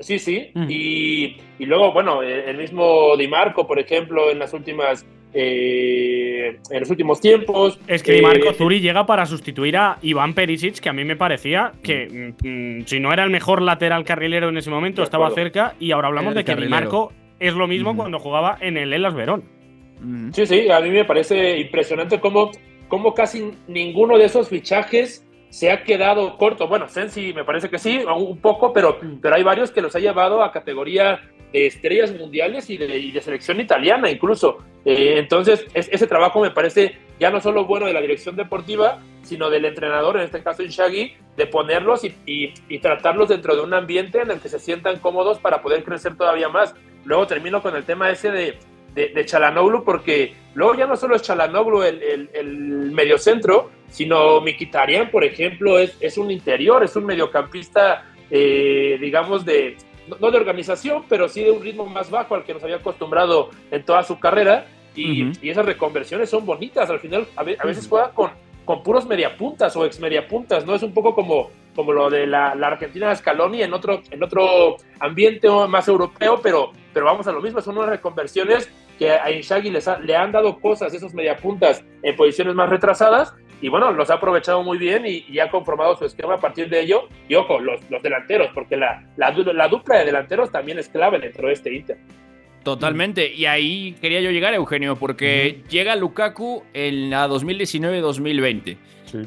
Sí, 0.00 0.18
sí, 0.18 0.50
y, 0.66 1.36
y, 1.58 1.66
luego, 1.66 1.92
bueno, 1.92 2.22
el 2.22 2.56
mismo 2.56 3.14
Di 3.18 3.28
Marco, 3.28 3.66
por 3.66 3.78
ejemplo, 3.78 4.30
en 4.30 4.38
las 4.38 4.54
últimas 4.54 5.04
eh, 5.32 6.58
en 6.70 6.80
los 6.80 6.90
últimos 6.90 7.20
tiempos. 7.20 7.78
Es 7.86 8.02
que 8.02 8.12
Di 8.12 8.22
Marco 8.22 8.50
eh, 8.50 8.54
Zuri 8.54 8.80
llega 8.80 9.06
para 9.06 9.26
sustituir 9.26 9.76
a 9.76 9.98
Iván 10.02 10.34
Perisic, 10.34 10.80
que 10.80 10.88
a 10.88 10.92
mí 10.92 11.04
me 11.04 11.16
parecía 11.16 11.72
que 11.82 12.34
mm, 12.42 12.86
si 12.86 13.00
no 13.00 13.12
era 13.12 13.24
el 13.24 13.30
mejor 13.30 13.62
lateral 13.62 14.04
carrilero 14.04 14.48
en 14.48 14.56
ese 14.56 14.70
momento, 14.70 15.02
estaba 15.02 15.30
cerca. 15.30 15.74
Y 15.78 15.92
ahora 15.92 16.08
hablamos 16.08 16.34
de 16.34 16.44
que 16.44 16.56
Di 16.56 16.68
Marco 16.68 17.12
es 17.38 17.54
lo 17.54 17.66
mismo 17.66 17.96
cuando 17.96 18.18
jugaba 18.18 18.58
en 18.60 18.76
el 18.76 18.92
Elas 18.92 19.14
Verón. 19.14 19.44
Sí, 20.32 20.46
sí, 20.46 20.70
a 20.70 20.80
mí 20.80 20.90
me 20.90 21.04
parece 21.04 21.58
impresionante 21.58 22.20
cómo, 22.20 22.50
cómo 22.88 23.12
casi 23.12 23.52
ninguno 23.68 24.16
de 24.16 24.24
esos 24.24 24.48
fichajes 24.48 25.26
se 25.50 25.70
ha 25.70 25.84
quedado 25.84 26.38
corto. 26.38 26.68
Bueno, 26.68 26.88
Sensi 26.88 27.34
me 27.34 27.44
parece 27.44 27.68
que 27.68 27.78
sí, 27.78 28.02
un 28.06 28.38
poco, 28.38 28.72
pero, 28.72 28.98
pero 29.20 29.34
hay 29.34 29.42
varios 29.42 29.70
que 29.70 29.82
los 29.82 29.94
ha 29.94 29.98
llevado 29.98 30.42
a 30.42 30.52
categoría 30.52 31.20
de 31.52 31.66
estrellas 31.66 32.12
mundiales 32.12 32.70
y 32.70 32.76
de, 32.76 33.20
selección 33.20 33.60
italiana 33.60 34.10
incluso. 34.10 34.58
Eh, 34.84 35.14
entonces, 35.18 35.66
ese 35.74 36.06
trabajo 36.06 36.40
me 36.40 36.50
parece 36.50 36.96
ya 37.18 37.30
no 37.30 37.40
solo 37.40 37.66
bueno 37.66 37.86
de 37.86 37.92
la 37.92 38.00
dirección 38.00 38.34
deportiva, 38.34 39.02
sino 39.22 39.50
del 39.50 39.66
entrenador, 39.66 40.16
en 40.16 40.22
este 40.22 40.42
caso 40.42 40.62
Inshagui, 40.62 41.14
de 41.36 41.46
ponerlos 41.46 42.02
y, 42.04 42.52
tratarlos 42.80 43.28
dentro 43.28 43.54
de 43.54 43.62
un 43.62 43.74
ambiente 43.74 44.22
en 44.22 44.30
el 44.30 44.40
que 44.40 44.48
se 44.48 44.58
sientan 44.58 44.98
cómodos 44.98 45.38
para 45.38 45.60
poder 45.60 45.84
crecer 45.84 46.16
todavía 46.16 46.48
más. 46.48 46.74
Luego 47.04 47.26
termino 47.26 47.62
con 47.62 47.76
el 47.76 47.84
tema 47.84 48.10
ese 48.10 48.30
de, 48.30 48.58
de, 48.94 49.24
Chalanoglu, 49.26 49.84
porque 49.84 50.34
luego 50.54 50.74
ya 50.74 50.86
no 50.86 50.96
solo 50.96 51.14
es 51.14 51.22
Chalanoglu 51.22 51.82
el, 51.82 52.02
el, 52.02 52.30
el 52.32 52.46
mediocentro, 52.92 53.70
sino 53.90 54.40
Mikitarian, 54.40 55.10
por 55.10 55.24
ejemplo, 55.24 55.78
es, 55.78 55.96
es 56.00 56.16
un 56.16 56.30
interior, 56.30 56.82
es 56.82 56.96
un 56.96 57.04
mediocampista, 57.04 58.06
eh, 58.30 58.96
digamos, 59.00 59.44
de, 59.44 59.76
no 60.06 60.30
de 60.30 60.36
organización, 60.36 61.04
pero 61.08 61.28
sí 61.28 61.44
de 61.44 61.50
un 61.50 61.62
ritmo 61.62 61.86
más 61.86 62.10
bajo 62.10 62.34
al 62.34 62.44
que 62.44 62.54
nos 62.54 62.62
había 62.62 62.76
acostumbrado 62.76 63.50
en 63.70 63.84
toda 63.84 64.02
su 64.02 64.18
carrera. 64.18 64.66
Y, 64.94 65.30
esas 65.48 65.64
reconversiones 65.64 66.28
son 66.28 66.44
bonitas. 66.44 66.90
Al 66.90 67.00
final, 67.00 67.26
a, 67.36 67.44
veces 67.44 67.86
juega 67.88 68.10
con, 68.10 68.30
con 68.64 68.82
puros 68.82 69.06
mediapuntas 69.06 69.74
o 69.76 69.86
ex 69.86 70.00
mediapuntas, 70.00 70.66
¿no? 70.66 70.74
Es 70.74 70.82
un 70.82 70.92
poco 70.92 71.14
como, 71.14 71.50
como 71.74 71.92
lo 71.92 72.10
de 72.10 72.26
la, 72.26 72.54
la 72.54 72.68
Argentina 72.68 73.08
de 73.08 73.16
Scaloni 73.16 73.62
en 73.62 73.72
otro, 73.72 74.02
en 74.10 74.22
otro 74.22 74.76
ambiente 74.98 75.48
más 75.68 75.86
europeo, 75.86 76.40
pero, 76.42 76.72
pero 76.92 77.06
vamos 77.06 77.26
a 77.28 77.32
lo 77.32 77.40
mismo. 77.40 77.60
Son 77.60 77.78
unas 77.78 77.90
reconversiones 77.90 78.70
que 78.98 79.12
a 79.12 79.30
Inzaghi 79.30 79.70
les 79.70 79.88
le 80.02 80.14
han 80.14 80.30
dado 80.30 80.60
cosas, 80.60 80.92
esos 80.92 81.14
mediapuntas 81.14 81.82
en 82.02 82.16
posiciones 82.16 82.54
más 82.54 82.68
retrasadas, 82.68 83.34
y 83.60 83.68
bueno, 83.68 83.92
los 83.92 84.10
ha 84.10 84.14
aprovechado 84.14 84.62
muy 84.62 84.78
bien 84.78 85.04
y, 85.06 85.38
ha 85.38 85.50
conformado 85.50 85.96
su 85.96 86.04
esquema 86.04 86.34
a 86.34 86.40
partir 86.40 86.68
de 86.68 86.80
ello. 86.80 87.08
Y 87.28 87.34
ojo, 87.34 87.60
los, 87.60 87.80
los 87.90 88.02
delanteros, 88.02 88.48
porque 88.54 88.76
la, 88.76 89.04
la, 89.16 89.30
la, 89.30 89.68
dupla 89.68 89.98
de 89.98 90.06
delanteros 90.06 90.50
también 90.50 90.78
es 90.78 90.88
clave 90.88 91.18
dentro 91.18 91.48
de 91.48 91.54
este 91.54 91.74
Inter. 91.74 91.98
Totalmente, 92.62 93.32
y 93.32 93.46
ahí 93.46 93.94
quería 94.02 94.20
yo 94.20 94.30
llegar, 94.30 94.52
Eugenio, 94.52 94.96
porque 94.96 95.62
llega 95.70 95.96
Lukaku 95.96 96.62
en 96.74 97.08
la 97.08 97.26
2019-2020. 97.28 98.76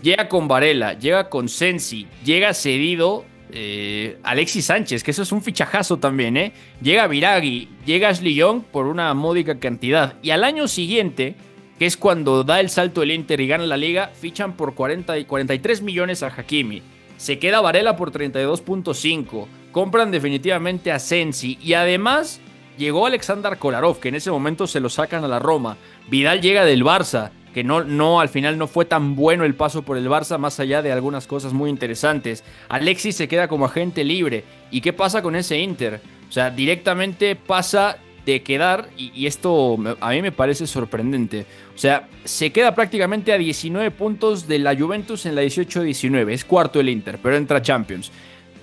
Llega 0.02 0.30
con 0.30 0.48
Varela, 0.48 0.94
llega 0.94 1.30
con 1.30 1.50
Sensi, 1.50 2.08
llega 2.24 2.54
cedido 2.54 3.26
eh, 3.52 4.18
Alexis 4.24 4.66
Sánchez, 4.66 5.04
que 5.04 5.12
eso 5.12 5.24
es 5.24 5.32
un 5.32 5.42
fichajazo 5.42 5.98
también, 5.98 6.38
¿eh? 6.38 6.54
Llega 6.82 7.08
Viragui, 7.08 7.70
llega 7.86 8.10
Ashley 8.10 8.34
Young 8.34 8.64
por 8.64 8.88
una 8.88 9.14
módica 9.14 9.60
cantidad. 9.60 10.16
Y 10.22 10.32
al 10.32 10.44
año 10.44 10.68
siguiente, 10.68 11.36
que 11.80 11.86
es 11.86 11.98
cuando 11.98 12.44
da 12.44 12.60
el 12.60 12.70
salto 12.70 13.02
el 13.02 13.12
Inter 13.12 13.42
y 13.42 13.48
gana 13.48 13.66
la 13.66 13.78
liga, 13.78 14.12
fichan 14.14 14.54
por 14.54 14.74
40 14.74 15.18
y 15.18 15.26
43 15.26 15.82
millones 15.82 16.24
a 16.24 16.28
Hakimi. 16.28 16.82
Se 17.18 17.40
queda 17.40 17.62
Varela 17.62 17.96
por 17.96 18.12
32.5. 18.12 19.48
Compran 19.72 20.12
definitivamente 20.12 20.92
a 20.92 21.00
Sensi. 21.00 21.58
Y 21.62 21.74
además 21.74 22.42
llegó 22.78 23.06
Alexander 23.06 23.58
Kolarov, 23.58 24.00
que 24.00 24.10
en 24.10 24.16
ese 24.16 24.32
momento 24.32 24.68
se 24.68 24.80
lo 24.80 24.90
sacan 24.90 25.24
a 25.24 25.28
la 25.28 25.40
Roma. 25.40 25.78
Vidal 26.10 26.42
llega 26.42 26.66
del 26.66 26.84
Barça 26.84 27.32
que 27.54 27.64
no, 27.64 27.84
no, 27.84 28.20
al 28.20 28.30
final 28.30 28.58
no 28.58 28.68
fue 28.68 28.84
tan 28.84 29.16
bueno 29.16 29.46
el 29.46 29.56
paso 29.56 29.84
por 29.84 29.96
el 29.96 30.10
Barça, 30.10 30.38
más 30.38 30.60
allá 30.60 30.82
de 30.82 30.92
algunas 30.92 31.28
cosas 31.28 31.54
muy 31.54 31.70
interesantes. 31.70 32.44
Alexis 32.68 33.16
se 33.16 33.28
queda 33.28 33.48
como 33.48 33.66
agente 33.66 34.04
libre. 34.04 34.44
¿Y 34.72 34.82
qué 34.82 34.92
pasa 34.92 35.22
con 35.22 35.36
ese 35.36 35.60
Inter? 35.60 36.02
O 36.28 36.32
sea, 36.32 36.50
directamente 36.50 37.36
pasa 37.36 37.98
de 38.26 38.42
quedar, 38.42 38.90
y, 38.98 39.26
esto 39.26 39.78
a 40.00 40.12
mí 40.12 40.22
me 40.22 40.32
parece 40.32 40.68
sorprendente, 40.68 41.46
o 41.76 41.78
sea, 41.78 42.08
se 42.24 42.52
queda 42.52 42.74
prácticamente 42.74 43.34
a 43.34 43.38
19 43.38 43.92
puntos 43.92 44.48
de 44.48 44.60
la 44.60 44.76
Juventus 44.76 45.26
en 45.26 45.36
la 45.36 45.44
18-19, 45.44 46.32
es 46.32 46.46
cuarto 46.46 46.80
el 46.80 46.90
Inter, 46.90 47.20
pero 47.22 47.36
entra 47.36 47.62
Champions. 47.62 48.12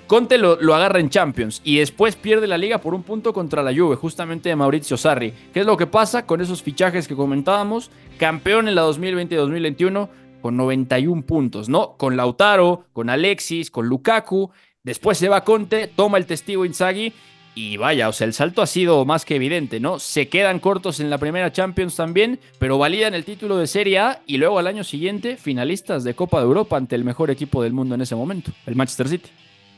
Conte 0.07 0.38
lo, 0.38 0.57
agarra 0.75 0.99
en 0.99 1.09
Champions 1.09 1.61
y 1.62 1.79
después 1.79 2.16
pierde 2.16 2.49
la 2.49 2.59
liga 2.59 2.79
por 2.79 2.94
un 2.94 3.05
punto 3.05 3.33
contra 3.33 3.62
la 3.62 3.73
Juve, 3.73 3.94
justamente 3.94 4.49
de 4.49 4.57
Mauricio 4.57 4.96
Sarri. 4.96 5.33
¿Qué 5.55 5.61
es 5.61 5.66
lo 5.66 5.77
que 5.77 5.87
pasa 5.87 6.27
con 6.27 6.40
esos 6.40 6.64
fichajes 6.64 7.07
que 7.07 7.14
comentábamos? 7.14 7.92
Campeón 8.18 8.66
en 8.66 8.75
la 8.75 8.85
2020-2021 8.87 10.09
con 10.42 10.57
91 10.57 11.23
puntos, 11.23 11.68
¿no? 11.68 11.96
Con 11.96 12.16
Lautaro, 12.16 12.87
con 12.92 13.09
Alexis, 13.09 13.70
con 13.70 13.87
Lukaku. 13.87 14.51
Después 14.83 15.16
se 15.16 15.29
va 15.29 15.44
Conte, 15.44 15.87
toma 15.87 16.18
el 16.18 16.27
testigo 16.27 16.64
Inzaghi 16.64 17.12
y 17.61 17.77
vaya, 17.77 18.09
o 18.09 18.12
sea, 18.12 18.27
el 18.27 18.33
salto 18.33 18.62
ha 18.62 18.66
sido 18.66 19.05
más 19.05 19.27
que 19.27 19.37
evidente, 19.37 19.81
¿no? 19.81 19.99
Se 19.99 20.29
quedan 20.29 20.61
cortos 20.61 20.99
en 20.99 21.11
la 21.11 21.18
primera 21.18 21.53
Champions 21.53 21.94
también, 21.94 22.40
pero 22.59 22.79
validan 22.79 23.12
el 23.12 23.27
título 23.27 23.59
de 23.59 23.66
Serie 23.66 23.99
A 23.99 24.20
y 24.27 24.38
luego 24.38 24.59
al 24.59 24.66
año 24.66 24.83
siguiente 24.83 25.37
finalistas 25.37 26.03
de 26.03 26.14
Copa 26.14 26.38
de 26.38 26.44
Europa 26.44 26.79
ante 26.79 26.96
el 26.96 27.05
mejor 27.05 27.31
equipo 27.31 27.62
del 27.62 27.75
mundo 27.75 27.94
en 27.94 28.01
ese 28.01 28.14
momento, 28.14 28.51
el 28.64 28.77
Manchester 28.77 29.09
City. 29.09 29.29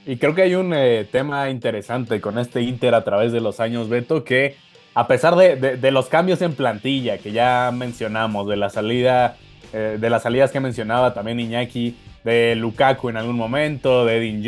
Y 0.07 0.16
creo 0.16 0.33
que 0.33 0.42
hay 0.42 0.55
un 0.55 0.73
eh, 0.73 1.09
tema 1.11 1.51
interesante 1.51 2.21
con 2.21 2.38
este 2.38 2.62
Inter 2.62 2.95
a 2.95 3.03
través 3.03 3.33
de 3.33 3.40
los 3.40 3.59
años, 3.59 3.88
Beto, 3.88 4.23
que 4.23 4.55
a 4.95 5.09
pesar 5.09 5.35
de, 5.35 5.90
los 5.90 6.07
cambios 6.07 6.40
en 6.40 6.55
plantilla 6.55 7.18
que 7.18 7.33
ya 7.33 7.73
mencionamos, 7.75 8.47
de 8.47 8.57
la 8.57 8.71
salida, 8.71 9.37
eh, 9.73 9.99
de 10.01 10.11
las 10.11 10.23
salidas 10.23 10.53
que 10.53 10.61
mencionaba 10.61 11.14
también 11.14 11.40
Iñaki, 11.40 11.97
de 12.23 12.55
Lukaku 12.55 13.09
en 13.09 13.16
algún 13.16 13.37
momento, 13.37 14.05
de 14.05 14.18
Edin 14.18 14.42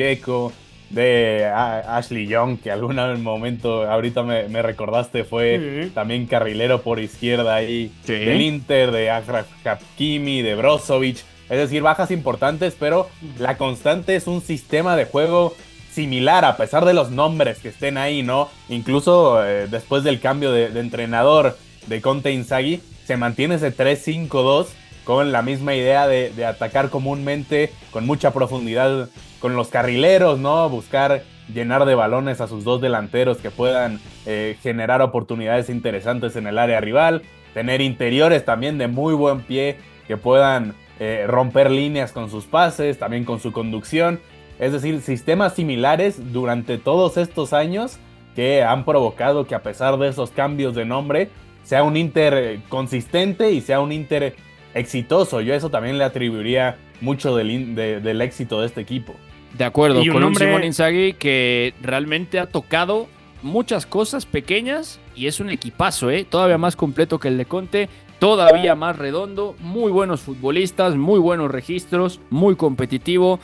de 0.95 1.45
Ashley 1.47 2.27
Young, 2.27 2.59
que 2.59 2.71
algún 2.71 2.97
momento, 3.23 3.91
ahorita 3.91 4.23
me, 4.23 4.63
recordaste, 4.63 5.25
fue 5.25 5.91
también 5.93 6.27
carrilero 6.27 6.83
por 6.83 7.01
izquierda 7.01 7.57
ahí, 7.57 7.93
del 8.07 8.41
Inter, 8.41 8.93
de 8.93 9.11
Akraf 9.11 9.47
Hakimi, 9.67 10.43
de 10.43 10.55
Brozovic. 10.55 11.19
Es 11.51 11.59
decir, 11.59 11.83
bajas 11.83 12.11
importantes, 12.11 12.77
pero 12.79 13.09
la 13.39 13.59
constante 13.59 14.15
es 14.15 14.27
un 14.27 14.41
sistema 14.41 14.97
de 14.97 15.05
juego 15.05 15.55
similar 15.93 16.45
a 16.45 16.57
pesar 16.57 16.85
de 16.85 16.95
los 16.95 17.11
nombres 17.11 17.59
que 17.59 17.69
estén 17.69 17.99
ahí, 17.99 18.23
¿no? 18.23 18.49
Incluso 18.69 19.45
eh, 19.45 19.67
después 19.69 20.05
del 20.05 20.21
cambio 20.21 20.53
de, 20.53 20.67
entrenador 20.79 21.59
de 21.87 22.01
Conte 22.01 22.33
Inzaghi, 22.33 22.81
se 23.05 23.17
mantiene 23.17 23.57
ese 23.57 23.77
3-5-2 23.77 24.67
con 25.05 25.33
la 25.33 25.43
misma 25.43 25.75
idea 25.75 26.07
de, 26.07 26.45
atacar 26.47 26.91
comúnmente 26.91 27.71
con 27.91 28.07
mucha 28.07 28.33
profundidad 28.33 29.09
con 29.39 29.57
los 29.57 29.69
carrileros, 29.69 30.39
¿no? 30.39 30.69
Buscar 30.69 31.23
llenar 31.53 31.85
de 31.85 31.95
balones 31.95 32.41
a 32.41 32.49
sus 32.49 32.65
dos 32.65 32.81
delanteros 32.81 33.39
que 33.39 33.51
puedan 33.51 34.01
eh, 34.25 34.57
generar 34.63 35.03
oportunidades 35.03 35.69
interesantes 35.69 36.37
en 36.37 36.47
el 36.47 36.59
área 36.59 36.81
rival, 36.81 37.23
tener 37.53 37.83
interiores 37.83 38.45
también 38.45 38.79
de 38.79 38.89
muy 38.89 39.15
buen 39.15 39.43
pie 39.43 39.77
que 40.09 40.17
puedan 40.17 40.75
eh, 40.99 41.25
romper 41.27 41.71
líneas 41.71 42.13
con 42.13 42.31
sus 42.31 42.45
pases, 42.45 42.99
también 42.99 43.25
con 43.25 43.41
su 43.41 43.53
conducción. 43.53 44.21
Es 44.59 44.73
decir, 44.73 45.03
sistemas 45.03 45.55
similares 45.55 46.33
durante 46.33 46.79
todos 46.79 47.17
estos 47.17 47.53
años 47.53 47.99
que 48.35 48.63
han 48.63 48.85
provocado 48.85 49.47
que 49.47 49.55
a 49.55 49.63
pesar 49.63 49.99
de 49.99 50.09
esos 50.09 50.31
cambios 50.31 50.75
de 50.75 50.85
nombre, 50.85 51.29
sea 51.65 51.83
un 51.83 51.97
Inter 51.97 52.35
eh, 52.35 52.61
consistente 52.69 53.53
y 53.53 53.61
sea 53.61 53.81
un 53.81 53.93
Inter 53.93 54.37
exitoso. 54.75 55.41
Yo 55.41 55.55
eso 55.55 55.71
también 55.71 55.99
le 55.99 56.05
atribuiría 56.05 56.77
mucho 57.01 57.37
del, 57.37 57.75
del 57.75 58.21
éxito 58.21 58.61
de 58.61 58.67
este 58.67 58.81
equipo. 58.81 59.15
De 59.57 59.65
acuerdo, 59.65 60.03
con 60.11 60.25
un 60.25 60.35
Simón 60.35 60.65
Inzaghi 60.65 61.13
que 61.13 61.75
realmente 61.81 62.41
ha 62.41 62.47
tocado 62.47 63.07
muchas 63.43 63.87
cosas 63.87 64.27
pequeñas 64.27 64.99
y 65.15 65.27
es 65.27 65.39
un 65.39 65.51
equipazo, 65.51 66.11
¿eh? 66.11 66.27
todavía 66.29 66.59
más 66.59 66.75
completo 66.75 67.21
que 67.21 67.29
el 67.29 67.39
de 67.39 67.45
Conte 67.45 67.89
todavía 68.19 68.75
más 68.75 68.97
redondo, 68.97 69.55
muy 69.61 69.93
buenos 69.93 70.23
futbolistas, 70.23 70.97
muy 70.97 71.19
buenos 71.19 71.51
registros, 71.51 72.21
muy 72.31 72.57
competitivo. 72.57 73.39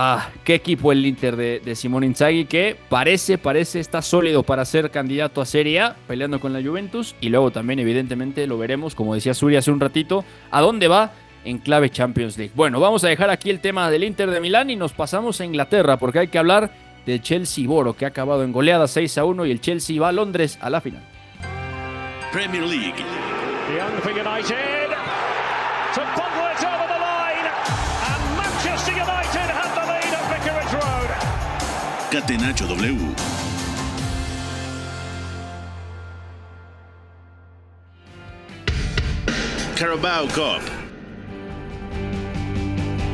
Ah, 0.00 0.28
qué 0.44 0.54
equipo 0.54 0.92
el 0.92 1.04
Inter 1.04 1.34
de, 1.34 1.58
de 1.58 1.74
Simón 1.74 2.04
Inzaghi 2.04 2.44
que 2.44 2.76
parece, 2.88 3.36
parece, 3.36 3.80
está 3.80 4.00
sólido 4.00 4.44
para 4.44 4.64
ser 4.64 4.92
candidato 4.92 5.40
a 5.40 5.44
Serie 5.44 5.80
A, 5.80 5.96
peleando 6.06 6.38
con 6.38 6.52
la 6.52 6.62
Juventus. 6.62 7.16
Y 7.20 7.30
luego 7.30 7.50
también, 7.50 7.80
evidentemente, 7.80 8.46
lo 8.46 8.58
veremos, 8.58 8.94
como 8.94 9.16
decía 9.16 9.34
Suri 9.34 9.56
hace 9.56 9.72
un 9.72 9.80
ratito, 9.80 10.24
a 10.52 10.60
dónde 10.60 10.86
va 10.86 11.10
en 11.44 11.58
clave 11.58 11.90
Champions 11.90 12.38
League. 12.38 12.52
Bueno, 12.54 12.78
vamos 12.78 13.02
a 13.02 13.08
dejar 13.08 13.28
aquí 13.28 13.50
el 13.50 13.58
tema 13.58 13.90
del 13.90 14.04
Inter 14.04 14.30
de 14.30 14.40
Milán 14.40 14.70
y 14.70 14.76
nos 14.76 14.92
pasamos 14.92 15.40
a 15.40 15.44
Inglaterra, 15.44 15.96
porque 15.96 16.20
hay 16.20 16.28
que 16.28 16.38
hablar 16.38 16.70
del 17.04 17.20
Chelsea 17.20 17.66
Boro, 17.66 17.94
que 17.94 18.04
ha 18.04 18.08
acabado 18.08 18.44
en 18.44 18.52
goleada 18.52 18.86
6 18.86 19.18
a 19.18 19.24
1 19.24 19.46
y 19.46 19.50
el 19.50 19.60
Chelsea 19.60 20.00
va 20.00 20.10
a 20.10 20.12
Londres 20.12 20.60
a 20.60 20.70
la 20.70 20.80
final. 20.80 21.02
Premier 22.30 22.62
League. 22.62 22.94
Young 23.76 25.07
Catenacho 32.10 32.66
W. 32.66 32.96
Carabao 39.78 40.26
Cup. 40.28 40.62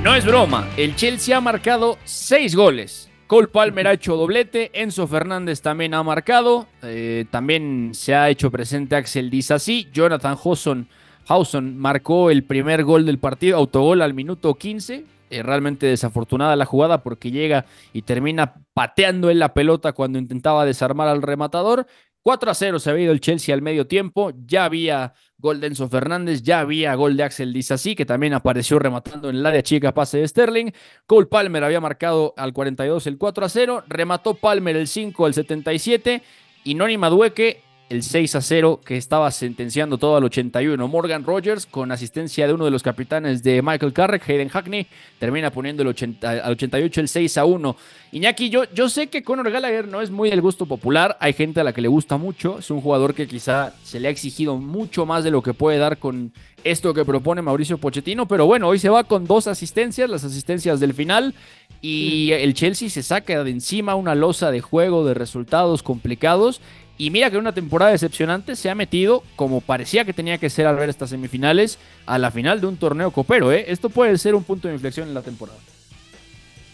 No 0.03 0.15
es 0.15 0.25
broma, 0.25 0.69
el 0.77 0.95
Chelsea 0.97 1.37
ha 1.37 1.41
marcado 1.41 1.99
seis 2.05 2.55
goles 2.55 3.11
Cole 3.27 3.49
Palmer 3.49 3.89
ha 3.89 3.95
hecho 3.95 4.17
doblete, 4.17 4.71
Enzo 4.75 5.09
Fernández 5.09 5.63
también 5.63 5.95
ha 5.95 6.03
marcado, 6.03 6.69
eh, 6.83 7.25
también 7.31 7.91
se 7.95 8.15
ha 8.15 8.29
hecho 8.29 8.51
presente 8.51 8.97
Axel 8.97 9.31
Disasi, 9.31 9.89
Jonathan 9.93 10.37
Hawson, 10.37 11.79
marcó 11.79 12.31
el 12.31 12.45
primer 12.45 12.85
gol 12.85 13.07
del 13.07 13.19
partido, 13.19 13.57
autogol 13.57 14.03
al 14.03 14.13
minuto 14.13 14.55
15, 14.55 15.05
eh, 15.31 15.43
realmente 15.43 15.87
desafortunada 15.87 16.57
la 16.57 16.65
jugada 16.65 17.03
porque 17.03 17.31
llega 17.31 17.67
y 17.93 18.03
termina 18.03 18.55
pateando 18.75 19.31
en 19.31 19.39
la 19.39 19.55
pelota 19.55 19.93
cuando 19.93 20.19
intentaba 20.19 20.65
desarmar 20.65 21.09
al 21.09 21.23
rematador. 21.23 21.87
4 22.23 22.51
a 22.51 22.55
0 22.55 22.79
se 22.79 22.91
había 22.91 23.05
ido 23.05 23.13
el 23.13 23.21
Chelsea 23.21 23.55
al 23.55 23.61
medio 23.61 23.87
tiempo, 23.87 24.33
ya 24.47 24.65
había 24.65 25.13
Gol 25.45 25.61
de 25.61 25.67
Enzo 25.67 25.91
Fernández, 25.91 26.43
ya 26.43 26.61
había 26.61 26.95
gol 26.95 27.19
de 27.19 27.23
Axel 27.23 27.53
Disasi, 27.53 27.95
que 27.95 28.07
también 28.07 28.33
apareció 28.33 28.79
rematando 28.79 29.29
en 29.29 29.37
el 29.37 29.45
área 29.45 29.63
chica 29.63 29.93
pase 29.93 30.17
de 30.17 30.29
Sterling. 30.29 30.71
Cole 31.07 31.27
Palmer 31.27 31.65
había 31.65 31.83
marcado 31.83 32.33
al 32.39 32.55
42 32.55 33.07
el 33.09 33.19
4 33.19 33.45
a 33.45 33.49
0, 33.51 33.85
remató 33.87 34.35
Palmer 34.35 34.75
el 34.75 34.89
5 34.89 35.27
al 35.27 35.35
77 35.35 36.23
y 36.65 36.75
Noni 36.75 36.97
Madueque 36.97 37.61
el 37.91 38.03
6 38.03 38.35
a 38.35 38.41
0 38.41 38.81
que 38.85 38.97
estaba 38.97 39.31
sentenciando 39.31 39.99
todo 39.99 40.17
al 40.17 40.25
81. 40.25 40.89
Morgan 40.89 41.25
Rogers, 41.25 41.67
con 41.67 41.93
asistencia 41.93 42.47
de 42.47 42.55
uno 42.55 42.65
de 42.65 42.71
los 42.71 42.83
capitanes 42.83 43.43
de 43.43 43.61
Michael 43.63 43.93
Carrick, 43.93 44.29
Hayden 44.29 44.49
Hackney, 44.49 44.87
termina 45.19 45.51
poniendo 45.51 45.83
el 45.83 45.89
80, 45.89 46.31
al 46.31 46.53
88 46.53 47.01
el 47.03 47.09
6 47.09 47.39
a 47.39 47.45
1. 47.45 47.77
Iñaki, 48.13 48.49
yo, 48.49 48.65
yo 48.73 48.89
sé 48.89 49.09
que 49.09 49.23
Conor 49.23 49.51
Gallagher 49.51 49.87
no 49.89 50.01
es 50.01 50.11
muy 50.11 50.31
del 50.31 50.41
gusto 50.41 50.67
popular, 50.67 51.17
hay 51.21 51.33
gente 51.33 51.61
a 51.61 51.65
la 51.65 51.73
que 51.73 51.83
le 51.83 51.89
gusta 51.89 52.17
mucho, 52.17 52.59
es 52.59 52.71
un 52.71 52.81
jugador 52.81 53.15
que 53.15 53.27
quizá 53.27 53.75
se 53.83 54.01
le 54.01 54.09
ha 54.09 54.11
exigido 54.11 54.57
mucho 54.57 55.05
más 55.05 55.25
de 55.25 55.31
lo 55.31 55.43
que 55.43 55.53
puede 55.53 55.79
dar 55.79 55.99
con 55.99 56.33
esto 56.63 56.95
que 56.95 57.05
propone 57.05 57.43
Mauricio 57.43 57.77
Pochettino, 57.77 58.27
pero 58.27 58.47
bueno, 58.47 58.69
hoy 58.69 58.79
se 58.79 58.89
va 58.89 59.05
con 59.05 59.27
dos 59.27 59.47
asistencias, 59.47 60.09
las 60.09 60.25
asistencias 60.25 60.81
del 60.81 60.95
final, 60.95 61.35
y 61.83 62.31
el 62.33 62.55
Chelsea 62.55 62.89
se 62.89 63.03
saca 63.03 63.45
de 63.45 63.51
encima 63.51 63.95
una 63.95 64.15
losa 64.15 64.51
de 64.51 64.63
juego, 64.63 65.05
de 65.05 65.13
resultados 65.13 65.83
complicados, 65.83 66.63
Y 66.97 67.11
mira 67.11 67.29
que 67.29 67.37
en 67.37 67.41
una 67.41 67.53
temporada 67.53 67.91
decepcionante 67.91 68.55
se 68.55 68.71
ha 68.71 68.75
metido, 68.75 69.25
como 69.35 69.61
parecía 69.61 70.05
que 70.05 70.13
tenía 70.13 70.39
que 70.39 70.51
ser 70.51 70.67
al 70.67 70.77
ver 70.77 70.89
estas 70.89 71.11
semifinales, 71.11 71.79
a 72.07 72.19
la 72.19 72.31
final 72.31 72.61
de 72.61 72.69
un 72.69 72.77
torneo 72.77 73.11
copero. 73.11 73.51
¿eh? 73.51 73.65
Esto 73.69 73.91
puede 73.91 74.17
ser 74.19 74.35
un 74.35 74.45
punto 74.45 74.69
de 74.69 74.75
inflexión 74.75 75.09
en 75.09 75.15
la 75.15 75.23
temporada. 75.23 75.59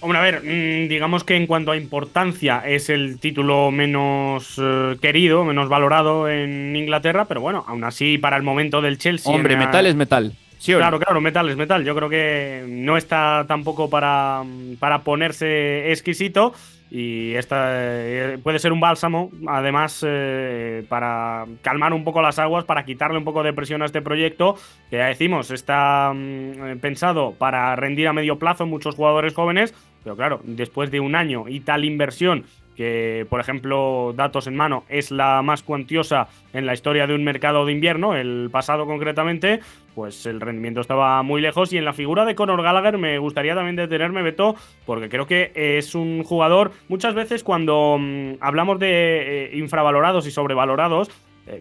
Hombre, 0.01 0.19
a 0.19 0.23
ver, 0.23 0.43
mm, 0.43 0.89
digamos 0.89 1.25
que 1.25 1.37
en 1.37 1.47
cuanto 1.47 1.73
a 1.73 1.77
importancia 1.77 2.63
es 2.67 2.89
el 2.89 3.19
título 3.19 3.71
menos 3.71 4.55
eh, 4.59 4.97
querido, 5.01 5.45
menos 5.45 5.69
valorado 5.69 6.29
en 6.29 6.75
Inglaterra, 6.75 7.27
pero 7.27 7.41
bueno, 7.41 7.65
aún 7.67 7.85
así 7.85 8.17
para 8.17 8.37
el 8.37 8.43
momento 8.43 8.81
del 8.81 8.99
Chelsea. 8.99 9.33
Hombre, 9.33 9.57
metal 9.57 9.87
es 9.87 9.95
metal. 9.95 10.35
¿Sí 10.59 10.75
claro, 10.75 10.99
claro, 10.99 11.23
metal 11.23 11.49
es 11.49 11.57
metal. 11.57 11.85
Yo 11.85 11.95
creo 11.95 12.11
que 12.11 12.65
no 12.69 12.99
está 12.99 13.47
tampoco 13.49 13.89
para, 13.89 14.43
para 14.79 15.01
ponerse 15.01 15.91
exquisito 15.91 16.53
y 16.91 17.35
esta 17.35 17.69
eh, 17.71 18.39
puede 18.43 18.59
ser 18.59 18.73
un 18.73 18.81
bálsamo, 18.81 19.31
además, 19.47 20.05
eh, 20.07 20.85
para 20.89 21.47
calmar 21.63 21.93
un 21.93 22.03
poco 22.03 22.21
las 22.21 22.41
aguas, 22.41 22.65
para 22.65 22.85
quitarle 22.85 23.19
un 23.19 23.25
poco 23.25 23.45
de 23.45 23.53
presión 23.53 23.83
a 23.83 23.87
este 23.87 24.03
proyecto, 24.03 24.57
que 24.91 24.97
ya 24.97 25.07
decimos, 25.07 25.53
está 25.53 26.13
mm, 26.13 26.79
pensado 26.81 27.35
para 27.39 27.77
rendir 27.77 28.09
a 28.09 28.13
medio 28.13 28.41
plazo 28.41 28.67
muchos 28.67 28.97
jugadores 28.97 29.35
jóvenes, 29.35 29.73
pero 30.03 30.17
claro, 30.17 30.41
después 30.43 30.91
de 30.91 30.99
un 30.99 31.15
año 31.15 31.45
y 31.49 31.61
tal 31.61 31.85
inversión 31.85 32.45
que, 32.81 33.27
por 33.29 33.41
ejemplo, 33.41 34.15
datos 34.17 34.47
en 34.47 34.57
mano, 34.57 34.85
es 34.89 35.11
la 35.11 35.43
más 35.43 35.63
cuantiosa 35.63 36.29
en 36.55 36.65
la 36.65 36.73
historia 36.73 37.07
de 37.07 37.15
un 37.15 37.23
mercado 37.23 37.67
de 37.67 37.73
invierno, 37.73 38.17
el 38.17 38.49
pasado 38.51 38.87
concretamente, 38.87 39.61
pues 39.95 40.25
el 40.25 40.41
rendimiento 40.41 40.81
estaba 40.81 41.23
muy 41.23 41.43
lejos. 41.43 41.75
Y 41.75 41.77
en 41.77 41.85
la 41.85 41.93
figura 41.93 42.25
de 42.25 42.35
Conor 42.35 42.63
Gallagher 42.63 42.97
me 42.97 43.19
gustaría 43.19 43.55
también 43.55 43.77
detenerme, 43.77 44.23
Beto, 44.23 44.57
porque 44.87 45.11
creo 45.11 45.27
que 45.27 45.53
es 45.55 45.95
un 45.95 46.25
jugador, 46.25 46.73
muchas 46.89 47.13
veces 47.13 47.45
cuando 47.45 47.99
mm, 48.01 48.37
hablamos 48.41 48.79
de 48.79 48.89
eh, 48.89 49.59
infravalorados 49.59 50.27
y 50.27 50.31
sobrevalorados, 50.31 51.11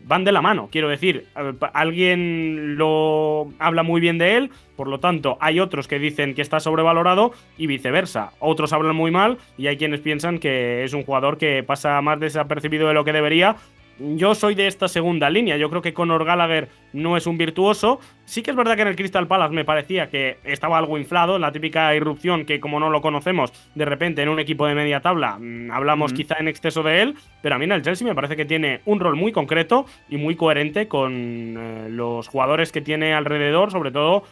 van 0.05 0.23
de 0.23 0.31
la 0.31 0.41
mano. 0.41 0.69
Quiero 0.71 0.89
decir, 0.89 1.25
eh, 1.35 1.53
alguien 1.73 2.77
lo 2.77 3.51
habla 3.59 3.83
muy 3.83 4.01
bien 4.01 4.17
de 4.17 4.37
él, 4.37 4.51
por 4.75 4.87
lo 4.87 4.99
tanto, 4.99 5.37
hay 5.41 5.59
otros 5.59 5.87
que 5.87 5.99
dicen 5.99 6.35
que 6.35 6.41
está 6.41 6.59
sobrevalorado 6.59 7.33
y 7.57 7.67
viceversa. 7.67 8.31
Otros 8.39 8.71
hablan 8.71 8.95
muy 8.95 9.11
mal 9.11 9.37
y 9.57 9.67
hay 9.67 9.77
quienes 9.77 9.99
piensan 9.99 10.39
que 10.39 10.83
es 10.83 10.93
un 10.93 11.03
jugador 11.03 11.37
que 11.37 11.63
pasa 11.63 12.01
más 12.01 12.19
desapercibido 12.19 12.87
de 12.87 12.93
lo 12.93 13.03
que 13.03 13.13
debería 13.13 13.57
yo 13.99 14.35
soy 14.35 14.55
de 14.55 14.67
esta 14.67 14.87
segunda 14.87 15.29
línea. 15.29 15.57
Yo 15.57 15.69
creo 15.69 15.81
que 15.81 15.93
Conor 15.93 16.25
Gallagher 16.25 16.69
no 16.93 17.17
es 17.17 17.27
un 17.27 17.37
virtuoso. 17.37 17.99
Sí 18.25 18.41
que 18.41 18.51
es 18.51 18.57
verdad 18.57 18.75
que 18.75 18.83
en 18.83 18.87
el 18.89 18.95
Crystal 18.95 19.27
Palace 19.27 19.53
me 19.53 19.65
parecía 19.65 20.09
que 20.09 20.37
estaba 20.43 20.77
algo 20.77 20.97
inflado, 20.97 21.39
la 21.39 21.51
típica 21.51 21.93
irrupción 21.95 22.45
que 22.45 22.59
como 22.59 22.79
no 22.79 22.89
lo 22.89 23.01
conocemos, 23.01 23.51
de 23.73 23.85
repente 23.85 24.21
en 24.21 24.29
un 24.29 24.39
equipo 24.39 24.67
de 24.67 24.75
media 24.75 25.01
tabla 25.01 25.37
mm, 25.39 25.71
hablamos 25.71 26.13
quizá 26.13 26.35
en 26.39 26.47
exceso 26.47 26.83
de 26.83 27.01
él, 27.01 27.15
pero 27.41 27.55
a 27.55 27.57
mí 27.57 27.65
en 27.65 27.71
el 27.71 27.81
Chelsea 27.81 28.07
me 28.07 28.13
parece 28.13 28.35
que 28.35 28.45
tiene 28.45 28.81
un 28.85 28.99
rol 28.99 29.15
muy 29.15 29.31
concreto 29.31 29.85
y 30.09 30.17
muy 30.17 30.35
coherente 30.35 30.87
con 30.87 31.57
eh, 31.57 31.87
los 31.89 32.27
jugadores 32.27 32.71
que 32.71 32.81
tiene 32.81 33.13
alrededor, 33.13 33.71
sobre 33.71 33.91
todo 33.91 34.23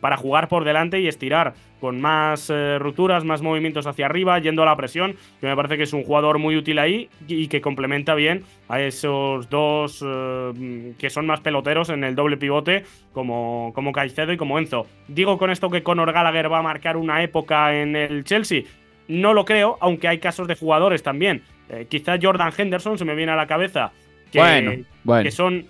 para 0.00 0.16
jugar 0.16 0.48
por 0.48 0.64
delante 0.64 1.00
y 1.00 1.08
estirar 1.08 1.54
con 1.84 2.00
más 2.00 2.48
eh, 2.48 2.78
rupturas, 2.78 3.24
más 3.24 3.42
movimientos 3.42 3.86
hacia 3.86 4.06
arriba, 4.06 4.38
yendo 4.38 4.62
a 4.62 4.64
la 4.64 4.74
presión, 4.74 5.16
que 5.38 5.46
me 5.46 5.54
parece 5.54 5.76
que 5.76 5.82
es 5.82 5.92
un 5.92 6.02
jugador 6.02 6.38
muy 6.38 6.56
útil 6.56 6.78
ahí 6.78 7.10
y 7.28 7.48
que 7.48 7.60
complementa 7.60 8.14
bien 8.14 8.42
a 8.70 8.80
esos 8.80 9.50
dos 9.50 10.02
eh, 10.02 10.94
que 10.98 11.10
son 11.10 11.26
más 11.26 11.40
peloteros 11.40 11.90
en 11.90 12.02
el 12.04 12.14
doble 12.14 12.38
pivote, 12.38 12.84
como, 13.12 13.72
como 13.74 13.92
Caicedo 13.92 14.32
y 14.32 14.38
como 14.38 14.58
Enzo. 14.58 14.86
Digo 15.08 15.36
con 15.36 15.50
esto 15.50 15.68
que 15.68 15.82
Conor 15.82 16.12
Gallagher 16.12 16.50
va 16.50 16.60
a 16.60 16.62
marcar 16.62 16.96
una 16.96 17.22
época 17.22 17.78
en 17.78 17.96
el 17.96 18.24
Chelsea. 18.24 18.62
No 19.06 19.34
lo 19.34 19.44
creo, 19.44 19.76
aunque 19.82 20.08
hay 20.08 20.20
casos 20.20 20.48
de 20.48 20.54
jugadores 20.54 21.02
también. 21.02 21.42
Eh, 21.68 21.86
quizá 21.90 22.16
Jordan 22.18 22.52
Henderson 22.56 22.96
se 22.96 23.04
me 23.04 23.14
viene 23.14 23.32
a 23.32 23.36
la 23.36 23.46
cabeza. 23.46 23.92
Que, 24.32 24.84
que 25.22 25.30
son, 25.30 25.66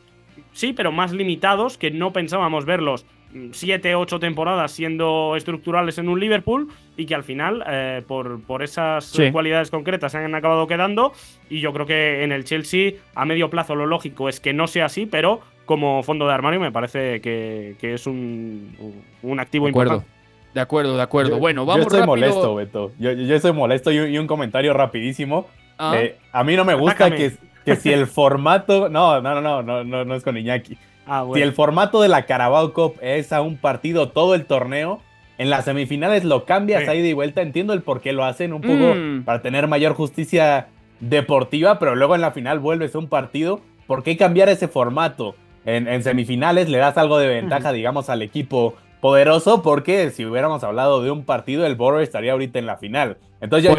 sí, 0.53 0.73
pero 0.73 0.93
más 0.93 1.13
limitados, 1.13 1.77
que 1.77 1.91
no 1.91 2.13
pensábamos 2.13 2.65
verlos 2.65 3.05
siete, 3.53 3.95
ocho 3.95 4.19
temporadas 4.19 4.73
siendo 4.73 5.35
estructurales 5.37 5.99
en 5.99 6.09
un 6.09 6.21
Liverpool 6.21 6.69
y 6.97 7.07
que 7.07 7.15
al 7.15 7.25
final, 7.25 7.65
eh, 7.67 8.03
por, 8.07 8.43
por, 8.43 8.63
esas 8.63 9.13
cualidades 9.33 9.71
concretas, 9.71 10.13
se 10.13 10.19
han 10.19 10.35
acabado 10.35 10.67
quedando. 10.67 11.13
Y 11.51 11.61
yo 11.61 11.73
creo 11.73 11.87
que 11.87 12.23
en 12.23 12.33
el 12.33 12.45
Chelsea, 12.45 12.93
a 13.15 13.25
medio 13.25 13.51
plazo, 13.51 13.75
lo 13.75 13.87
lógico 13.87 14.29
es 14.29 14.41
que 14.41 14.53
no 14.53 14.67
sea 14.67 14.87
así, 14.87 15.07
pero 15.07 15.41
como 15.65 16.03
fondo 16.03 16.27
de 16.27 16.35
armario 16.35 16.61
me 16.61 16.73
parece 16.73 17.21
que, 17.21 17.77
es 17.81 18.07
un, 18.07 19.03
un 19.23 19.41
activo 19.41 19.67
de 19.67 19.71
acuerdo. 19.71 19.95
importante. 19.95 20.15
De 20.55 20.61
acuerdo, 20.61 20.97
de 20.97 21.03
acuerdo. 21.03 21.39
bueno, 21.39 21.67
vamos 21.67 21.87
Yo 21.87 21.89
estoy 21.89 22.07
molesto, 22.07 22.55
Beto. 22.55 22.93
Yo, 22.99 23.11
yo 23.11 23.35
estoy 23.35 23.53
molesto 23.53 23.91
y, 23.91 24.17
un 24.17 24.29
comentario 24.29 24.73
rapidísimo. 24.73 25.49
Ah. 25.79 25.95
Eh, 25.99 26.17
a 26.31 26.45
mí 26.45 26.55
no 26.55 26.65
me 26.65 26.75
gusta 26.75 27.11
que, 27.11 27.33
que 27.65 27.75
si 27.75 27.93
el 27.93 28.07
formato. 28.07 28.89
No, 28.89 29.21
no, 29.21 29.41
no, 29.41 29.63
no, 29.63 29.83
no, 29.83 30.05
no 30.05 30.15
es 30.15 30.23
con 30.23 30.37
Iñaki. 30.37 30.79
Ah, 31.07 31.27
si 31.35 31.43
el 31.43 31.53
formato 31.53 32.01
de 32.01 32.09
la 32.09 32.27
Carabao 32.27 32.73
Cup 32.73 32.95
es 33.01 33.33
a 33.33 33.43
un 33.43 33.57
partido 33.57 34.09
todo 34.09 34.35
el 34.35 34.47
torneo, 34.47 35.01
en 35.39 35.51
las 35.51 35.65
semifinales 35.65 36.25
lo 36.25 36.45
cambias 36.45 36.89
ahí 36.89 37.03
de 37.03 37.15
vuelta. 37.15 37.43
Entiendo 37.43 37.73
el 37.73 37.83
por 37.83 38.01
qué 38.01 38.13
lo 38.13 38.25
hacen, 38.25 38.53
un 38.53 38.63
poco 38.63 38.95
mm. 38.95 39.25
para 39.25 39.43
tener 39.43 39.67
mayor 39.67 39.95
justicia 39.95 40.69
deportiva, 41.01 41.79
pero 41.79 41.95
luego 41.95 42.15
en 42.15 42.21
la 42.21 42.31
final 42.31 42.59
vuelves 42.59 42.95
a 42.95 42.99
un 42.99 43.09
partido. 43.09 43.61
¿Por 43.87 44.03
qué 44.03 44.17
cambiar 44.17 44.49
ese 44.49 44.69
formato? 44.69 45.35
En, 45.67 46.03
semifinales 46.03 46.69
le 46.69 46.77
das 46.77 46.99
algo 46.99 47.19
de 47.19 47.27
ventaja, 47.27 47.73
digamos, 47.73 48.11
al 48.11 48.21
equipo 48.21 48.75
poderoso, 49.05 49.61
porque 49.61 50.11
si 50.13 50.25
hubiéramos 50.25 50.65
hablado 50.65 51.03
de 51.03 51.11
un 51.11 51.27
partido, 51.27 51.67
el 51.67 51.75
Borough 51.75 52.01
estaría 52.01 52.33
ahorita 52.33 52.59
en 52.59 52.65
la 52.65 52.79
final. 52.79 53.19
Entonces 53.43 53.71
yo, 53.71 53.77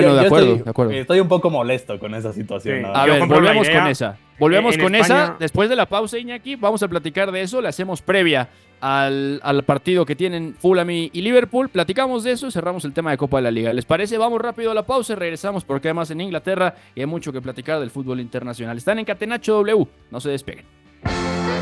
estoy, 1.00 1.20
un 1.20 1.28
poco 1.28 1.50
molesto 1.50 1.98
con 1.98 2.14
esa 2.14 2.32
situación. 2.32 2.86
A 2.94 3.08
ver, 3.08 3.26
volvemos 3.26 3.68
con 3.68 3.88
esa. 3.88 4.20
Volvemos 4.38 4.78
con 4.78 4.94
esa. 4.94 5.36
Después 5.40 5.68
de 5.68 5.76
la 5.76 5.88
pausa, 5.88 6.20
Iñaki, 6.20 6.58
vamos 6.58 6.84
a 6.84 6.88
platicar 6.88 7.32
de 7.32 7.42
eso. 7.42 7.60
Le 7.60 7.70
hacemos 7.70 8.04
previa 8.04 8.50
al, 8.82 9.64
partido 9.66 10.06
que 10.06 10.16
tienen 10.16 10.54
Fulham 10.54 10.92
y 10.92 11.10
Liverpool. 11.10 11.70
Platicamos 11.70 12.24
de 12.24 12.34
eso 12.34 12.46
y 12.46 12.52
cerramos 12.52 12.86
el 12.86 12.94
tema 12.94 13.10
de 13.10 13.18
Copa 13.18 13.38
de 13.38 13.44
la 13.46 13.52
Liga. 13.52 13.74
¿Les 13.74 13.86
parece? 13.86 14.20
Vamos 14.20 14.40
rápido 14.40 14.70
a 14.70 14.74
la 14.76 14.84
pausa 14.84 15.14
y 15.14 15.16
regresamos 15.16 15.66
porque 15.66 15.88
además 15.88 16.12
en 16.12 16.22
Inglaterra 16.22 16.76
hay 16.96 17.06
mucho 17.08 17.34
que 17.34 17.42
platicar 17.42 17.80
del 17.80 17.90
fútbol 17.90 18.20
internacional. 18.20 18.78
Están 18.78 19.00
en 19.00 19.06
Catenacho 19.06 19.54
W. 19.56 19.88
No 20.12 20.20
se 20.20 20.30
despeguen 20.30 20.85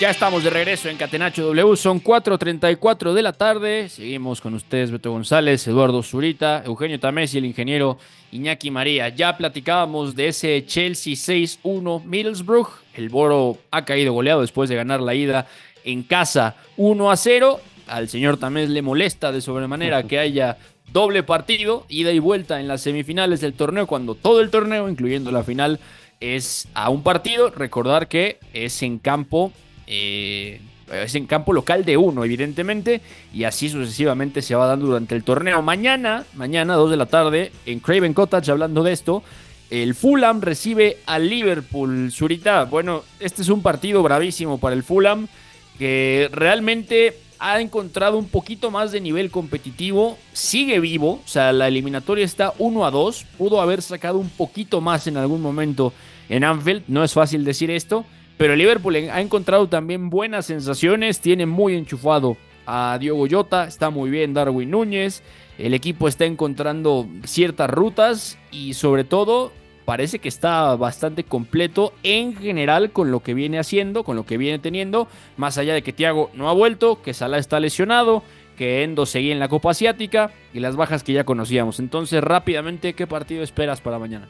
Ya 0.00 0.10
estamos 0.10 0.42
de 0.42 0.50
regreso 0.50 0.88
en 0.88 0.96
Catenacho 0.96 1.46
W, 1.46 1.76
son 1.76 2.02
4.34 2.02 3.12
de 3.12 3.22
la 3.22 3.32
tarde. 3.32 3.88
Seguimos 3.88 4.40
con 4.40 4.52
ustedes, 4.54 4.90
Beto 4.90 5.12
González, 5.12 5.66
Eduardo 5.68 6.02
Zurita, 6.02 6.64
Eugenio 6.66 6.98
Tamés 6.98 7.32
y 7.32 7.38
el 7.38 7.44
ingeniero 7.44 7.96
Iñaki 8.32 8.72
María. 8.72 9.08
Ya 9.10 9.36
platicábamos 9.36 10.16
de 10.16 10.28
ese 10.28 10.66
Chelsea 10.66 11.14
6-1 11.14 12.04
Middlesbrough. 12.04 12.68
El 12.94 13.08
Boro 13.08 13.58
ha 13.70 13.84
caído 13.84 14.12
goleado 14.12 14.40
después 14.40 14.68
de 14.68 14.74
ganar 14.74 15.00
la 15.00 15.14
ida 15.14 15.46
en 15.84 16.02
casa 16.02 16.56
1-0. 16.76 17.60
Al 17.86 18.08
señor 18.08 18.36
Tamés 18.38 18.70
le 18.70 18.82
molesta 18.82 19.30
de 19.30 19.40
sobremanera 19.40 20.02
que 20.02 20.18
haya 20.18 20.58
doble 20.92 21.22
partido, 21.22 21.86
ida 21.88 22.10
y 22.10 22.18
vuelta 22.18 22.58
en 22.58 22.66
las 22.66 22.80
semifinales 22.80 23.40
del 23.40 23.54
torneo, 23.54 23.86
cuando 23.86 24.16
todo 24.16 24.40
el 24.40 24.50
torneo, 24.50 24.88
incluyendo 24.88 25.30
la 25.30 25.44
final, 25.44 25.78
es 26.18 26.66
a 26.74 26.90
un 26.90 27.04
partido. 27.04 27.50
Recordar 27.50 28.08
que 28.08 28.38
es 28.52 28.82
en 28.82 28.98
campo 28.98 29.52
eh, 29.86 30.60
es 30.92 31.14
en 31.14 31.26
campo 31.26 31.52
local 31.52 31.84
de 31.84 31.96
uno, 31.96 32.24
evidentemente, 32.24 33.00
y 33.32 33.44
así 33.44 33.68
sucesivamente 33.68 34.42
se 34.42 34.54
va 34.54 34.66
dando 34.66 34.86
durante 34.86 35.14
el 35.14 35.24
torneo. 35.24 35.62
Mañana, 35.62 36.24
mañana, 36.34 36.74
2 36.74 36.90
de 36.90 36.96
la 36.96 37.06
tarde, 37.06 37.52
en 37.66 37.80
Craven 37.80 38.14
Cottage, 38.14 38.50
hablando 38.50 38.82
de 38.82 38.92
esto, 38.92 39.22
el 39.70 39.94
Fulham 39.94 40.40
recibe 40.40 40.98
al 41.06 41.28
Liverpool. 41.28 42.12
Zurita, 42.12 42.64
bueno, 42.64 43.02
este 43.18 43.42
es 43.42 43.48
un 43.48 43.62
partido 43.62 44.02
bravísimo 44.02 44.58
para 44.58 44.74
el 44.74 44.82
Fulham, 44.82 45.26
que 45.78 46.28
realmente 46.32 47.18
ha 47.38 47.60
encontrado 47.60 48.16
un 48.16 48.28
poquito 48.28 48.70
más 48.70 48.92
de 48.92 49.00
nivel 49.00 49.30
competitivo, 49.30 50.16
sigue 50.32 50.80
vivo, 50.80 51.20
o 51.24 51.28
sea, 51.28 51.52
la 51.52 51.68
eliminatoria 51.68 52.24
está 52.24 52.54
1 52.58 52.86
a 52.86 52.90
2, 52.90 53.26
pudo 53.36 53.60
haber 53.60 53.82
sacado 53.82 54.18
un 54.18 54.30
poquito 54.30 54.80
más 54.80 55.06
en 55.06 55.16
algún 55.16 55.42
momento 55.42 55.92
en 56.28 56.44
Anfield, 56.44 56.84
no 56.88 57.04
es 57.04 57.12
fácil 57.12 57.44
decir 57.44 57.70
esto, 57.70 58.04
pero 58.36 58.56
Liverpool 58.56 58.96
ha 58.96 59.20
encontrado 59.20 59.68
también 59.68 60.10
buenas 60.10 60.46
sensaciones, 60.46 61.20
tiene 61.20 61.46
muy 61.46 61.74
enchufado 61.74 62.36
a 62.66 62.96
Diogo 62.98 63.26
Jota, 63.30 63.64
está 63.64 63.90
muy 63.90 64.10
bien 64.10 64.34
Darwin 64.34 64.70
Núñez, 64.70 65.22
el 65.58 65.74
equipo 65.74 66.08
está 66.08 66.24
encontrando 66.24 67.06
ciertas 67.24 67.70
rutas 67.70 68.38
y 68.50 68.74
sobre 68.74 69.04
todo 69.04 69.52
parece 69.84 70.18
que 70.18 70.28
está 70.28 70.74
bastante 70.76 71.24
completo 71.24 71.92
en 72.02 72.34
general 72.36 72.90
con 72.90 73.10
lo 73.10 73.20
que 73.20 73.34
viene 73.34 73.58
haciendo, 73.58 74.02
con 74.02 74.16
lo 74.16 74.24
que 74.24 74.38
viene 74.38 74.58
teniendo, 74.58 75.08
más 75.36 75.58
allá 75.58 75.74
de 75.74 75.82
que 75.82 75.92
Thiago 75.92 76.30
no 76.34 76.48
ha 76.48 76.54
vuelto, 76.54 77.02
que 77.02 77.14
Salah 77.14 77.38
está 77.38 77.60
lesionado, 77.60 78.22
que 78.56 78.82
Endo 78.82 79.04
seguía 79.06 79.32
en 79.32 79.40
la 79.40 79.48
Copa 79.48 79.70
Asiática 79.70 80.32
y 80.52 80.60
las 80.60 80.76
bajas 80.76 81.02
que 81.02 81.12
ya 81.12 81.24
conocíamos. 81.24 81.80
Entonces, 81.80 82.22
rápidamente, 82.22 82.94
¿qué 82.94 83.06
partido 83.06 83.42
esperas 83.42 83.80
para 83.80 83.98
mañana? 83.98 84.28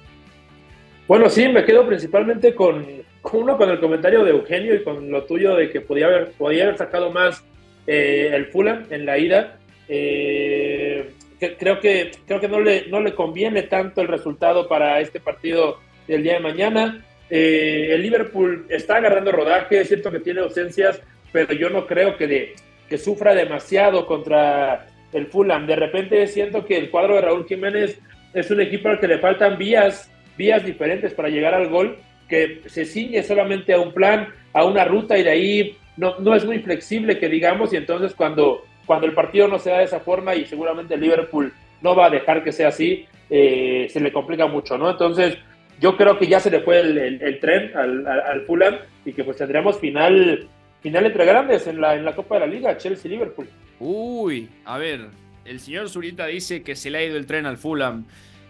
Bueno, 1.07 1.29
sí, 1.29 1.49
me 1.49 1.65
quedo 1.65 1.87
principalmente 1.87 2.55
con, 2.55 2.87
uno 3.33 3.59
con 3.59 3.69
el 3.69 3.79
comentario 3.79 4.25
de 4.25 4.31
Eugenio 4.31 4.75
y 4.75 4.83
con 4.83 5.11
lo 5.11 5.25
tuyo 5.25 5.55
de 5.55 5.71
que 5.71 5.83
podía 5.83 6.07
haber, 6.07 6.31
podía 6.33 6.65
haber 6.65 6.79
sacado 6.79 7.11
más 7.11 7.45
eh, 7.87 8.31
el 8.33 8.47
Fulham 8.47 8.87
en 8.89 9.05
la 9.05 9.19
ida. 9.19 9.59
Eh, 9.87 11.11
creo 11.59 11.79
que, 11.79 12.11
creo 12.27 12.41
que 12.41 12.49
no, 12.49 12.59
le, 12.59 12.87
no 12.87 13.01
le 13.01 13.15
conviene 13.15 13.65
tanto 13.65 14.01
el 14.01 14.09
resultado 14.09 14.67
para 14.67 14.99
este 15.01 15.21
partido 15.21 15.79
del 16.09 16.23
día 16.23 16.35
de 16.35 16.41
mañana. 16.41 17.05
Eh, 17.29 17.89
el 17.91 18.01
Liverpool 18.01 18.65
está 18.71 18.97
agarrando 18.97 19.31
rodaje, 19.31 19.81
es 19.83 19.89
cierto 19.89 20.11
que 20.11 20.21
tiene 20.21 20.41
ausencias, 20.41 21.03
pero 21.33 21.53
yo 21.53 21.69
no 21.69 21.87
creo 21.87 22.17
que, 22.17 22.55
que 22.89 22.97
sufra 22.97 23.35
demasiado 23.35 24.07
contra 24.07 24.87
el 25.13 25.27
Fulham. 25.27 25.67
De 25.67 25.77
repente 25.77 26.27
siento 26.29 26.65
que 26.65 26.79
el 26.79 26.91
cuadro 26.91 27.17
de 27.17 27.21
Raúl 27.21 27.47
Jiménez 27.47 28.01
es 28.33 28.51
un 28.51 28.63
equipo 28.63 28.89
al 28.89 28.99
que 28.99 29.09
le 29.09 29.19
faltan 29.19 29.59
vías, 29.59 30.11
vías 30.37 30.65
diferentes 30.65 31.15
para 31.15 31.29
llegar 31.29 31.55
al 31.55 31.69
gol, 31.69 31.99
que 32.29 32.63
se 32.67 32.85
ciñe 32.85 33.23
solamente 33.23 33.73
a 33.75 33.81
un 33.81 33.93
plan, 33.93 34.29
a 34.53 34.65
una 34.65 34.85
ruta 34.85 35.19
y 35.19 35.23
de 35.23 35.31
ahí 35.31 35.77
no, 35.97 36.19
no 36.19 36.35
es 36.35 36.45
muy 36.45 36.59
flexible 36.61 37.19
que 37.19 37.29
digamos 37.29 37.73
y 37.73 37.77
entonces 37.77 38.15
cuando 38.15 38.65
cuando 38.87 39.07
el 39.07 39.13
partido 39.13 39.49
no 39.49 39.59
se 39.59 39.71
da 39.71 39.79
de 39.79 39.85
esa 39.85 40.01
forma 40.01 40.35
y 40.35 40.47
seguramente 40.47 40.95
el 40.95 41.01
Liverpool 41.01 41.53
no 41.83 41.95
va 41.95 42.07
a 42.07 42.11
dejar 42.11 42.43
que 42.43 42.53
sea 42.53 42.69
así, 42.69 43.07
eh, 43.31 43.89
se 43.91 44.01
le 44.01 44.13
complica 44.13 44.47
mucho, 44.47 44.79
¿no? 44.79 44.91
Entonces, 44.91 45.37
yo 45.81 45.97
creo 45.97 46.19
que 46.19 46.27
ya 46.27 46.41
se 46.41 46.51
le 46.51 46.61
fue 46.61 46.81
el, 46.81 47.39
tren 47.41 47.77
al, 47.77 48.07
al, 48.07 48.43
Fulham 48.43 48.77
y 49.05 49.13
que 49.13 49.25
pues 49.25 49.37
tendríamos 49.37 49.79
final, 49.79 50.49
final 50.81 51.07
entre 51.07 51.25
grandes 51.25 51.67
en 51.67 51.81
la, 51.81 51.95
en 51.95 52.05
la 52.05 52.15
Copa 52.15 52.37
de 52.37 52.41
la 52.41 52.47
Liga, 52.47 52.77
Chelsea-Liverpool. 52.77 53.49
Uy, 53.81 54.49
a 54.65 54.79
ver, 54.79 55.09
el 55.45 55.61
señor 55.61 55.89
Zurita 55.89 56.27
dice 56.27 56.63
que 56.63 56.77
se 56.77 56.91
le 56.91 56.99
ha 56.99 57.05
ido 57.05 57.17
el 57.17 57.27
tren 57.27 57.45
al 57.45 57.57
Fulham. 57.57 58.07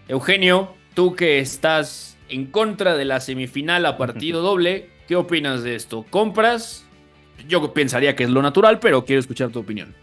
Eugenio, 0.07 0.75
tú 0.95 1.15
que 1.15 1.37
estás 1.39 2.17
en 2.29 2.47
contra 2.47 2.95
de 2.95 3.05
la 3.05 3.19
semifinal 3.19 3.85
a 3.85 3.97
partido 3.97 4.41
doble, 4.41 4.89
¿qué 5.07 5.15
opinas 5.15 5.61
de 5.61 5.75
esto? 5.75 6.05
¿Compras? 6.09 6.87
Yo 7.47 7.73
pensaría 7.73 8.15
que 8.15 8.23
es 8.23 8.29
lo 8.29 8.41
natural, 8.41 8.79
pero 8.79 9.05
quiero 9.05 9.19
escuchar 9.19 9.49
tu 9.49 9.59
opinión. 9.59 9.93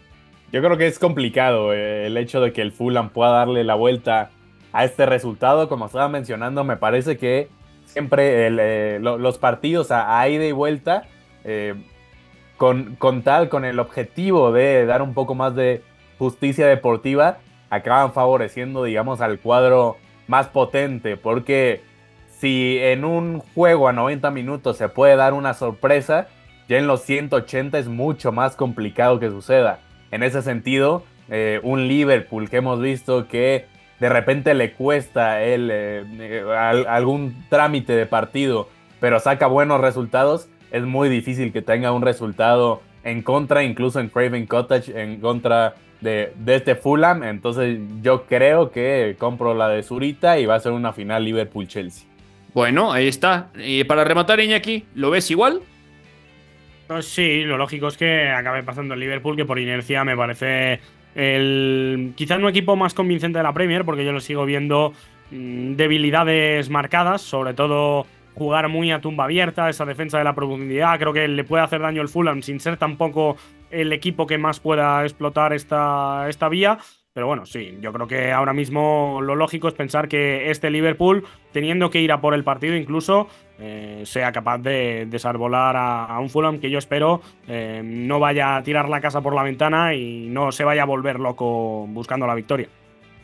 Yo 0.53 0.61
creo 0.61 0.77
que 0.77 0.85
es 0.85 0.99
complicado 0.99 1.73
eh, 1.73 2.05
el 2.05 2.15
hecho 2.15 2.39
de 2.39 2.53
que 2.53 2.61
el 2.61 2.71
Fulham 2.71 3.09
pueda 3.09 3.31
darle 3.31 3.63
la 3.63 3.73
vuelta 3.73 4.29
a 4.71 4.85
este 4.85 5.07
resultado. 5.07 5.67
Como 5.67 5.87
estaba 5.87 6.07
mencionando, 6.09 6.63
me 6.63 6.77
parece 6.77 7.17
que 7.17 7.49
siempre 7.85 8.47
eh, 8.47 8.99
los 8.99 9.37
partidos 9.39 9.89
a, 9.89 10.29
ida 10.29 10.45
y 10.45 10.51
vuelta, 10.51 11.07
eh, 11.43 11.73
con, 12.57 12.95
con, 12.97 13.23
tal, 13.23 13.49
con 13.49 13.65
el 13.65 13.79
objetivo 13.79 14.51
de 14.51 14.85
dar 14.85 15.01
un 15.01 15.15
poco 15.15 15.33
más 15.33 15.55
de 15.55 15.81
justicia 16.19 16.67
deportiva, 16.67 17.39
acaban 17.71 18.13
favoreciendo, 18.13 18.83
digamos, 18.83 19.21
al 19.21 19.39
cuadro 19.39 19.97
más 20.27 20.47
potente. 20.47 21.17
Porque 21.17 21.81
si 22.29 22.77
en 22.79 23.05
un 23.05 23.39
juego 23.39 23.87
a 23.87 23.93
90 23.93 24.31
minutos 24.31 24.77
se 24.77 24.89
puede 24.89 25.15
dar 25.15 25.33
una 25.33 25.53
sorpresa, 25.53 26.27
ya 26.67 26.77
en 26.77 26.87
los 26.87 27.01
180 27.01 27.77
es 27.77 27.87
mucho 27.87 28.31
más 28.31 28.55
complicado 28.55 29.19
que 29.19 29.29
suceda 29.29 29.79
en 30.13 30.21
ese 30.21 30.43
sentido, 30.43 31.03
eh, 31.29 31.59
un 31.63 31.87
Liverpool 31.87 32.47
que 32.47 32.57
hemos 32.57 32.79
visto 32.79 33.27
que 33.27 33.65
de 33.99 34.09
repente 34.09 34.53
le 34.53 34.73
cuesta 34.73 35.41
el, 35.41 35.71
eh, 35.71 36.03
eh, 36.19 36.43
algún 36.87 37.45
trámite 37.49 37.93
de 37.93 38.05
partido, 38.05 38.69
pero 38.99 39.19
saca 39.19 39.47
buenos 39.47 39.81
resultados, 39.81 40.49
es 40.69 40.83
muy 40.83 41.09
difícil 41.09 41.51
que 41.51 41.63
tenga 41.63 41.91
un 41.91 42.03
resultado 42.03 42.81
en 43.03 43.23
contra, 43.23 43.63
incluso 43.63 43.99
en 43.99 44.09
Craven 44.09 44.45
Cottage, 44.45 45.01
en 45.01 45.19
contra 45.19 45.73
de, 46.03 46.33
de, 46.35 46.55
este 46.55 46.75
Fulham. 46.75 47.23
Entonces 47.23 47.79
yo 48.01 48.25
creo 48.25 48.71
que 48.71 49.15
compro 49.17 49.53
la 49.53 49.69
de 49.69 49.81
Zurita 49.83 50.37
y 50.37 50.45
va 50.45 50.55
a 50.55 50.59
ser 50.59 50.73
una 50.73 50.93
final 50.93 51.23
Liverpool-Chelsea. 51.25 52.07
Bueno, 52.53 52.91
ahí 52.91 53.07
está. 53.07 53.49
Y 53.57 53.83
para 53.85 54.03
rematar, 54.03 54.39
Iñaki, 54.39 54.85
¿lo 54.93 55.09
ves 55.09 55.31
igual? 55.31 55.61
Pues 56.87 57.07
sí, 57.07 57.43
lo 57.43 57.57
lógico 57.57 57.87
es 57.87 57.97
que 57.97 58.29
acabe 58.29 58.61
pasando 58.61 58.93
el 58.93 58.99
Liverpool, 58.99 59.35
que 59.35 59.45
por 59.45 59.57
inercia 59.57 60.03
me 60.03 60.15
parece 60.15 60.79
el 61.15 62.13
quizás 62.15 62.39
no 62.39 62.49
equipo 62.49 62.75
más 62.75 62.93
convincente 62.93 63.39
de 63.39 63.43
la 63.43 63.53
Premier, 63.53 63.85
porque 63.85 64.05
yo 64.05 64.11
lo 64.11 64.19
sigo 64.19 64.45
viendo 64.45 64.93
mm, 65.31 65.73
debilidades 65.73 66.69
marcadas, 66.69 67.21
sobre 67.21 67.53
todo 67.53 68.05
jugar 68.35 68.69
muy 68.69 68.91
a 68.91 69.01
tumba 69.01 69.25
abierta, 69.25 69.69
esa 69.69 69.85
defensa 69.85 70.17
de 70.17 70.23
la 70.23 70.35
profundidad, 70.35 70.99
creo 70.99 71.13
que 71.13 71.27
le 71.27 71.43
puede 71.43 71.63
hacer 71.63 71.81
daño 71.81 72.01
el 72.01 72.09
Fulham 72.09 72.41
sin 72.41 72.59
ser 72.59 72.77
tampoco 72.77 73.37
el 73.71 73.91
equipo 73.93 74.27
que 74.27 74.37
más 74.37 74.59
pueda 74.59 75.03
explotar 75.03 75.53
esta, 75.53 76.27
esta 76.29 76.49
vía. 76.49 76.77
Pero 77.13 77.27
bueno, 77.27 77.45
sí, 77.45 77.77
yo 77.79 77.93
creo 77.93 78.07
que 78.07 78.31
ahora 78.31 78.53
mismo 78.53 79.19
lo 79.21 79.35
lógico 79.35 79.67
es 79.67 79.75
pensar 79.75 80.07
que 80.07 80.49
este 80.49 80.71
Liverpool, 80.71 81.23
teniendo 81.51 81.91
que 81.91 82.01
ir 82.01 82.11
a 82.11 82.19
por 82.19 82.33
el 82.33 82.43
partido 82.43 82.75
incluso, 82.75 83.27
eh, 83.59 84.01
sea 84.05 84.31
capaz 84.31 84.57
de 84.57 85.05
desarbolar 85.07 85.75
a, 85.77 86.19
un 86.19 86.31
Fulham 86.31 86.59
que 86.59 86.71
yo 86.71 86.79
espero 86.79 87.21
eh, 87.47 87.81
no 87.83 88.19
vaya 88.19 88.55
a 88.55 88.63
tirar 88.63 88.89
la 88.89 88.99
casa 88.99 89.21
por 89.21 89.35
la 89.35 89.43
ventana 89.43 89.93
y 89.93 90.27
no 90.29 90.51
se 90.51 90.63
vaya 90.63 90.81
a 90.81 90.85
volver 90.85 91.19
loco 91.19 91.85
buscando 91.87 92.25
la 92.25 92.33
victoria. 92.33 92.67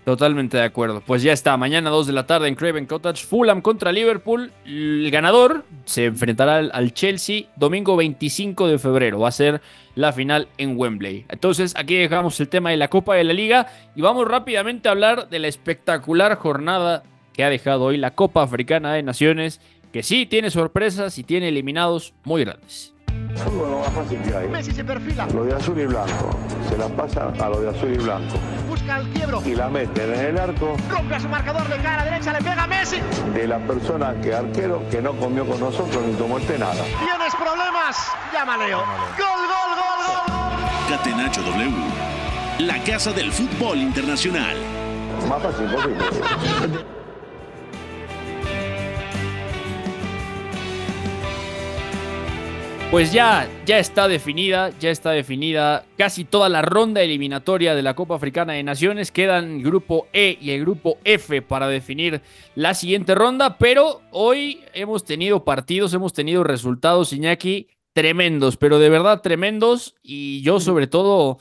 Totalmente 0.06 0.58
de 0.58 0.64
acuerdo. 0.64 1.02
Pues 1.06 1.22
ya 1.22 1.34
está, 1.34 1.56
mañana 1.58 1.90
2 1.90 2.08
de 2.08 2.14
la 2.14 2.26
tarde 2.26 2.48
en 2.48 2.56
Craven 2.56 2.86
Cottage, 2.86 3.26
Fulham 3.26 3.62
contra 3.62 3.92
Liverpool. 3.92 4.52
El 4.66 5.10
ganador 5.12 5.66
se 5.86 6.06
enfrentará 6.06 6.58
al 6.58 6.94
Chelsea 6.94 7.44
domingo 7.56 7.96
25 7.96 8.68
de 8.68 8.80
febrero. 8.80 9.20
Va 9.20 9.30
a 9.30 9.32
ser 9.32 9.62
la 9.96 10.14
final 10.14 10.48
en 10.58 10.78
Wembley. 10.78 11.26
Entonces 11.30 11.74
aquí 11.76 11.96
dejamos 11.96 12.40
el 12.40 12.50
tema 12.50 12.72
de 12.72 12.78
la 12.78 12.88
Copa 12.88 13.16
de 13.16 13.24
la 13.24 13.34
Liga 13.34 13.68
y 13.96 14.02
vamos 14.02 14.28
rápidamente 14.28 14.88
a 14.88 14.94
hablar 14.94 15.30
de 15.30 15.40
la 15.40 15.48
espectacular 15.48 16.36
jornada 16.36 17.04
que 17.34 17.44
ha 17.44 17.50
dejado 17.50 17.86
hoy 17.86 17.98
la 17.98 18.16
Copa 18.16 18.44
Africana 18.44 18.94
de 18.94 19.04
Naciones, 19.04 19.62
que 19.92 20.04
sí 20.04 20.26
tiene 20.26 20.50
sorpresas 20.50 21.18
y 21.18 21.24
tiene 21.24 21.50
eliminados 21.50 22.14
muy 22.24 22.44
grandes. 22.44 22.94
Fútbol 23.44 23.72
lo 23.72 23.80
más 23.80 23.94
fácil 23.94 24.20
que 24.22 24.36
hay. 24.36 24.48
Messi 24.50 24.72
se 24.72 24.84
perfila. 24.84 25.28
Lo 25.28 25.46
de 25.46 25.56
azul 25.56 25.80
y 25.80 25.86
blanco. 25.86 26.30
Se 26.70 26.78
la 26.78 26.88
pasa 26.88 27.32
a 27.40 27.50
lo 27.50 27.62
de 27.62 27.70
azul 27.70 27.94
y 27.94 27.98
blanco. 27.98 28.36
Busca 28.68 28.98
el 28.98 29.08
quiebro. 29.10 29.42
Y 29.46 29.56
la 29.56 29.70
mete 29.70 30.04
en 30.04 30.26
el 30.26 30.38
arco. 30.38 30.76
Rompe 30.90 31.16
a 31.16 31.20
su 31.20 31.30
marcador 31.30 31.68
de 31.68 31.78
cara 31.78 32.04
derecha, 32.04 32.34
le 32.34 32.40
pega 32.40 32.64
a 32.64 32.68
Messi. 32.68 32.98
De 33.34 33.48
la 33.48 33.60
persona 33.60 34.14
que 34.22 34.34
arquero 34.34 34.84
que 34.90 35.02
no 35.02 35.14
comió 35.14 35.46
con 35.48 35.60
nosotros 35.60 36.04
ni 36.06 36.14
tomó 36.14 36.38
este 36.38 36.60
nada. 36.60 36.84
¿Tienes 36.84 37.36
problemas? 37.36 37.98
Llama 38.34 38.58
Leo. 38.58 38.80
Gol, 38.80 39.42
gol, 39.48 39.72
gol, 39.80 40.00
gol. 40.08 40.98
Catenacho 40.98 41.42
W. 41.44 41.72
La 42.60 42.84
casa 42.84 43.14
del 43.14 43.32
fútbol 43.32 43.78
internacional. 43.78 44.58
Más 45.30 45.42
fácil 45.42 45.66
posible. 45.68 46.99
Pues 52.92 53.14
ya, 53.14 53.48
ya 53.68 53.78
está 53.78 54.08
definida, 54.08 54.72
ya 54.80 54.90
está 54.90 55.12
definida 55.12 55.86
casi 55.96 56.26
toda 56.26 56.50
la 56.50 56.64
ronda 56.64 57.04
eliminatoria 57.04 57.76
de 57.76 57.84
la 57.84 57.94
Copa 57.94 58.16
Africana 58.16 58.54
de 58.54 58.64
Naciones. 58.64 59.12
Quedan 59.12 59.58
el 59.58 59.64
grupo 59.64 60.08
E 60.12 60.40
y 60.42 60.50
el 60.52 60.62
grupo 60.62 60.98
F 61.04 61.44
para 61.44 61.68
definir 61.68 62.24
la 62.56 62.74
siguiente 62.74 63.14
ronda, 63.14 63.60
pero 63.60 64.02
hoy 64.10 64.64
hemos 64.74 65.06
tenido 65.06 65.46
partidos, 65.46 65.94
hemos 65.94 66.14
tenido 66.14 66.44
resultados, 66.44 67.14
Iñaki, 67.14 67.68
tremendos, 67.94 68.58
pero 68.58 68.80
de 68.80 68.90
verdad 68.90 69.22
tremendos. 69.22 69.94
Y 70.02 70.42
yo 70.42 70.60
sobre 70.60 70.88
todo 70.88 71.38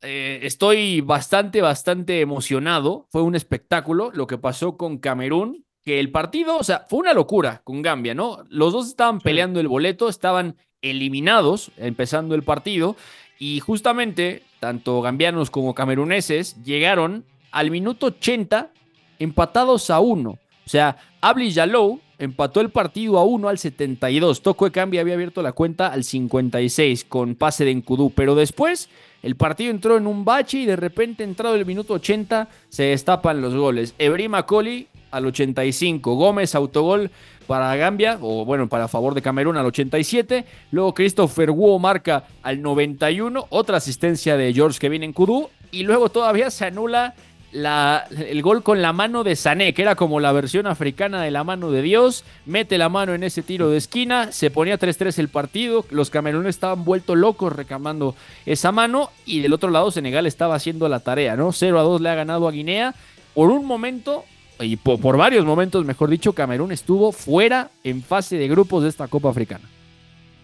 eh, 0.00 0.40
estoy 0.44 1.02
bastante, 1.02 1.60
bastante 1.60 2.22
emocionado. 2.22 3.06
Fue 3.10 3.20
un 3.20 3.34
espectáculo 3.34 4.12
lo 4.14 4.26
que 4.26 4.38
pasó 4.38 4.78
con 4.78 4.96
Camerún, 4.96 5.66
que 5.84 6.00
el 6.00 6.10
partido, 6.10 6.56
o 6.56 6.64
sea, 6.64 6.86
fue 6.88 7.00
una 7.00 7.12
locura 7.12 7.60
con 7.64 7.82
Gambia, 7.82 8.14
¿no? 8.14 8.44
Los 8.48 8.72
dos 8.72 8.88
estaban 8.88 9.20
peleando 9.20 9.60
el 9.60 9.68
boleto, 9.68 10.08
estaban 10.08 10.56
eliminados 10.82 11.70
empezando 11.76 12.34
el 12.34 12.42
partido 12.42 12.96
y 13.38 13.60
justamente 13.60 14.42
tanto 14.60 15.00
gambianos 15.02 15.50
como 15.50 15.74
cameruneses 15.74 16.62
llegaron 16.62 17.24
al 17.50 17.70
minuto 17.70 18.06
80 18.06 18.70
empatados 19.18 19.90
a 19.90 20.00
uno. 20.00 20.30
O 20.30 20.68
sea, 20.68 20.96
Abli 21.20 21.50
Yalou 21.50 22.00
empató 22.18 22.60
el 22.60 22.70
partido 22.70 23.18
a 23.18 23.24
uno 23.24 23.48
al 23.48 23.58
72. 23.58 24.42
Toco 24.42 24.64
de 24.64 24.72
cambio 24.72 25.00
había 25.00 25.14
abierto 25.14 25.42
la 25.42 25.52
cuenta 25.52 25.88
al 25.88 26.04
56 26.04 27.04
con 27.04 27.34
pase 27.34 27.64
de 27.64 27.70
Encudú, 27.70 28.10
pero 28.10 28.34
después 28.34 28.88
el 29.22 29.36
partido 29.36 29.70
entró 29.70 29.96
en 29.96 30.06
un 30.06 30.24
bache 30.24 30.58
y 30.58 30.66
de 30.66 30.76
repente 30.76 31.24
entrado 31.24 31.54
el 31.54 31.66
minuto 31.66 31.94
80 31.94 32.48
se 32.68 32.84
destapan 32.84 33.40
los 33.40 33.54
goles. 33.54 33.94
Ebrima 33.98 34.46
Coli 34.46 34.88
al 35.16 35.26
85. 35.26 36.14
Gómez, 36.14 36.54
autogol 36.54 37.10
para 37.46 37.74
Gambia, 37.76 38.18
o 38.20 38.44
bueno, 38.44 38.68
para 38.68 38.88
favor 38.88 39.14
de 39.14 39.22
Camerún 39.22 39.56
al 39.56 39.66
87. 39.66 40.44
Luego 40.70 40.94
Christopher 40.94 41.50
Wu 41.50 41.78
marca 41.78 42.24
al 42.42 42.60
91. 42.60 43.46
Otra 43.50 43.78
asistencia 43.78 44.36
de 44.36 44.52
George 44.52 44.78
Kevin 44.78 45.02
en 45.02 45.12
Kudu. 45.12 45.48
Y 45.70 45.82
luego 45.82 46.08
todavía 46.08 46.50
se 46.50 46.64
anula 46.64 47.14
la, 47.52 48.06
el 48.10 48.42
gol 48.42 48.62
con 48.62 48.82
la 48.82 48.92
mano 48.92 49.24
de 49.24 49.36
Sané, 49.36 49.72
que 49.72 49.82
era 49.82 49.94
como 49.94 50.20
la 50.20 50.32
versión 50.32 50.66
africana 50.66 51.22
de 51.22 51.30
la 51.30 51.44
mano 51.44 51.70
de 51.70 51.82
Dios. 51.82 52.24
Mete 52.44 52.78
la 52.78 52.88
mano 52.88 53.14
en 53.14 53.22
ese 53.22 53.42
tiro 53.42 53.70
de 53.70 53.78
esquina. 53.78 54.32
Se 54.32 54.50
ponía 54.50 54.78
3-3 54.78 55.18
el 55.18 55.28
partido. 55.28 55.84
Los 55.90 56.10
camerunes 56.10 56.56
estaban 56.56 56.84
vueltos 56.84 57.16
locos 57.16 57.52
reclamando 57.54 58.14
esa 58.44 58.72
mano. 58.72 59.10
Y 59.24 59.40
del 59.40 59.52
otro 59.52 59.70
lado, 59.70 59.90
Senegal 59.90 60.26
estaba 60.26 60.54
haciendo 60.54 60.88
la 60.88 61.00
tarea, 61.00 61.36
¿no? 61.36 61.52
0 61.52 61.78
a 61.78 61.82
2 61.82 62.00
le 62.00 62.08
ha 62.10 62.14
ganado 62.14 62.48
a 62.48 62.52
Guinea. 62.52 62.94
Por 63.34 63.50
un 63.50 63.66
momento, 63.66 64.24
y 64.60 64.76
por, 64.76 65.16
varios 65.16 65.44
momentos, 65.44 65.84
mejor 65.84 66.10
dicho, 66.10 66.32
Camerún 66.32 66.72
estuvo 66.72 67.12
fuera 67.12 67.70
en 67.84 68.02
fase 68.02 68.36
de 68.38 68.48
grupos 68.48 68.82
de 68.82 68.88
esta 68.88 69.08
Copa 69.08 69.30
Africana. 69.30 69.64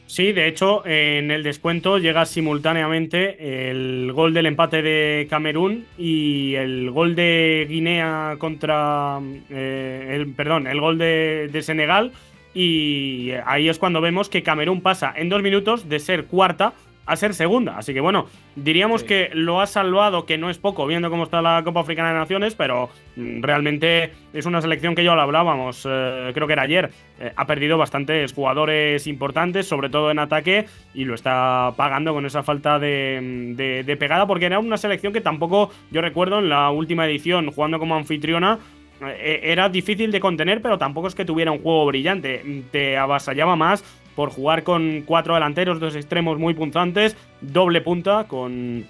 Sí, 0.07 0.33
de 0.33 0.47
hecho, 0.47 0.85
en 0.85 1.31
el 1.31 1.43
descuento 1.43 1.97
llega 1.97 2.27
simultáneamente 2.27 3.71
el 3.71 4.13
gol 4.13 4.35
del 4.35 4.45
empate 4.45 4.83
de 4.83 5.27
Camerún 5.31 5.87
y 5.97 6.55
el 6.55 6.91
gol 6.91 7.15
de 7.15 7.67
Guinea 7.69 8.37
contra. 8.39 9.21
eh, 9.49 10.11
el, 10.15 10.35
perdón, 10.35 10.67
el 10.67 10.81
gol 10.81 10.99
de 10.99 11.61
Senegal. 11.63 12.13
Y 12.55 13.31
ahí 13.47 13.71
es 13.71 13.79
cuando 13.79 14.03
vemos 14.03 14.29
que 14.29 14.43
Camerún 14.43 14.83
pasa 14.83 15.15
en 15.17 15.31
dos 15.31 15.43
minutos 15.43 15.89
de 15.89 15.99
ser 15.99 16.27
cuarta 16.27 16.75
a 17.05 17.17
ser 17.17 17.35
segunda. 17.35 17.77
Así 17.79 17.93
que 17.93 18.01
bueno, 18.01 18.27
diríamos 18.57 19.03
que 19.05 19.31
lo 19.35 19.61
ha 19.61 19.67
salvado, 19.67 20.25
que 20.27 20.39
no 20.39 20.51
es 20.51 20.59
poco, 20.59 20.87
viendo 20.87 21.11
cómo 21.11 21.25
está 21.25 21.43
la 21.43 21.63
Copa 21.65 21.81
Africana 21.81 22.13
de 22.13 22.19
Naciones, 22.19 22.55
pero 22.55 22.91
mm, 23.17 23.43
realmente 23.43 24.13
es 24.33 24.47
una 24.47 24.61
selección 24.61 24.95
que 24.95 25.03
ya 25.05 25.15
lo 25.15 25.21
hablábamos, 25.23 25.87
eh, 25.89 26.31
creo 26.35 26.47
que 26.47 26.53
era 26.53 26.63
ayer. 26.63 26.91
Eh, 27.21 27.33
ha 27.35 27.47
perdido 27.47 27.77
bastantes 27.79 28.33
jugadores 28.33 29.07
importantes, 29.07 29.67
sobre 29.67 29.89
todo 29.91 30.11
en 30.11 30.19
ataque, 30.21 30.67
y 30.95 31.05
lo 31.05 31.15
está 31.15 31.73
pagando 31.77 32.13
con 32.15 32.25
esa 32.27 32.43
falta 32.43 32.79
de, 32.79 33.53
de- 33.57 33.83
de 33.85 33.97
pegada, 33.97 34.27
porque 34.27 34.47
era 34.47 34.59
una 34.59 34.77
selección 34.77 35.13
que 35.13 35.21
tampoco, 35.21 35.71
yo 35.91 36.01
recuerdo 36.03 36.39
en 36.39 36.49
la 36.49 36.71
última 36.71 37.07
edición, 37.07 37.51
jugando 37.51 37.79
como 37.79 37.97
anfitriona, 37.97 38.59
eh, 39.05 39.41
era 39.43 39.69
difícil 39.69 40.13
de 40.13 40.21
contener, 40.21 40.63
pero 40.63 40.79
tampoco 40.79 41.09
es 41.09 41.15
que 41.17 41.25
tuviera 41.25 41.51
un 41.51 41.59
juego 41.61 41.87
brillante. 41.87 42.63
Te 42.71 42.97
avasallaba 42.97 43.57
más 43.57 43.83
por 44.15 44.31
jugar 44.31 44.63
con 44.63 45.03
cuatro 45.07 45.35
delanteros, 45.35 45.81
dos 45.81 45.97
extremos 45.97 46.39
muy 46.39 46.55
punzantes, 46.55 47.17
doble 47.41 47.81
punta, 47.81 48.25
con 48.29 48.85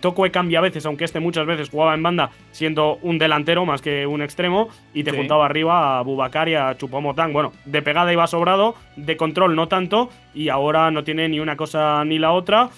Tokue 0.00 0.30
cambia 0.30 0.60
a 0.60 0.62
veces, 0.62 0.86
aunque 0.86 1.04
este 1.04 1.20
muchas 1.20 1.46
veces 1.46 1.68
jugaba 1.68 1.94
en 1.94 2.02
banda 2.02 2.30
siendo 2.52 2.96
un 3.02 3.18
delantero 3.18 3.66
más 3.66 3.82
que 3.82 4.06
un 4.06 4.22
extremo, 4.22 4.68
y 4.94 5.04
te 5.04 5.10
Sí. 5.10 5.16
juntaba 5.18 5.44
arriba 5.44 5.98
a 5.98 6.02
Bubacar 6.02 6.48
y 6.48 6.54
a 6.54 6.74
Chupomotang. 6.76 7.32
Bueno, 7.34 7.52
de 7.66 7.82
pegada 7.82 8.12
iba 8.12 8.26
sobrado, 8.26 8.76
de 8.96 9.16
control 9.18 9.54
no 9.54 9.68
tanto, 9.68 10.08
y 10.34 10.48
ahora 10.48 10.90
no 10.90 11.04
tiene 11.04 11.28
ni 11.28 11.38
una 11.38 11.56
cosa 11.56 12.02
ni 12.04 12.18
la 12.18 12.32
otra. 12.32 12.70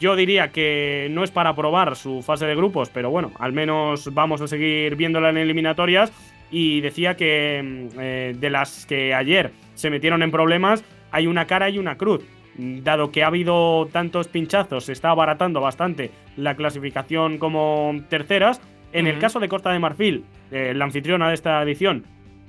Yo 0.00 0.16
diría 0.16 0.50
que 0.50 1.08
no 1.10 1.22
es 1.22 1.30
para 1.30 1.54
probar 1.54 1.94
su 1.94 2.22
fase 2.22 2.46
de 2.46 2.56
grupos, 2.56 2.88
pero 2.88 3.10
bueno, 3.10 3.30
al 3.38 3.52
menos 3.52 4.12
vamos 4.12 4.40
a 4.40 4.48
seguir 4.48 4.96
viéndola 4.96 5.28
en 5.30 5.36
eliminatorias. 5.36 6.10
Y 6.50 6.80
decía 6.80 7.16
que 7.16 7.62
mm, 7.94 7.98
eh, 8.00 8.34
de 8.36 8.50
las 8.50 8.86
que 8.86 9.14
ayer 9.14 9.52
se 9.74 9.88
metieron 9.88 10.22
en 10.24 10.32
problemas, 10.32 10.82
hay 11.10 11.26
una 11.26 11.46
cara 11.46 11.70
y 11.70 11.78
una 11.78 11.96
cruz. 11.96 12.24
Dado 12.56 13.10
que 13.10 13.22
ha 13.22 13.28
habido 13.28 13.88
tantos 13.92 14.28
pinchazos, 14.28 14.84
se 14.84 14.92
está 14.92 15.10
abaratando 15.10 15.60
bastante 15.60 16.10
la 16.36 16.56
clasificación 16.56 17.38
como 17.38 17.94
terceras. 18.08 18.60
En 18.92 19.06
el 19.06 19.18
caso 19.18 19.40
de 19.40 19.48
Costa 19.48 19.72
de 19.72 19.78
Marfil, 19.78 20.24
eh, 20.50 20.74
la 20.74 20.84
anfitriona 20.84 21.28
de 21.28 21.34
esta 21.34 21.62
edición, 21.62 22.04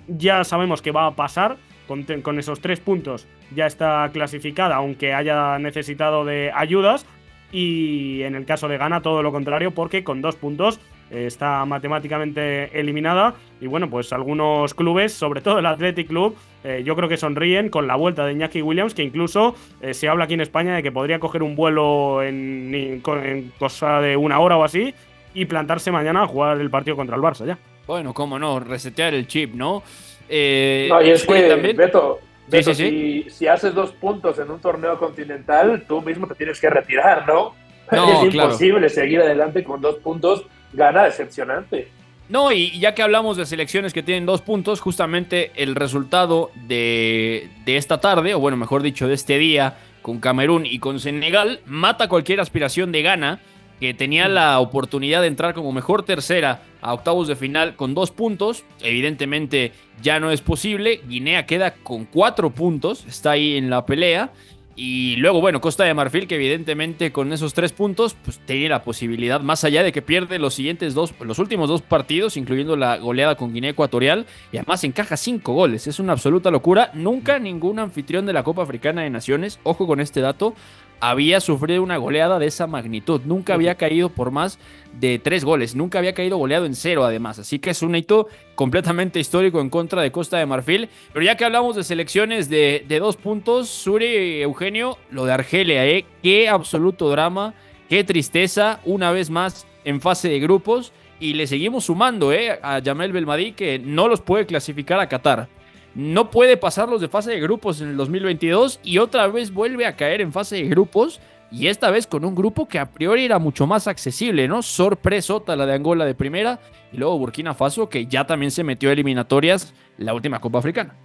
ya 0.08 0.44
sabemos 0.44 0.82
que 0.82 0.92
va 0.92 1.08
a 1.08 1.16
pasar. 1.16 1.58
Con, 1.88 2.04
con 2.22 2.40
esos 2.40 2.62
tres 2.62 2.80
puntos 2.80 3.28
ya 3.54 3.66
está 3.66 4.10
clasificada, 4.14 4.76
aunque 4.76 5.14
haya 5.14 5.60
necesitado 5.60 6.24
de 6.24 6.52
ayudas. 6.56 7.06
Y 7.52 8.22
en 8.24 8.36
el 8.36 8.46
caso 8.46 8.70
de 8.70 8.78
Ghana, 8.78 9.02
todo 9.02 9.22
lo 9.22 9.34
contrario, 9.34 9.72
porque 9.72 10.04
con 10.04 10.22
dos 10.22 10.38
puntos 10.38 10.80
está 11.12 11.64
matemáticamente 11.66 12.78
eliminada. 12.80 13.36
Y 13.60 13.68
bueno, 13.68 13.90
pues 13.90 14.12
algunos 14.14 14.74
clubes, 14.74 15.14
sobre 15.14 15.42
todo 15.42 15.60
el 15.60 15.66
Athletic 15.66 16.08
Club, 16.08 16.36
eh, 16.64 16.82
yo 16.86 16.96
creo 16.96 17.10
que 17.10 17.18
sonríen 17.18 17.70
con 17.70 17.88
la 17.88 17.96
vuelta 17.96 18.26
de 18.26 18.34
Iñaki 18.34 18.62
Williams, 18.62 18.94
que 18.94 19.04
incluso 19.04 19.56
eh, 19.82 19.94
se 19.94 20.08
habla 20.08 20.26
aquí 20.26 20.34
en 20.36 20.42
España 20.42 20.76
de 20.76 20.84
que 20.84 20.92
podría 20.92 21.20
coger 21.20 21.44
un 21.44 21.56
vuelo 21.56 22.22
en, 22.24 22.74
en 22.74 23.02
co- 23.02 23.18
en 23.18 23.52
cosa 23.60 24.00
de 24.02 24.16
una 24.18 24.40
hora 24.40 24.58
o 24.58 24.64
así 24.64 24.94
y 25.34 25.46
plantarse 25.46 25.92
mañana 25.92 26.24
a 26.24 26.28
jugar 26.28 26.60
el 26.60 26.70
partido 26.70 26.96
contra 26.96 27.16
el 27.16 27.22
Barça 27.22 27.46
ya. 27.46 27.58
Bueno, 27.88 28.14
cómo 28.14 28.38
no, 28.40 28.60
resetear 28.60 29.14
el 29.14 29.28
chip, 29.28 29.54
¿no? 29.56 29.82
Eh, 30.30 30.88
No, 30.90 31.02
y 31.02 31.10
es 31.10 31.22
Suri 31.22 31.42
que, 31.42 31.48
también- 31.50 31.78
Beto, 31.78 32.20
Sí, 32.46 32.58
Beto, 32.58 32.74
sí, 32.74 32.84
sí. 32.90 33.24
Si, 33.26 33.30
si 33.30 33.48
haces 33.48 33.74
dos 33.74 33.92
puntos 33.94 34.38
en 34.40 34.52
un 34.52 34.60
torneo 34.60 34.98
continental, 35.00 35.84
tú 35.88 36.02
mismo 36.02 36.28
te 36.28 36.36
tienes 36.36 36.60
que 36.60 36.70
retirar, 36.70 37.26
¿no? 37.28 37.54
No, 37.92 38.04
es 38.24 38.30
claro. 38.32 38.50
imposible 38.50 38.90
seguir 38.90 39.22
adelante 39.22 39.64
con 39.64 39.80
dos 39.82 39.96
puntos. 39.96 40.46
Gana 40.74 41.04
decepcionante. 41.04 41.90
No, 42.30 42.52
y 42.52 42.80
ya 42.80 42.96
que 42.96 43.02
hablamos 43.02 43.36
de 43.36 43.46
selecciones 43.46 43.94
que 43.94 44.04
tienen 44.04 44.26
dos 44.26 44.42
puntos, 44.42 44.80
justamente 44.80 45.52
el 45.56 45.76
resultado 45.76 46.50
de, 46.56 47.50
de 47.66 47.78
esta 47.78 48.00
tarde, 48.00 48.34
o 48.34 48.40
bueno, 48.40 48.56
mejor 48.56 48.84
dicho, 48.84 49.08
de 49.08 49.16
este 49.16 49.38
día, 49.38 49.76
con 50.02 50.20
Camerún 50.20 50.66
y 50.66 50.80
con 50.80 51.00
Senegal, 51.00 51.60
mata 51.66 52.08
cualquier 52.08 52.40
aspiración 52.40 52.92
de 52.94 53.02
Ghana, 53.02 53.40
que 53.82 53.94
tenía 53.96 54.30
la 54.30 54.60
oportunidad 54.60 55.22
de 55.22 55.28
entrar 55.28 55.56
como 55.56 55.72
mejor 55.72 56.04
tercera 56.04 56.62
a 56.82 56.94
octavos 56.94 57.28
de 57.28 57.36
final 57.36 57.76
con 57.76 57.96
dos 57.96 58.12
puntos. 58.12 58.64
Evidentemente 58.80 59.72
ya 60.04 60.20
no 60.20 60.30
es 60.30 60.40
posible. 60.42 61.02
Guinea 61.08 61.48
queda 61.48 61.74
con 61.74 62.06
cuatro 62.06 62.52
puntos, 62.52 63.04
está 63.08 63.32
ahí 63.32 63.58
en 63.58 63.72
la 63.72 63.84
pelea. 63.88 64.30
Y 64.76 65.18
luego, 65.18 65.42
bueno, 65.42 65.60
Costa 65.60 65.84
de 65.84 65.94
Marfil, 65.94 66.28
que 66.28 66.36
evidentemente 66.36 67.12
con 67.12 67.34
esos 67.34 67.54
tres 67.54 67.74
puntos, 67.74 68.16
pues 68.24 68.40
tiene 68.40 68.70
la 68.70 68.84
posibilidad, 68.84 69.42
más 69.42 69.64
allá 69.64 69.84
de 69.84 69.92
que 69.92 70.02
pierde 70.02 70.40
los 70.40 70.54
siguientes 70.54 70.94
dos, 70.94 71.14
los 71.20 71.40
últimos 71.40 71.68
dos 71.68 71.82
partidos, 71.82 72.38
incluyendo 72.38 72.76
la 72.76 72.98
goleada 72.98 73.36
con 73.36 73.54
Guinea 73.54 73.72
Ecuatorial, 73.72 74.26
y 74.52 74.58
además 74.58 74.84
encaja 74.84 75.18
cinco 75.18 75.54
goles. 75.54 75.88
Es 75.88 76.00
una 76.00 76.14
absoluta 76.14 76.52
locura. 76.52 76.92
Nunca 76.94 77.38
ningún 77.38 77.80
anfitrión 77.80 78.26
de 78.26 78.34
la 78.34 78.44
Copa 78.44 78.64
Africana 78.64 79.02
de 79.02 79.10
Naciones, 79.10 79.60
ojo 79.64 79.88
con 79.88 80.00
este 80.00 80.22
dato, 80.22 80.56
había 81.02 81.42
sufrido 81.42 81.82
una 81.82 81.98
goleada 81.98 82.40
de 82.40 82.46
esa 82.46 82.68
magnitud. 82.68 83.22
Nunca 83.26 83.56
había 83.56 83.76
caído 83.76 84.10
por 84.10 84.30
más 84.30 84.60
de 84.94 85.18
tres 85.18 85.44
goles. 85.44 85.76
Nunca 85.76 85.98
había 85.98 86.14
caído 86.14 86.38
goleado 86.38 86.66
en 86.68 86.76
cero, 86.76 87.04
además. 87.04 87.40
Así 87.40 87.58
que 87.58 87.72
es 87.72 87.82
un 87.82 87.96
hito 87.96 88.28
completamente 88.54 89.20
histórico 89.20 89.60
en 89.60 89.72
contra 89.72 90.04
de 90.04 90.12
Costa 90.12 90.38
de 90.38 90.46
Marfil. 90.46 90.90
Pero 91.12 91.26
ya 91.26 91.36
que 91.36 91.44
hablamos 91.44 91.76
de 91.76 91.84
selecciones 91.84 92.50
de, 92.50 92.86
de 92.88 93.00
dos 93.00 93.18
puntos, 93.18 93.68
Suri, 93.68 94.42
Eugenio, 94.42 95.00
lo 95.10 95.26
de 95.26 95.34
Argelia, 95.34 95.86
¿eh? 95.88 96.06
Qué 96.22 96.48
absoluto 96.48 97.10
drama, 97.10 97.56
qué 97.90 98.04
tristeza, 98.04 98.80
una 98.86 99.12
vez 99.12 99.32
más 99.32 99.66
en 99.84 100.02
fase 100.02 100.30
de 100.30 100.40
grupos. 100.40 100.94
Y 101.20 101.34
le 101.34 101.48
seguimos 101.48 101.86
sumando 101.86 102.32
¿eh? 102.32 102.60
a 102.62 102.80
Jamel 102.84 103.12
Belmadi 103.12 103.54
que 103.54 103.80
no 103.80 104.08
los 104.08 104.22
puede 104.22 104.46
clasificar 104.46 105.00
a 105.00 105.10
Qatar. 105.10 105.50
No 105.94 106.30
puede 106.32 106.56
pasarlos 106.58 107.02
de 107.02 107.10
fase 107.10 107.32
de 107.32 107.40
grupos 107.40 107.82
en 107.82 107.90
el 107.90 107.98
2022 107.98 108.80
y 108.84 108.98
otra 109.00 109.28
vez 109.28 109.54
vuelve 109.54 109.86
a 109.86 109.96
caer 109.96 110.22
en 110.22 110.32
fase 110.32 110.56
de 110.58 110.64
grupos 110.70 111.20
y 111.52 111.68
esta 111.68 111.92
vez 111.92 112.08
con 112.08 112.24
un 112.24 112.34
grupo 112.34 112.68
que 112.68 112.80
a 112.80 112.92
priori 112.92 113.26
era 113.26 113.38
mucho 113.38 113.68
más 113.68 113.88
accesible, 113.88 114.48
¿no? 114.48 114.62
Sorpresota 114.62 115.56
la 115.58 115.66
de 115.66 115.74
Angola 115.74 116.06
de 116.06 116.16
primera 116.16 116.60
y 116.94 116.98
luego 116.98 117.18
Burkina 117.18 117.54
Faso 117.54 117.90
que 117.90 118.06
ya 118.06 118.26
también 118.26 118.52
se 118.52 118.64
metió 118.64 118.90
a 118.90 118.94
eliminatorias 118.94 119.74
la 119.98 120.14
última 120.14 120.40
Copa 120.40 120.60
Africana. 120.60 120.96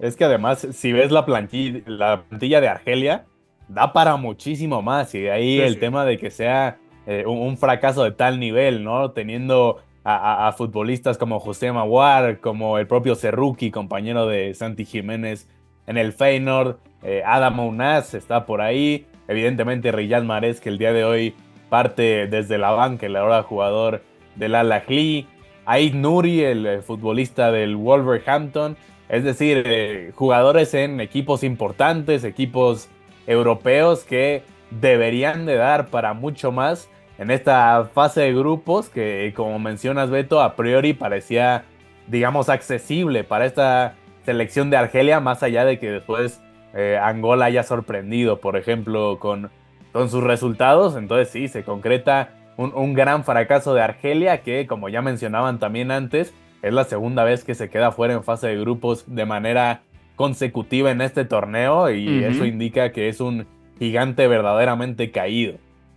Es 0.00 0.16
que 0.16 0.24
además, 0.24 0.66
si 0.72 0.92
ves 0.92 1.12
la 1.12 1.24
plantilla, 1.24 1.80
la 1.86 2.22
plantilla 2.24 2.60
de 2.60 2.66
Argelia, 2.68 3.26
da 3.68 3.92
para 3.92 4.16
muchísimo 4.16 4.82
más. 4.82 5.14
Y 5.14 5.20
de 5.20 5.30
ahí 5.30 5.56
Sí, 5.58 5.62
el 5.62 5.74
sí. 5.74 5.78
tema 5.80 6.04
de 6.04 6.18
que 6.18 6.32
sea 6.32 6.78
eh, 7.06 7.22
un, 7.24 7.38
un 7.38 7.56
fracaso 7.56 8.02
de 8.02 8.10
tal 8.10 8.40
nivel, 8.40 8.82
¿no? 8.82 9.12
Teniendo 9.12 9.80
a, 10.04 10.52
futbolistas 10.56 11.18
como 11.18 11.38
José 11.38 11.70
Maguar, 11.72 12.40
como 12.40 12.78
el 12.78 12.86
propio 12.86 13.14
Cerruki, 13.14 13.70
compañero 13.70 14.26
de 14.26 14.52
Santi 14.54 14.84
Jiménez 14.84 15.48
en 15.86 15.96
el 15.96 16.12
Feyenoord, 16.12 16.78
eh, 17.02 17.22
Adam 17.24 17.60
Ounaz 17.60 18.14
está 18.14 18.46
por 18.46 18.60
ahí. 18.60 19.06
Evidentemente, 19.28 19.92
Riyad 19.92 20.22
Mahrez, 20.22 20.60
que 20.60 20.68
el 20.68 20.78
día 20.78 20.92
de 20.92 21.04
hoy 21.04 21.34
parte 21.68 22.26
desde 22.26 22.58
la 22.58 22.70
banca, 22.70 23.06
el 23.06 23.16
ahora 23.16 23.42
jugador 23.42 24.02
del 24.36 24.54
Al 24.54 24.72
Ahly. 24.72 25.26
Aid 25.64 25.94
Nuri, 25.94 26.42
el 26.42 26.66
eh, 26.66 26.82
futbolista 26.82 27.52
del 27.52 27.76
Wolverhampton. 27.76 28.76
Es 29.08 29.24
decir, 29.24 29.62
eh, 29.66 30.10
jugadores 30.14 30.74
en 30.74 31.00
equipos 31.00 31.44
importantes, 31.44 32.24
equipos 32.24 32.88
europeos 33.26 34.04
que 34.04 34.42
deberían 34.70 35.46
de 35.46 35.56
dar 35.56 35.86
para 35.88 36.14
mucho 36.14 36.50
más 36.50 36.88
en 37.22 37.30
esta 37.30 37.88
fase 37.94 38.22
de 38.22 38.34
grupos 38.34 38.88
que, 38.88 39.32
como 39.36 39.58
mencionas 39.58 40.10
Beto, 40.10 40.40
a 40.42 40.56
priori 40.56 40.92
parecía, 40.92 41.64
digamos, 42.08 42.48
accesible 42.48 43.22
para 43.22 43.46
esta 43.46 43.94
selección 44.26 44.70
de 44.70 44.76
Argelia, 44.76 45.20
más 45.20 45.42
allá 45.42 45.64
de 45.64 45.78
que 45.78 45.90
después 45.90 46.40
eh, 46.74 46.98
Angola 47.00 47.44
haya 47.46 47.62
sorprendido, 47.62 48.40
por 48.40 48.56
ejemplo, 48.56 49.18
con, 49.20 49.50
con 49.92 50.10
sus 50.10 50.22
resultados. 50.24 50.96
Entonces 50.96 51.30
sí, 51.30 51.48
se 51.48 51.62
concreta 51.62 52.30
un, 52.56 52.72
un 52.74 52.92
gran 52.92 53.22
fracaso 53.22 53.72
de 53.72 53.82
Argelia 53.82 54.42
que, 54.42 54.66
como 54.66 54.88
ya 54.88 55.00
mencionaban 55.00 55.58
también 55.58 55.90
antes, 55.90 56.34
Es 56.62 56.72
la 56.72 56.84
segunda 56.84 57.24
vez 57.24 57.42
que 57.42 57.56
se 57.56 57.68
queda 57.68 57.90
fuera 57.90 58.14
en 58.14 58.22
fase 58.22 58.46
de 58.46 58.58
grupos 58.58 59.04
de 59.08 59.26
manera 59.26 59.82
consecutiva 60.14 60.92
en 60.92 61.00
este 61.00 61.24
torneo 61.24 61.90
y 61.90 62.22
eso 62.22 62.44
indica 62.44 62.92
que 62.92 63.08
es 63.08 63.20
un 63.20 63.46
gigante 63.80 64.28
verdaderamente 64.28 65.10
caído. 65.10 65.54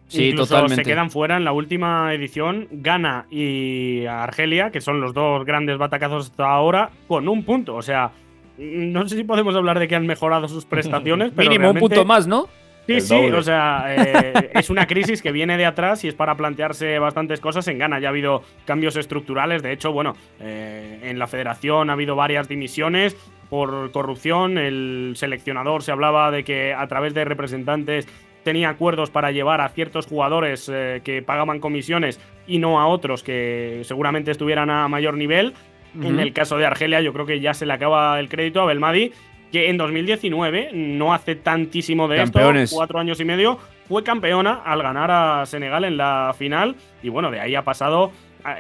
Sí, 0.08 0.34
totalmente. 0.34 0.76
se 0.76 0.84
quedan 0.84 1.10
fuera 1.10 1.38
en 1.38 1.44
la 1.44 1.52
última 1.52 2.14
edición 2.14 2.68
Ghana 2.72 3.26
y 3.30 4.06
Argelia, 4.06 4.72
que 4.72 4.82
son 4.82 5.02
los 5.02 5.14
dos 5.14 5.46
grandes 5.46 5.78
batacazos 5.78 6.30
hasta 6.30 6.50
ahora, 6.50 6.92
con 7.08 7.28
un 7.28 7.44
punto. 7.44 7.76
O 7.76 7.82
sea, 7.82 8.12
no 8.58 9.08
sé 9.08 9.18
si 9.18 9.24
podemos 9.24 9.56
hablar 9.56 9.80
de 9.80 9.88
que 9.88 9.96
han 9.96 10.06
mejorado 10.06 10.48
sus 10.48 10.66
prestaciones, 10.66 11.32
pero 11.36 11.50
mínimo 11.50 11.72
un 11.72 11.80
punto 11.80 12.06
más, 12.06 12.28
¿no? 12.28 12.48
Sí, 12.88 13.02
sí, 13.02 13.16
o 13.16 13.42
sea, 13.42 13.86
eh, 13.88 14.52
es 14.54 14.70
una 14.70 14.86
crisis 14.86 15.24
que 15.24 15.32
viene 15.32 15.58
de 15.58 15.66
atrás 15.66 16.04
y 16.04 16.08
es 16.08 16.14
para 16.14 16.36
plantearse 16.36 17.00
bastantes 17.00 17.40
cosas. 17.40 17.68
En 17.68 17.80
Ghana 17.80 18.00
ya 18.00 18.10
ha 18.10 18.12
habido 18.12 18.44
cambios 18.66 18.96
estructurales. 18.96 19.64
De 19.64 19.72
hecho, 19.72 19.92
bueno, 19.92 20.16
eh, 20.40 21.00
en 21.02 21.18
la 21.18 21.26
federación 21.26 21.90
ha 21.90 21.94
habido 21.94 22.16
varias 22.16 22.48
dimisiones 22.48 23.18
por 23.50 23.92
corrupción. 23.92 24.60
El 24.60 25.14
seleccionador 25.16 25.82
se 25.82 25.92
hablaba 25.92 26.30
de 26.30 26.44
que 26.44 26.74
a 26.76 26.86
través 26.88 27.16
de 27.16 27.26
representantes 27.26 28.08
tenía 28.46 28.70
acuerdos 28.70 29.10
para 29.10 29.32
llevar 29.32 29.60
a 29.60 29.70
ciertos 29.70 30.06
jugadores 30.06 30.72
eh, 30.72 31.02
que 31.04 31.24
pagaban 31.24 31.60
comisiones 31.60 32.22
y 32.48 32.60
no 32.60 32.80
a 32.80 32.88
otros 32.88 33.24
que 33.24 33.82
seguramente 33.84 34.32
estuvieran 34.32 34.70
a 34.70 34.88
mayor 34.88 35.16
nivel. 35.16 35.54
En 36.02 36.20
el 36.20 36.34
caso 36.34 36.58
de 36.58 36.66
Argelia, 36.66 37.00
yo 37.00 37.14
creo 37.14 37.26
que 37.26 37.40
ya 37.40 37.54
se 37.54 37.66
le 37.66 37.72
acaba 37.72 38.20
el 38.20 38.28
crédito 38.28 38.62
a 38.62 38.66
Belmadi 38.66 39.14
que 39.52 39.70
en 39.70 39.78
2019, 39.78 40.72
no 40.74 41.14
hace 41.14 41.36
tantísimo 41.36 42.10
de 42.10 42.24
esto, 42.24 42.40
cuatro 42.72 43.00
años 43.00 43.22
y 43.22 43.26
medio, 43.26 43.58
fue 43.88 44.04
campeona 44.04 44.62
al 44.66 44.82
ganar 44.82 45.10
a 45.12 45.46
Senegal 45.46 45.86
en 45.86 45.96
la 45.96 46.36
final. 46.38 46.76
Y 47.02 47.08
bueno, 47.08 47.32
de 47.32 47.40
ahí 47.40 47.56
ha 47.56 47.64
pasado. 47.64 48.12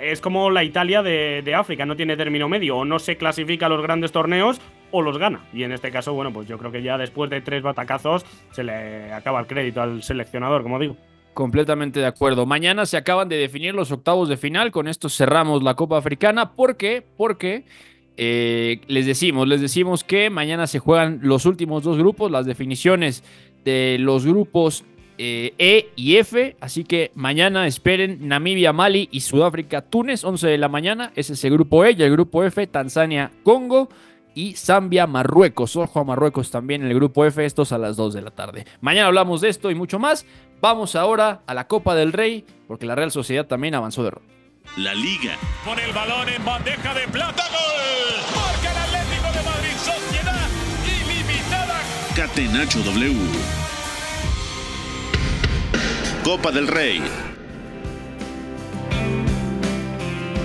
Es 0.01 0.21
como 0.21 0.49
la 0.49 0.63
Italia 0.63 1.03
de, 1.03 1.53
África, 1.53 1.85
no 1.85 1.97
tiene 1.97 2.15
término 2.15 2.47
medio, 2.47 2.77
o 2.77 2.85
no 2.85 2.97
se 2.97 3.17
clasifica 3.17 3.65
a 3.65 3.69
los 3.69 3.81
grandes 3.81 4.11
torneos 4.13 4.61
o 4.95 5.01
los 5.01 5.17
gana. 5.17 5.45
Y 5.53 5.63
en 5.63 5.71
este 5.71 5.91
caso, 5.91 6.13
bueno, 6.13 6.31
pues 6.31 6.47
yo 6.47 6.57
creo 6.57 6.71
que 6.71 6.81
ya 6.81 6.97
después 6.97 7.29
de 7.29 7.41
tres 7.41 7.61
batacazos 7.61 8.25
se 8.51 8.63
le 8.63 9.11
acaba 9.11 9.39
el 9.39 9.47
crédito 9.47 9.81
al 9.81 10.01
seleccionador, 10.03 10.63
como 10.63 10.79
digo. 10.79 10.95
Completamente 11.33 11.99
de 11.99 12.05
acuerdo. 12.05 12.45
Mañana 12.45 12.85
se 12.85 12.95
acaban 12.95 13.27
de 13.27 13.35
definir 13.35 13.75
los 13.75 13.91
octavos 13.91 14.29
de 14.29 14.37
final. 14.37 14.71
Con 14.71 14.87
esto 14.87 15.09
cerramos 15.09 15.63
la 15.63 15.73
Copa 15.73 15.97
Africana. 15.97 16.53
¿Por 16.53 16.77
qué? 16.77 17.03
Porque 17.17 17.65
eh, 18.15 18.79
les 18.87 19.05
decimos, 19.05 19.45
les 19.45 19.59
decimos 19.59 20.05
que 20.05 20.29
mañana 20.29 20.65
se 20.65 20.79
juegan 20.79 21.19
los 21.21 21.45
últimos 21.45 21.83
dos 21.83 21.97
grupos, 21.97 22.31
las 22.31 22.45
definiciones 22.45 23.21
de 23.65 23.97
los 23.99 24.25
grupos 24.25 24.85
eh, 25.17 25.53
E 25.57 25.89
y 25.97 26.15
F. 26.15 26.55
Así 26.61 26.85
que 26.85 27.11
mañana 27.15 27.67
esperen 27.67 28.27
Namibia, 28.27 28.71
Mali 28.71 29.09
y 29.11 29.19
Sudáfrica, 29.19 29.81
Túnez, 29.81 30.23
11 30.23 30.47
de 30.47 30.57
la 30.57 30.69
mañana. 30.69 31.11
Ese 31.15 31.33
es 31.33 31.43
el 31.43 31.53
grupo 31.53 31.83
E 31.83 31.95
y 31.97 32.01
el 32.01 32.11
grupo 32.11 32.45
F, 32.45 32.65
Tanzania, 32.67 33.31
Congo 33.43 33.89
y 34.35 34.53
Zambia, 34.53 35.07
Marruecos. 35.07 35.75
Ojo 35.77 35.99
a 35.99 36.03
Marruecos 36.03 36.51
también 36.51 36.83
en 36.83 36.89
el 36.89 36.95
grupo 36.95 37.25
F, 37.25 37.43
estos 37.43 37.71
a 37.71 37.79
las 37.79 37.95
2 37.95 38.13
de 38.13 38.21
la 38.21 38.31
tarde. 38.31 38.65
Mañana 38.81 39.07
hablamos 39.07 39.41
de 39.41 39.49
esto 39.49 39.71
y 39.71 39.75
mucho 39.75 39.97
más. 39.97 40.25
Vamos 40.61 40.95
ahora 40.95 41.41
a 41.47 41.53
la 41.53 41.67
Copa 41.67 41.95
del 41.95 42.13
Rey, 42.13 42.45
porque 42.67 42.85
la 42.85 42.93
Real 42.95 43.11
Sociedad 43.11 43.47
también 43.47 43.73
avanzó 43.73 44.03
de 44.03 44.11
ronda. 44.11 44.33
La 44.77 44.93
Liga. 44.93 45.37
Con 45.63 45.79
el 45.79 45.91
balón 45.93 46.27
en 46.29 46.43
bandeja 46.43 46.93
de 46.93 47.07
plata, 47.07 47.43
gol. 47.49 48.35
Marca 48.35 48.71
el 48.71 48.77
Atlético 48.77 49.31
de 49.31 49.43
Madrid, 49.45 49.77
Sociedad 49.77 50.49
ilimitada. 50.83 51.81
Catenacho 52.15 52.79
W. 52.79 53.15
Copa 56.23 56.51
del 56.51 56.67
Rey. 56.67 57.01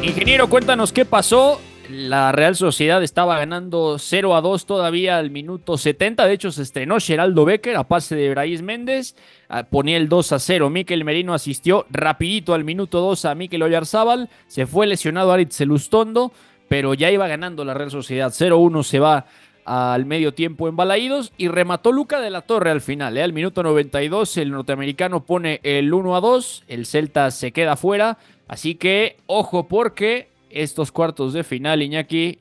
Ingeniero, 0.02 0.48
cuéntanos 0.48 0.92
qué 0.92 1.04
pasó 1.04 1.60
la 1.90 2.32
Real 2.32 2.56
Sociedad 2.56 3.02
estaba 3.02 3.38
ganando 3.38 3.98
0 3.98 4.36
a 4.36 4.40
2 4.40 4.66
todavía 4.66 5.18
al 5.18 5.30
minuto 5.30 5.76
70. 5.76 6.26
De 6.26 6.32
hecho, 6.32 6.52
se 6.52 6.62
estrenó 6.62 6.98
Geraldo 7.00 7.44
Becker 7.44 7.76
a 7.76 7.84
pase 7.84 8.14
de 8.14 8.30
Brais 8.30 8.62
Méndez. 8.62 9.16
Ah, 9.48 9.64
ponía 9.64 9.96
el 9.96 10.08
2 10.08 10.32
a 10.32 10.38
0. 10.38 10.70
Miquel 10.70 11.04
Merino 11.04 11.34
asistió 11.34 11.86
rapidito 11.90 12.54
al 12.54 12.64
minuto 12.64 13.00
2 13.00 13.24
a 13.24 13.34
Miquel 13.34 13.62
Oyarzábal. 13.62 14.30
Se 14.46 14.66
fue 14.66 14.86
lesionado 14.86 15.32
Aritz 15.32 15.56
Celustondo, 15.56 16.32
pero 16.68 16.94
ya 16.94 17.10
iba 17.10 17.28
ganando 17.28 17.64
la 17.64 17.74
Real 17.74 17.90
Sociedad. 17.90 18.30
0-1 18.30 18.82
se 18.84 19.00
va 19.00 19.26
al 19.64 20.06
medio 20.06 20.32
tiempo 20.32 20.68
en 20.68 20.76
Balaídos 20.76 21.32
y 21.36 21.48
remató 21.48 21.92
Luca 21.92 22.20
de 22.20 22.30
la 22.30 22.42
Torre 22.42 22.70
al 22.70 22.80
final. 22.80 23.16
¿eh? 23.16 23.22
Al 23.22 23.32
minuto 23.32 23.62
92 23.62 24.38
el 24.38 24.50
norteamericano 24.50 25.24
pone 25.24 25.60
el 25.62 25.92
1 25.92 26.16
a 26.16 26.20
2. 26.20 26.64
El 26.68 26.86
Celta 26.86 27.30
se 27.30 27.52
queda 27.52 27.76
fuera. 27.76 28.18
Así 28.48 28.74
que 28.74 29.16
ojo 29.26 29.68
porque 29.68 30.29
estos 30.50 30.92
cuartos 30.92 31.32
de 31.32 31.44
final, 31.44 31.82
Iñaki, 31.82 32.40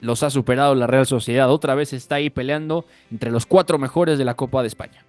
los 0.00 0.22
ha 0.22 0.30
superado 0.30 0.74
la 0.74 0.86
Real 0.86 1.06
Sociedad. 1.06 1.50
Otra 1.50 1.74
vez 1.74 1.92
está 1.92 2.16
ahí 2.16 2.30
peleando 2.30 2.84
entre 3.10 3.30
los 3.30 3.46
cuatro 3.46 3.78
mejores 3.78 4.18
de 4.18 4.24
la 4.24 4.34
Copa 4.34 4.62
de 4.62 4.68
España. 4.68 5.04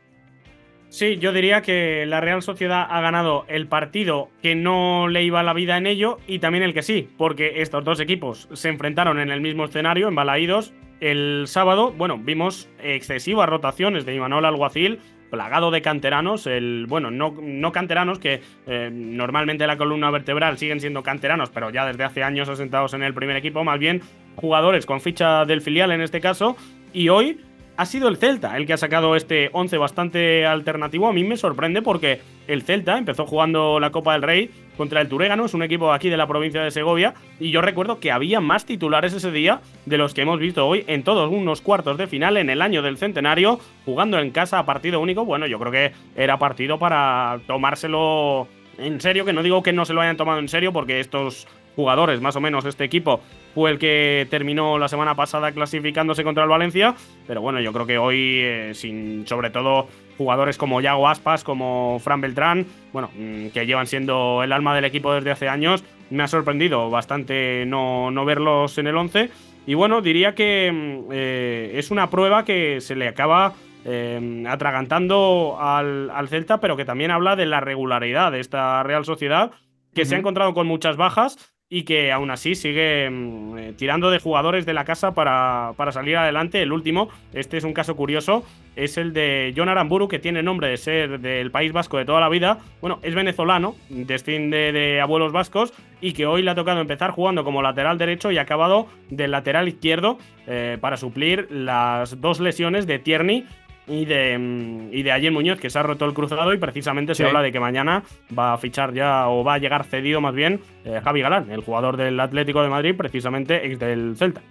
Sí, 0.90 1.18
yo 1.18 1.32
diría 1.32 1.62
que 1.62 2.06
la 2.08 2.20
Real 2.20 2.42
Sociedad 2.42 2.88
ha 2.90 3.00
ganado 3.00 3.46
el 3.48 3.68
partido 3.68 4.30
que 4.42 4.56
no 4.56 5.08
le 5.08 5.24
iba 5.24 5.44
la 5.44 5.54
vida 5.54 5.78
en 5.78 5.86
ello 5.86 6.18
y 6.26 6.40
también 6.40 6.64
el 6.64 6.74
que 6.74 6.82
sí, 6.82 7.08
porque 7.16 7.62
estos 7.62 7.84
dos 7.84 8.00
equipos 8.00 8.50
se 8.54 8.70
enfrentaron 8.70 9.20
en 9.20 9.30
el 9.30 9.40
mismo 9.40 9.66
escenario, 9.66 10.08
en 10.08 10.16
Balaídos, 10.16 10.74
el 11.00 11.44
sábado. 11.46 11.94
Bueno, 11.96 12.18
vimos 12.18 12.70
excesivas 12.82 13.48
rotaciones 13.48 14.04
de 14.08 14.16
Imanol 14.16 14.46
Alguacil, 14.46 15.00
plagado 15.30 15.72
de 15.72 15.82
canteranos, 15.82 16.48
el 16.48 16.86
bueno, 16.88 17.12
no, 17.12 17.36
no 17.42 17.72
canteranos 17.72 18.20
que 18.20 18.42
eh, 18.68 18.90
normalmente 18.92 19.68
la 19.68 19.78
columna 19.78 20.12
vertebral 20.12 20.58
siguen 20.58 20.80
siendo 20.80 21.04
canteranos, 21.04 21.50
pero 21.50 21.70
ya 21.70 21.86
desde 21.86 22.04
hace 22.04 22.24
años 22.24 22.50
asentados 22.50 22.94
en 22.94 23.04
el 23.04 23.14
primer 23.14 23.36
equipo, 23.36 23.64
más 23.64 23.80
bien 23.80 24.02
jugadores 24.36 24.86
con 24.86 25.02
ficha 25.02 25.46
del 25.46 25.62
filial 25.62 25.92
en 25.92 26.02
este 26.02 26.22
caso, 26.22 26.56
y 26.94 27.10
hoy 27.10 27.40
ha 27.78 27.86
sido 27.86 28.10
el 28.10 28.18
Celta 28.18 28.58
el 28.58 28.66
que 28.66 28.74
ha 28.74 28.78
sacado 28.78 29.16
este 29.16 29.50
11 29.54 29.78
bastante 29.78 30.46
alternativo. 30.46 31.08
A 31.08 31.14
mí 31.14 31.24
me 31.24 31.38
sorprende 31.38 31.82
porque 31.82 32.20
el 32.48 32.64
Celta 32.64 32.98
empezó 32.98 33.26
jugando 33.26 33.80
la 33.80 33.92
Copa 33.92 34.14
del 34.14 34.22
Rey 34.22 34.52
contra 34.80 35.02
el 35.02 35.10
Turégano, 35.10 35.44
es 35.44 35.54
un 35.54 35.62
equipo 35.62 35.92
aquí 35.92 36.10
de 36.10 36.16
la 36.16 36.26
provincia 36.26 36.64
de 36.64 36.72
Segovia, 36.72 37.14
y 37.38 37.52
yo 37.52 37.62
recuerdo 37.62 38.00
que 38.00 38.14
había 38.14 38.40
más 38.40 38.66
titulares 38.66 39.12
ese 39.12 39.30
día 39.30 39.60
de 39.86 39.98
los 39.98 40.14
que 40.14 40.22
hemos 40.22 40.40
visto 40.40 40.66
hoy 40.66 40.86
en 40.88 41.04
todos 41.04 41.30
unos 41.30 41.60
cuartos 41.60 41.98
de 41.98 42.08
final 42.08 42.38
en 42.38 42.50
el 42.50 42.62
año 42.62 42.82
del 42.82 42.98
centenario, 42.98 43.60
jugando 43.84 44.18
en 44.20 44.32
casa 44.32 44.58
a 44.58 44.66
partido 44.66 45.02
único. 45.02 45.26
Bueno, 45.26 45.48
yo 45.48 45.60
creo 45.60 45.74
que 45.74 45.92
era 46.16 46.40
partido 46.40 46.80
para 46.80 47.42
tomárselo 47.46 48.48
en 48.78 49.02
serio, 49.02 49.26
que 49.26 49.34
no 49.34 49.44
digo 49.44 49.62
que 49.62 49.74
no 49.74 49.84
se 49.84 49.94
lo 49.94 50.00
hayan 50.00 50.16
tomado 50.16 50.40
en 50.40 50.48
serio, 50.48 50.72
porque 50.72 51.02
estos 51.02 51.46
jugadores, 51.76 52.22
más 52.22 52.38
o 52.38 52.42
menos 52.42 52.64
este 52.64 52.86
equipo, 52.86 53.20
fue 53.54 53.72
el 53.72 53.80
que 53.80 54.28
terminó 54.30 54.78
la 54.78 54.88
semana 54.88 55.16
pasada 55.16 55.52
clasificándose 55.52 56.24
contra 56.24 56.44
el 56.44 56.50
Valencia. 56.50 56.96
Pero 57.28 57.42
bueno, 57.42 57.60
yo 57.60 57.74
creo 57.74 57.86
que 57.86 57.98
hoy, 57.98 58.40
eh, 58.44 58.72
sin 58.74 59.28
sobre 59.28 59.50
todo 59.50 59.88
jugadores 60.18 60.58
como 60.58 60.82
Yago 60.82 61.08
Aspas, 61.08 61.44
como 61.44 62.00
Fran 62.00 62.22
Beltrán, 62.22 62.66
bueno, 62.94 63.10
mm, 63.16 63.48
que 63.48 63.66
llevan 63.66 63.88
siendo 63.88 64.42
el 64.44 64.52
alma 64.52 64.76
del 64.76 64.86
equipo 64.86 65.14
desde 65.14 65.32
hace 65.32 65.48
años, 65.48 65.84
me 66.10 66.24
ha 66.24 66.28
sorprendido 66.28 66.90
bastante 66.90 67.66
no, 67.66 68.12
verlos 68.26 68.78
en 68.78 68.88
el 68.88 68.98
11. 68.98 69.30
Y 69.66 69.74
bueno, 69.74 70.02
diría 70.02 70.36
que 70.36 70.72
mm, 70.72 71.12
eh, 71.12 71.72
es 71.76 71.92
una 71.92 72.10
prueba 72.10 72.46
que 72.46 72.82
se 72.82 72.96
le 72.96 73.08
acaba 73.08 73.54
eh, 73.86 74.44
atragantando 74.48 75.58
al, 75.60 76.28
Celta, 76.28 76.60
pero 76.60 76.76
que 76.76 76.86
también 76.86 77.12
habla 77.12 77.36
de 77.36 77.46
la 77.46 77.60
regularidad 77.60 78.32
de 78.32 78.40
esta 78.40 78.84
Real 78.84 79.06
Sociedad, 79.06 79.52
que 79.94 80.06
se 80.06 80.16
ha 80.16 80.20
encontrado 80.20 80.54
con 80.54 80.68
muchas 80.68 80.98
bajas, 80.98 81.54
y 81.70 81.84
que 81.84 82.12
aún 82.12 82.32
así 82.32 82.56
sigue 82.56 83.10
mm, 83.10 83.58
eh, 83.58 83.74
tirando 83.78 84.10
de 84.10 84.20
jugadores 84.20 84.66
de 84.66 84.74
la 84.74 84.86
casa 84.86 85.14
para, 85.14 85.74
para, 85.78 85.92
salir 85.92 86.18
adelante. 86.18 86.62
El 86.62 86.72
último, 86.72 87.10
este 87.34 87.58
es 87.58 87.64
un 87.64 87.74
caso 87.74 87.96
curioso, 87.96 88.44
es 88.76 88.98
el 88.98 89.14
de 89.14 89.54
John 89.56 89.70
Aramburu, 89.70 90.08
que 90.08 90.18
tiene 90.18 90.42
nombre 90.42 90.68
de 90.68 90.78
ser 90.78 91.20
del 91.20 91.52
País 91.52 91.72
Vasco 91.72 91.98
de 91.98 92.06
toda 92.06 92.20
la 92.20 92.30
vida. 92.30 92.58
Bueno, 92.82 93.00
es 93.04 93.14
venezolano, 93.14 93.76
destin 93.90 94.50
de, 94.50 94.72
de 94.72 95.00
abuelos 95.00 95.32
vascos, 95.32 95.72
y 96.02 96.14
que 96.14 96.26
hoy 96.26 96.42
le 96.42 96.52
ha 96.52 96.56
tocado 96.56 96.82
empezar 96.82 97.12
jugando 97.12 97.44
como 97.44 97.62
lateral 97.62 98.00
derecho 98.00 98.32
y 98.32 98.40
ha 98.40 98.42
acabado 98.42 98.88
del 99.10 99.32
lateral 99.32 99.68
izquierdo 99.68 100.18
eh, 100.48 100.78
para 100.82 100.98
suplir 100.98 101.48
las 101.52 102.20
dos 102.20 102.40
lesiones 102.40 102.88
de 102.88 102.98
Tierney 102.98 103.46
y 103.90 104.06
de, 104.06 104.38
mm, 104.38 104.94
y 104.94 105.04
de 105.04 105.12
Ayer 105.12 105.32
Muñoz, 105.32 105.60
que 105.60 105.70
se 105.70 105.80
ha 105.80 105.84
roto 105.84 106.06
el 106.06 106.14
cruzado 106.14 106.54
y 106.54 106.58
precisamente 106.58 107.16
se 107.16 107.26
habla 107.26 107.42
de 107.42 107.52
que 107.52 107.60
mañana 107.60 108.04
va 108.38 108.54
a 108.54 108.58
fichar 108.58 108.94
ya 108.94 109.28
o 109.28 109.44
va 109.44 109.56
a 109.56 109.58
llegar 109.58 109.84
cedido 109.84 110.22
más 110.22 110.36
bien 110.36 110.62
eh, 110.86 111.02
Javi 111.04 111.22
Galán, 111.22 111.52
el 111.52 111.62
jugador 111.62 111.98
del 111.98 112.20
Atlético 112.20 112.62
de 112.62 112.70
Madrid, 112.70 112.96
precisamente 112.96 113.66
ex 113.66 113.80
del 113.80 114.16
Celta. 114.16 114.42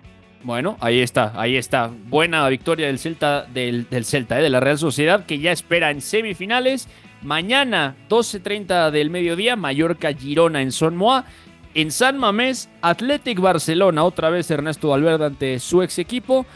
Bueno, 0.43 0.77
ahí 0.81 1.01
está, 1.01 1.33
ahí 1.35 1.57
está. 1.57 1.91
Buena 2.07 2.49
victoria 2.49 2.87
del 2.87 2.99
Celta, 2.99 3.45
del, 3.45 3.87
Celta, 4.05 4.39
eh, 4.39 4.43
de 4.43 4.51
la 4.51 4.61
Real 4.61 4.79
Sociedad, 4.79 5.25
que 5.25 5.39
ya 5.39 5.53
espera 5.53 5.91
en 5.91 6.01
semifinales. 6.01 6.89
Mañana, 7.23 7.97
12.30 8.09 8.91
del 8.91 9.11
mediodía, 9.11 9.57
Mallorca-Girona 9.57 10.63
en 10.63 10.73
Son 10.73 10.97
Moa. 10.97 11.25
En 11.75 11.91
San 11.91 12.19
Mamés, 12.19 12.71
Athletic 12.83 13.41
Barcelona, 13.41 14.03
otra 14.03 14.31
vez 14.31 14.51
Ernesto 14.51 14.89
Valverde 14.89 15.27
ante 15.27 15.59
su 15.59 15.83
ex 15.83 15.99
equipo 15.99 16.47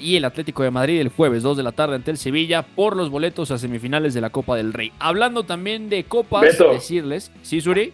y 0.00 0.16
el 0.16 0.24
Atlético 0.24 0.62
de 0.62 0.70
Madrid 0.70 1.00
el 1.00 1.08
jueves 1.08 1.42
2 1.42 1.56
de 1.56 1.62
la 1.62 1.72
tarde 1.72 1.96
ante 1.96 2.10
el 2.10 2.16
Sevilla 2.16 2.62
por 2.62 2.96
los 2.96 3.10
boletos 3.10 3.50
a 3.50 3.58
semifinales 3.58 4.14
de 4.14 4.20
la 4.20 4.30
Copa 4.30 4.56
del 4.56 4.72
Rey. 4.72 4.92
Hablando 4.98 5.44
también 5.44 5.88
de 5.88 6.04
copas, 6.04 6.58
decirles, 6.58 7.32
¿sí, 7.42 7.60
Suri? 7.60 7.92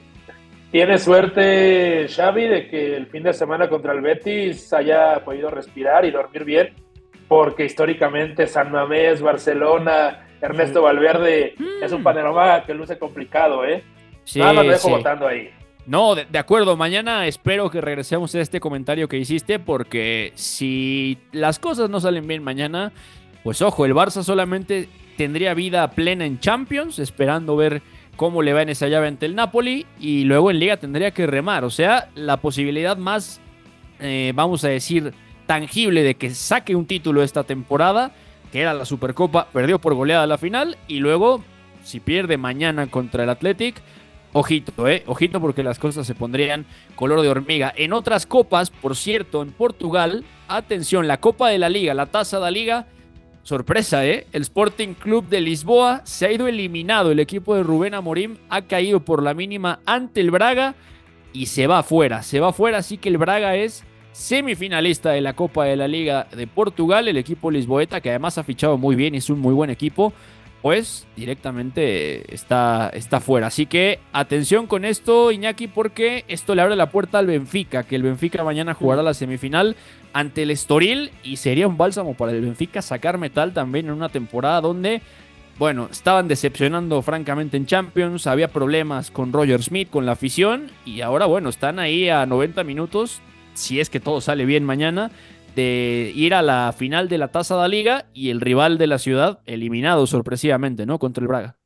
tiene 0.71 0.99
suerte 0.99 2.07
Xavi 2.09 2.45
de 2.49 2.69
que 2.69 2.97
el 2.97 3.07
fin 3.07 3.23
de 3.23 3.33
semana 3.33 3.69
contra 3.69 3.93
el 3.93 4.01
Betis 4.01 4.73
haya 4.73 5.25
podido 5.25 5.51
respirar 5.51 6.05
y 6.05 6.11
dormir 6.11 6.45
bien, 6.45 6.75
porque 7.29 7.65
históricamente 7.65 8.47
San 8.47 8.73
Mamés, 8.73 9.23
Barcelona, 9.23 10.27
Ernesto 10.41 10.83
Valverde 10.83 11.55
es 11.83 11.93
un 11.93 12.03
panorama 12.03 12.65
que 12.65 12.75
luce 12.75 12.99
complicado, 12.99 13.65
¿eh? 13.65 13.83
Sí, 14.25 14.41
Nada 14.41 14.53
más 14.53 14.67
lo 14.67 14.73
dejo 14.73 14.89
sí. 14.89 14.95
votando 14.95 15.27
ahí. 15.27 15.51
No, 15.87 16.17
de, 16.17 16.39
acuerdo. 16.39 16.77
Mañana 16.77 17.27
espero 17.27 17.71
que 17.71 17.81
regresemos 17.81 18.35
a 18.35 18.41
este 18.41 18.59
comentario 18.59 19.09
que 19.09 19.19
hiciste 19.19 19.61
porque 19.61 20.33
si 20.35 21.19
las 21.31 21.61
cosas 21.61 21.89
no 21.89 22.01
salen 22.01 22.27
bien 22.27 22.43
mañana, 22.43 22.93
pues 23.45 23.63
ojo, 23.63 23.87
el 23.87 23.95
Barça 23.95 24.25
solamente 24.25 24.89
tendría 25.17 25.55
vida 25.55 25.89
plena 25.93 26.27
en 26.27 26.41
Champions, 26.41 26.99
esperando 26.99 27.55
ver 27.55 27.83
cómo 28.17 28.43
le 28.43 28.53
va 28.53 28.63
en 28.63 28.71
esa 28.71 28.89
llave 28.89 29.07
ante 29.07 29.27
el 29.27 29.37
Napoli 29.37 29.87
y 30.01 30.25
luego 30.25 30.51
en 30.51 30.59
Liga 30.59 30.77
tendría 30.77 31.13
que 31.13 31.27
remar. 31.27 31.65
O 31.65 31.71
sea, 31.71 32.09
la 32.17 32.39
posibilidad 32.39 32.97
más, 32.97 33.41
eh, 34.01 34.33
vamos 34.35 34.65
a 34.65 34.69
decir, 34.69 35.15
tangible 35.47 36.03
de 36.03 36.17
que 36.17 36.31
saque 36.31 36.75
un 36.75 36.87
título 36.87 37.23
esta 37.23 37.45
temporada, 37.45 38.11
que 38.51 38.61
era 38.61 38.75
la 38.75 38.87
Supercopa, 38.87 39.47
perdió 39.53 39.79
por 39.79 39.95
goleada 39.95 40.27
la 40.27 40.39
final 40.39 40.77
y 40.89 40.99
luego, 40.99 41.45
si 41.85 42.01
pierde 42.01 42.39
mañana 42.39 42.89
contra 42.89 43.23
el 43.23 43.31
Athletic, 43.31 43.77
Ojito, 44.39 44.87
eh, 44.87 45.03
ojito 45.07 45.41
porque 45.41 45.63
las 45.63 45.79
cosas 45.79 46.07
se 46.07 46.15
pondrían 46.15 46.67
color 46.95 47.23
de 47.23 47.31
hormiga. 47.31 47.73
En 47.75 47.95
otras 47.95 48.27
copas, 48.27 48.69
por 48.69 48.95
cierto, 48.95 49.41
en 49.41 49.51
Portugal, 49.51 50.25
atención, 50.47 51.09
la 51.09 51.21
Copa 51.21 51.49
de 51.49 51.59
la 51.59 51.71
Liga, 51.71 51.95
la 51.95 52.05
Taza 52.05 52.37
de 52.37 52.43
la 52.43 52.51
Liga, 52.51 52.87
sorpresa, 53.45 54.05
eh, 54.05 54.27
el 54.35 54.43
Sporting 54.43 54.93
Club 54.93 55.27
de 55.31 55.41
Lisboa 55.41 56.03
se 56.05 56.27
ha 56.27 56.33
ido 56.33 56.49
eliminado. 56.49 57.13
El 57.13 57.21
equipo 57.21 57.55
de 57.55 57.63
Rubén 57.63 57.95
Amorim 57.95 58.37
ha 58.51 58.61
caído 58.61 59.01
por 59.01 59.23
la 59.23 59.33
mínima 59.33 59.81
ante 59.87 60.21
el 60.21 60.31
Braga 60.31 60.75
y 61.33 61.47
se 61.47 61.67
va 61.67 61.79
afuera, 61.79 62.23
se 62.23 62.39
va 62.39 62.51
afuera, 62.51 62.77
así 62.77 62.99
que 62.99 63.09
el 63.09 63.17
Braga 63.17 63.57
es 63.57 63.85
semifinalista 64.13 65.13
de 65.13 65.23
la 65.23 65.33
Copa 65.33 65.65
de 65.65 65.77
la 65.77 65.89
Liga 65.89 66.27
de 66.37 66.47
Portugal, 66.47 67.09
el 67.09 67.17
equipo 67.17 67.51
lisboeta 67.51 68.03
que 68.03 68.11
además 68.11 68.37
ha 68.37 68.45
fichado 68.45 68.77
muy 68.77 68.97
bien 68.97 69.15
es 69.15 69.31
un 69.31 69.41
muy 69.41 69.55
buen 69.55 69.71
equipo 69.71 70.13
pues 70.63 71.07
directamente 71.17 72.35
está, 72.35 72.91
está 72.93 73.21
fuera. 73.21 73.49
Así 73.49 73.67
que 73.67 74.01
atención 74.13 74.67
con 74.67 74.85
esto, 74.85 75.31
Iñaki, 75.31 75.69
porque 75.69 76.25
esto 76.29 76.55
le 76.55 76.63
abre 76.63 76.77
la 76.77 76.91
puerta 76.91 77.19
al 77.19 77.27
Benfica, 77.27 77.85
que 77.85 77.97
el 77.97 78.03
Benfica 78.03 78.43
mañana 78.43 78.75
jugará 78.75 79.03
la 79.03 79.15
semifinal 79.15 79.77
ante 80.13 80.43
el 80.43 80.51
Estoril 80.51 81.11
y 81.23 81.37
sería 81.37 81.69
un 81.69 81.77
bálsamo 81.77 82.15
para 82.15 82.33
el 82.33 82.41
Benfica 82.41 82.83
sacar 82.83 83.19
metal 83.19 83.53
también 83.53 83.87
en 83.87 83.93
una 83.93 84.09
temporada 84.09 84.61
donde, 84.61 85.03
bueno, 85.59 85.89
estaban 85.93 86.27
decepcionando 86.27 87.03
francamente 87.03 87.57
en 87.57 87.67
Champions, 87.67 88.27
había 88.27 88.49
problemas 88.49 89.11
con 89.11 89.33
Roger 89.33 89.63
Smith, 89.63 89.91
con 89.91 90.07
la 90.07 90.13
afición 90.13 90.71
y 90.85 91.03
ahora, 91.03 91.27
bueno, 91.27 91.51
están 91.51 91.79
ahí 91.79 92.09
a 92.09 92.25
90 92.25 92.65
minutos, 92.65 93.21
si 93.55 93.79
es 93.79 93.91
que 93.91 94.01
todo 94.01 94.21
sale 94.21 94.47
bien 94.47 94.65
mañana, 94.65 95.11
de 95.57 96.13
ir 96.15 96.35
a 96.35 96.43
la 96.43 96.73
final 96.77 97.09
de 97.09 97.19
la 97.19 97.29
Taza 97.29 97.57
de 97.57 97.63
la 97.63 97.69
Liga 97.69 98.07
y 98.15 98.31
el 98.31 98.41
rival 98.41 98.79
de 98.79 98.87
la 98.87 98.99
ciudad 98.99 99.41
eliminado 99.47 100.07
sorpresivamente, 100.07 100.87
¿no? 100.87 100.99
Contra 100.99 101.23
el 101.23 101.29
Braga. 101.29 101.57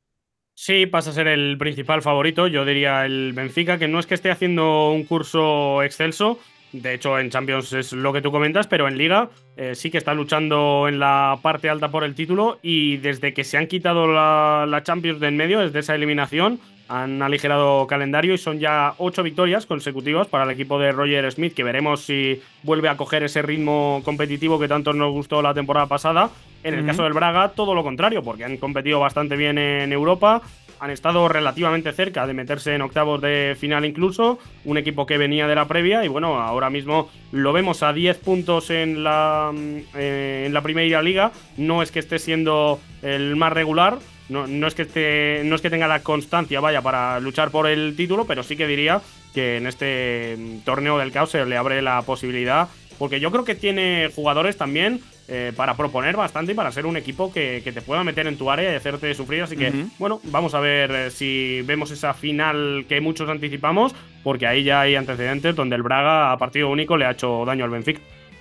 Sí, 0.55 0.87
pasa 0.87 1.11
a 1.11 1.13
ser 1.13 1.27
el 1.27 1.59
principal 1.59 2.01
favorito. 2.01 2.47
Yo 2.47 2.65
diría 2.65 3.05
el 3.05 3.33
Benfica, 3.35 3.79
que 3.79 3.89
no 3.89 3.99
es 3.99 4.07
que 4.07 4.15
esté 4.15 4.31
haciendo 4.31 4.91
un 4.91 5.05
curso 5.05 5.83
excelso. 5.83 6.39
De 6.73 6.95
hecho, 6.95 7.19
en 7.19 7.31
Champions 7.31 7.73
es 7.73 7.93
lo 7.93 8.13
que 8.13 8.23
tú 8.23 8.31
comentas, 8.31 8.69
pero 8.69 8.87
en 8.87 8.97
Liga 8.97 9.31
eh, 9.57 9.75
sí 9.75 9.91
que 9.91 9.99
está 9.99 10.15
luchando 10.15 10.87
en 10.87 11.01
la 11.01 11.39
parte 11.43 11.69
alta 11.69 11.91
por 11.91 12.05
el 12.05 12.15
título. 12.15 12.61
Y 12.63 12.99
desde 12.99 13.35
que 13.35 13.43
se 13.43 13.57
han 13.57 13.67
quitado 13.67 14.07
la, 14.07 14.67
la 14.69 14.83
Champions 14.85 15.19
de 15.19 15.29
en 15.29 15.37
medio, 15.37 15.61
desde 15.61 15.81
esa 15.81 15.97
eliminación, 15.97 16.61
han 16.91 17.23
aligerado 17.23 17.87
calendario 17.87 18.35
y 18.35 18.39
son 18.39 18.59
ya 18.59 18.95
ocho 18.99 19.23
victorias 19.23 19.65
consecutivas 19.65 20.27
para 20.27 20.43
el 20.43 20.51
equipo 20.51 20.77
de 20.81 20.91
Roger 20.91 21.31
Smith, 21.31 21.55
que 21.55 21.63
veremos 21.63 22.01
si 22.01 22.43
vuelve 22.65 22.89
a 22.89 22.97
coger 22.97 23.23
ese 23.23 23.43
ritmo 23.43 24.03
competitivo 24.05 24.59
que 24.59 24.67
tanto 24.67 24.93
nos 24.93 25.13
gustó 25.13 25.41
la 25.41 25.55
temporada 25.55 25.87
pasada. 25.87 26.31
En 26.65 26.75
el 26.75 26.85
caso 26.85 27.05
del 27.05 27.13
Braga, 27.13 27.51
todo 27.51 27.75
lo 27.75 27.85
contrario, 27.85 28.23
porque 28.23 28.45
han 28.45 28.57
competido 28.57 28.99
bastante 28.99 29.37
bien 29.37 29.57
en 29.57 29.93
Europa, 29.93 30.43
han 30.81 30.91
estado 30.91 31.29
relativamente 31.29 31.93
cerca 31.93 32.27
de 32.27 32.35
meterse 32.35 32.75
en 32.75 32.83
octavos 32.83 33.21
de 33.21 33.57
final 33.59 33.85
incluso, 33.85 34.39
un 34.65 34.77
equipo 34.77 35.07
que 35.07 35.17
venía 35.17 35.47
de 35.47 35.55
la 35.55 35.69
previa 35.69 36.05
y 36.05 36.09
bueno, 36.09 36.41
ahora 36.41 36.71
mismo 36.71 37.09
lo 37.31 37.53
vemos 37.53 37.83
a 37.83 37.93
10 37.93 38.19
puntos 38.19 38.71
en 38.71 39.05
la, 39.05 39.53
mm, 39.55 39.77
eh, 39.95 40.45
en 40.47 40.53
la 40.53 40.61
primera 40.61 41.03
liga, 41.03 41.31
no 41.57 41.83
es 41.83 41.93
que 41.93 42.01
esté 42.01 42.19
siendo 42.19 42.81
el 43.03 43.37
más 43.37 43.53
regular, 43.53 43.99
no, 44.31 44.47
no 44.47 44.67
es 44.67 44.75
que 44.75 44.83
esté, 44.83 45.43
no 45.45 45.57
es 45.57 45.61
que 45.61 45.71
tenga 45.71 45.89
la 45.89 46.03
constancia, 46.03 46.61
vaya, 46.61 46.81
para 46.81 47.21
luchar 47.21 47.51
por 47.51 47.67
el 47.67 47.95
título, 47.97 48.25
pero 48.27 48.43
sí 48.43 48.57
que 48.57 48.67
diría 48.67 49.03
que 49.35 49.59
en 49.59 49.67
este 49.67 50.37
mm, 50.39 50.59
torneo 50.61 50.99
del 50.99 51.13
caos 51.13 51.31
se 51.31 51.45
le 51.45 51.57
abre 51.57 51.83
la 51.83 52.01
posibilidad, 52.03 52.69
porque 52.99 53.21
yo 53.21 53.31
creo 53.31 53.45
que 53.45 53.55
tiene 53.55 54.11
jugadores 54.15 54.57
también 54.57 55.01
eh, 55.27 55.53
para 55.57 55.77
proponer 55.77 56.17
bastante 56.17 56.53
y 56.53 56.55
para 56.55 56.73
ser 56.73 56.87
un 56.87 56.97
equipo 56.97 57.33
que, 57.33 57.61
que 57.65 57.73
te 57.73 57.83
pueda 57.83 58.05
meter 58.05 58.27
en 58.27 58.37
tu 58.37 58.51
área 58.51 58.73
y 58.73 58.75
hacerte 58.75 59.15
sufrir. 59.15 59.43
Así 59.43 59.57
que, 59.57 59.73
bueno, 59.99 60.21
vamos 60.25 60.55
a 60.55 60.61
ver 60.61 60.91
eh, 60.91 61.11
si 61.11 61.63
vemos 61.63 61.91
esa 61.91 62.15
final 62.15 62.85
que 62.89 63.01
muchos 63.01 63.29
anticipamos, 63.29 63.95
porque 64.23 64.47
ahí 64.47 64.65
ya 64.65 64.83
hay 64.83 64.97
antecedentes 64.97 65.55
donde 65.57 65.77
el 65.77 65.83
Braga 65.83 66.33
a 66.33 66.39
partido 66.39 66.69
único 66.69 66.97
le 66.97 67.07
ha 67.07 67.13
hecho 67.13 67.45
daño 67.47 67.65
al 67.65 67.71
Benfica. 67.71 68.01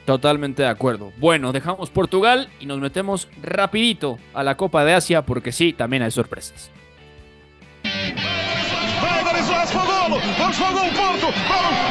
Totalmente 0.10 0.64
de 0.64 0.68
acuerdo. 0.68 1.14
Bueno, 1.18 1.52
dejamos 1.52 1.92
Portugal 1.92 2.50
y 2.60 2.66
nos 2.66 2.80
metemos 2.80 3.28
rapidito 3.44 4.18
a 4.34 4.42
la 4.42 4.58
Copa 4.58 4.84
de 4.84 4.96
Asia 4.96 5.22
porque 5.22 5.52
sí, 5.52 5.72
también 5.72 6.02
hay 6.02 6.10
sorpresas. 6.10 6.72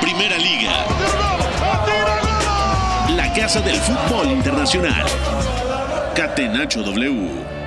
Primera 0.01 0.37
Liga, 0.37 0.85
la 3.15 3.33
casa 3.35 3.61
del 3.61 3.77
fútbol 3.77 4.33
internacional. 4.33 5.07
Catenacho 6.17 6.83
W. 6.83 7.58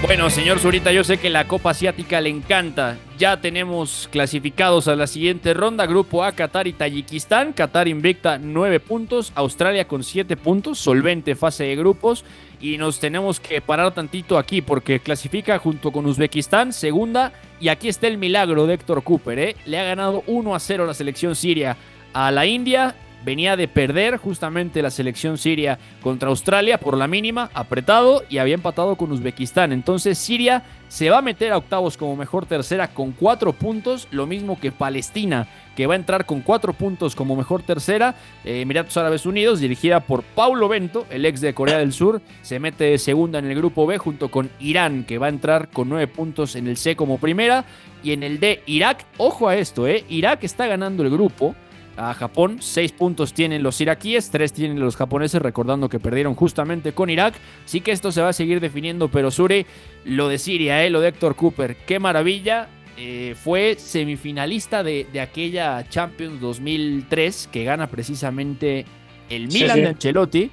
Bueno, 0.00 0.30
señor 0.30 0.60
Zurita, 0.60 0.92
yo 0.92 1.02
sé 1.02 1.18
que 1.18 1.28
la 1.28 1.48
Copa 1.48 1.70
Asiática 1.70 2.20
le 2.20 2.30
encanta. 2.30 2.96
Ya 3.18 3.40
tenemos 3.40 4.08
clasificados 4.12 4.86
a 4.86 4.94
la 4.94 5.08
siguiente 5.08 5.54
ronda. 5.54 5.86
Grupo 5.86 6.22
A, 6.22 6.30
Qatar 6.30 6.68
y 6.68 6.72
Tayikistán. 6.72 7.52
Qatar 7.52 7.88
invicta 7.88 8.38
9 8.38 8.78
puntos. 8.78 9.32
Australia 9.34 9.88
con 9.88 10.04
7 10.04 10.36
puntos. 10.36 10.78
Solvente 10.78 11.34
fase 11.34 11.64
de 11.64 11.74
grupos. 11.74 12.24
Y 12.60 12.78
nos 12.78 13.00
tenemos 13.00 13.40
que 13.40 13.60
parar 13.60 13.92
tantito 13.92 14.38
aquí 14.38 14.62
porque 14.62 15.00
clasifica 15.00 15.58
junto 15.58 15.90
con 15.90 16.06
Uzbekistán, 16.06 16.72
segunda. 16.72 17.32
Y 17.60 17.68
aquí 17.68 17.88
está 17.88 18.06
el 18.06 18.18
milagro 18.18 18.66
de 18.66 18.74
Héctor 18.74 19.02
Cooper. 19.02 19.38
¿eh? 19.40 19.56
Le 19.66 19.80
ha 19.80 19.84
ganado 19.84 20.22
1 20.28 20.54
a 20.54 20.60
0 20.60 20.86
la 20.86 20.94
selección 20.94 21.34
siria 21.34 21.76
a 22.12 22.30
la 22.30 22.46
India. 22.46 22.94
Venía 23.24 23.56
de 23.56 23.66
perder 23.66 24.16
justamente 24.16 24.80
la 24.80 24.90
selección 24.90 25.38
siria 25.38 25.78
contra 26.02 26.28
Australia 26.28 26.78
por 26.78 26.96
la 26.96 27.08
mínima, 27.08 27.50
apretado 27.52 28.22
y 28.28 28.38
había 28.38 28.54
empatado 28.54 28.96
con 28.96 29.10
Uzbekistán. 29.10 29.72
Entonces 29.72 30.18
Siria 30.18 30.62
se 30.88 31.10
va 31.10 31.18
a 31.18 31.22
meter 31.22 31.52
a 31.52 31.58
octavos 31.58 31.96
como 31.96 32.16
mejor 32.16 32.46
tercera 32.46 32.88
con 32.88 33.12
cuatro 33.12 33.52
puntos, 33.52 34.08
lo 34.12 34.26
mismo 34.26 34.58
que 34.60 34.72
Palestina, 34.72 35.48
que 35.76 35.86
va 35.86 35.94
a 35.94 35.96
entrar 35.96 36.26
con 36.26 36.40
cuatro 36.40 36.72
puntos 36.72 37.16
como 37.16 37.36
mejor 37.36 37.62
tercera. 37.62 38.14
Eh, 38.44 38.60
Emiratos 38.60 38.96
Árabes 38.96 39.26
Unidos, 39.26 39.60
dirigida 39.60 40.00
por 40.00 40.22
Paulo 40.22 40.68
Bento, 40.68 41.04
el 41.10 41.26
ex 41.26 41.40
de 41.40 41.54
Corea 41.54 41.78
del 41.78 41.92
Sur, 41.92 42.22
se 42.42 42.60
mete 42.60 42.84
de 42.84 42.98
segunda 42.98 43.40
en 43.40 43.46
el 43.46 43.56
grupo 43.56 43.86
B 43.86 43.98
junto 43.98 44.30
con 44.30 44.48
Irán, 44.60 45.04
que 45.04 45.18
va 45.18 45.26
a 45.26 45.30
entrar 45.30 45.68
con 45.68 45.88
nueve 45.88 46.06
puntos 46.06 46.54
en 46.56 46.68
el 46.68 46.76
C 46.76 46.94
como 46.94 47.18
primera. 47.18 47.64
Y 48.02 48.12
en 48.12 48.22
el 48.22 48.38
D, 48.38 48.62
Irak, 48.66 49.04
ojo 49.16 49.48
a 49.48 49.56
esto, 49.56 49.88
eh, 49.88 50.04
Irak 50.08 50.44
está 50.44 50.68
ganando 50.68 51.02
el 51.02 51.10
grupo 51.10 51.56
a 51.98 52.14
Japón. 52.14 52.58
Seis 52.60 52.92
puntos 52.92 53.34
tienen 53.34 53.62
los 53.62 53.80
iraquíes, 53.80 54.30
tres 54.30 54.52
tienen 54.52 54.80
los 54.80 54.96
japoneses, 54.96 55.42
recordando 55.42 55.88
que 55.88 55.98
perdieron 55.98 56.34
justamente 56.34 56.92
con 56.92 57.10
Irak. 57.10 57.34
Sí 57.64 57.80
que 57.80 57.90
esto 57.92 58.12
se 58.12 58.22
va 58.22 58.28
a 58.28 58.32
seguir 58.32 58.60
definiendo, 58.60 59.08
pero 59.08 59.30
Suri, 59.30 59.66
lo 60.04 60.28
de 60.28 60.38
Siria, 60.38 60.84
eh, 60.84 60.90
lo 60.90 61.00
de 61.00 61.08
Héctor 61.08 61.34
Cooper, 61.36 61.76
qué 61.86 61.98
maravilla. 61.98 62.68
Eh, 62.96 63.36
fue 63.40 63.76
semifinalista 63.78 64.82
de, 64.82 65.06
de 65.12 65.20
aquella 65.20 65.88
Champions 65.88 66.40
2003 66.40 67.48
que 67.52 67.62
gana 67.62 67.86
precisamente 67.86 68.86
el 69.30 69.50
Sí, 69.52 69.60
Milan 69.60 69.76
sí. 69.76 69.80
de 69.82 69.86
Ancelotti 69.88 70.50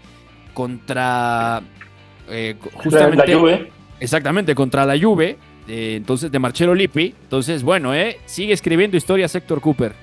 contra 0.53 1.61
eh, 2.29 2.55
justamente 2.73 3.27
La 3.27 3.39
Juve. 3.39 3.71
Exactamente, 3.99 4.53
contra 4.55 4.85
la 4.85 4.99
Juve, 4.99 5.37
eh, 5.67 5.95
entonces 5.97 6.31
de 6.31 6.39
Marcelo 6.39 6.75
Lippi. 6.75 7.15
Entonces, 7.23 7.63
bueno, 7.63 7.93
eh, 7.95 8.17
sigue 8.25 8.53
escribiendo 8.53 8.97
historias 8.97 9.33
Héctor 9.35 9.61
Cooper. 9.61 9.93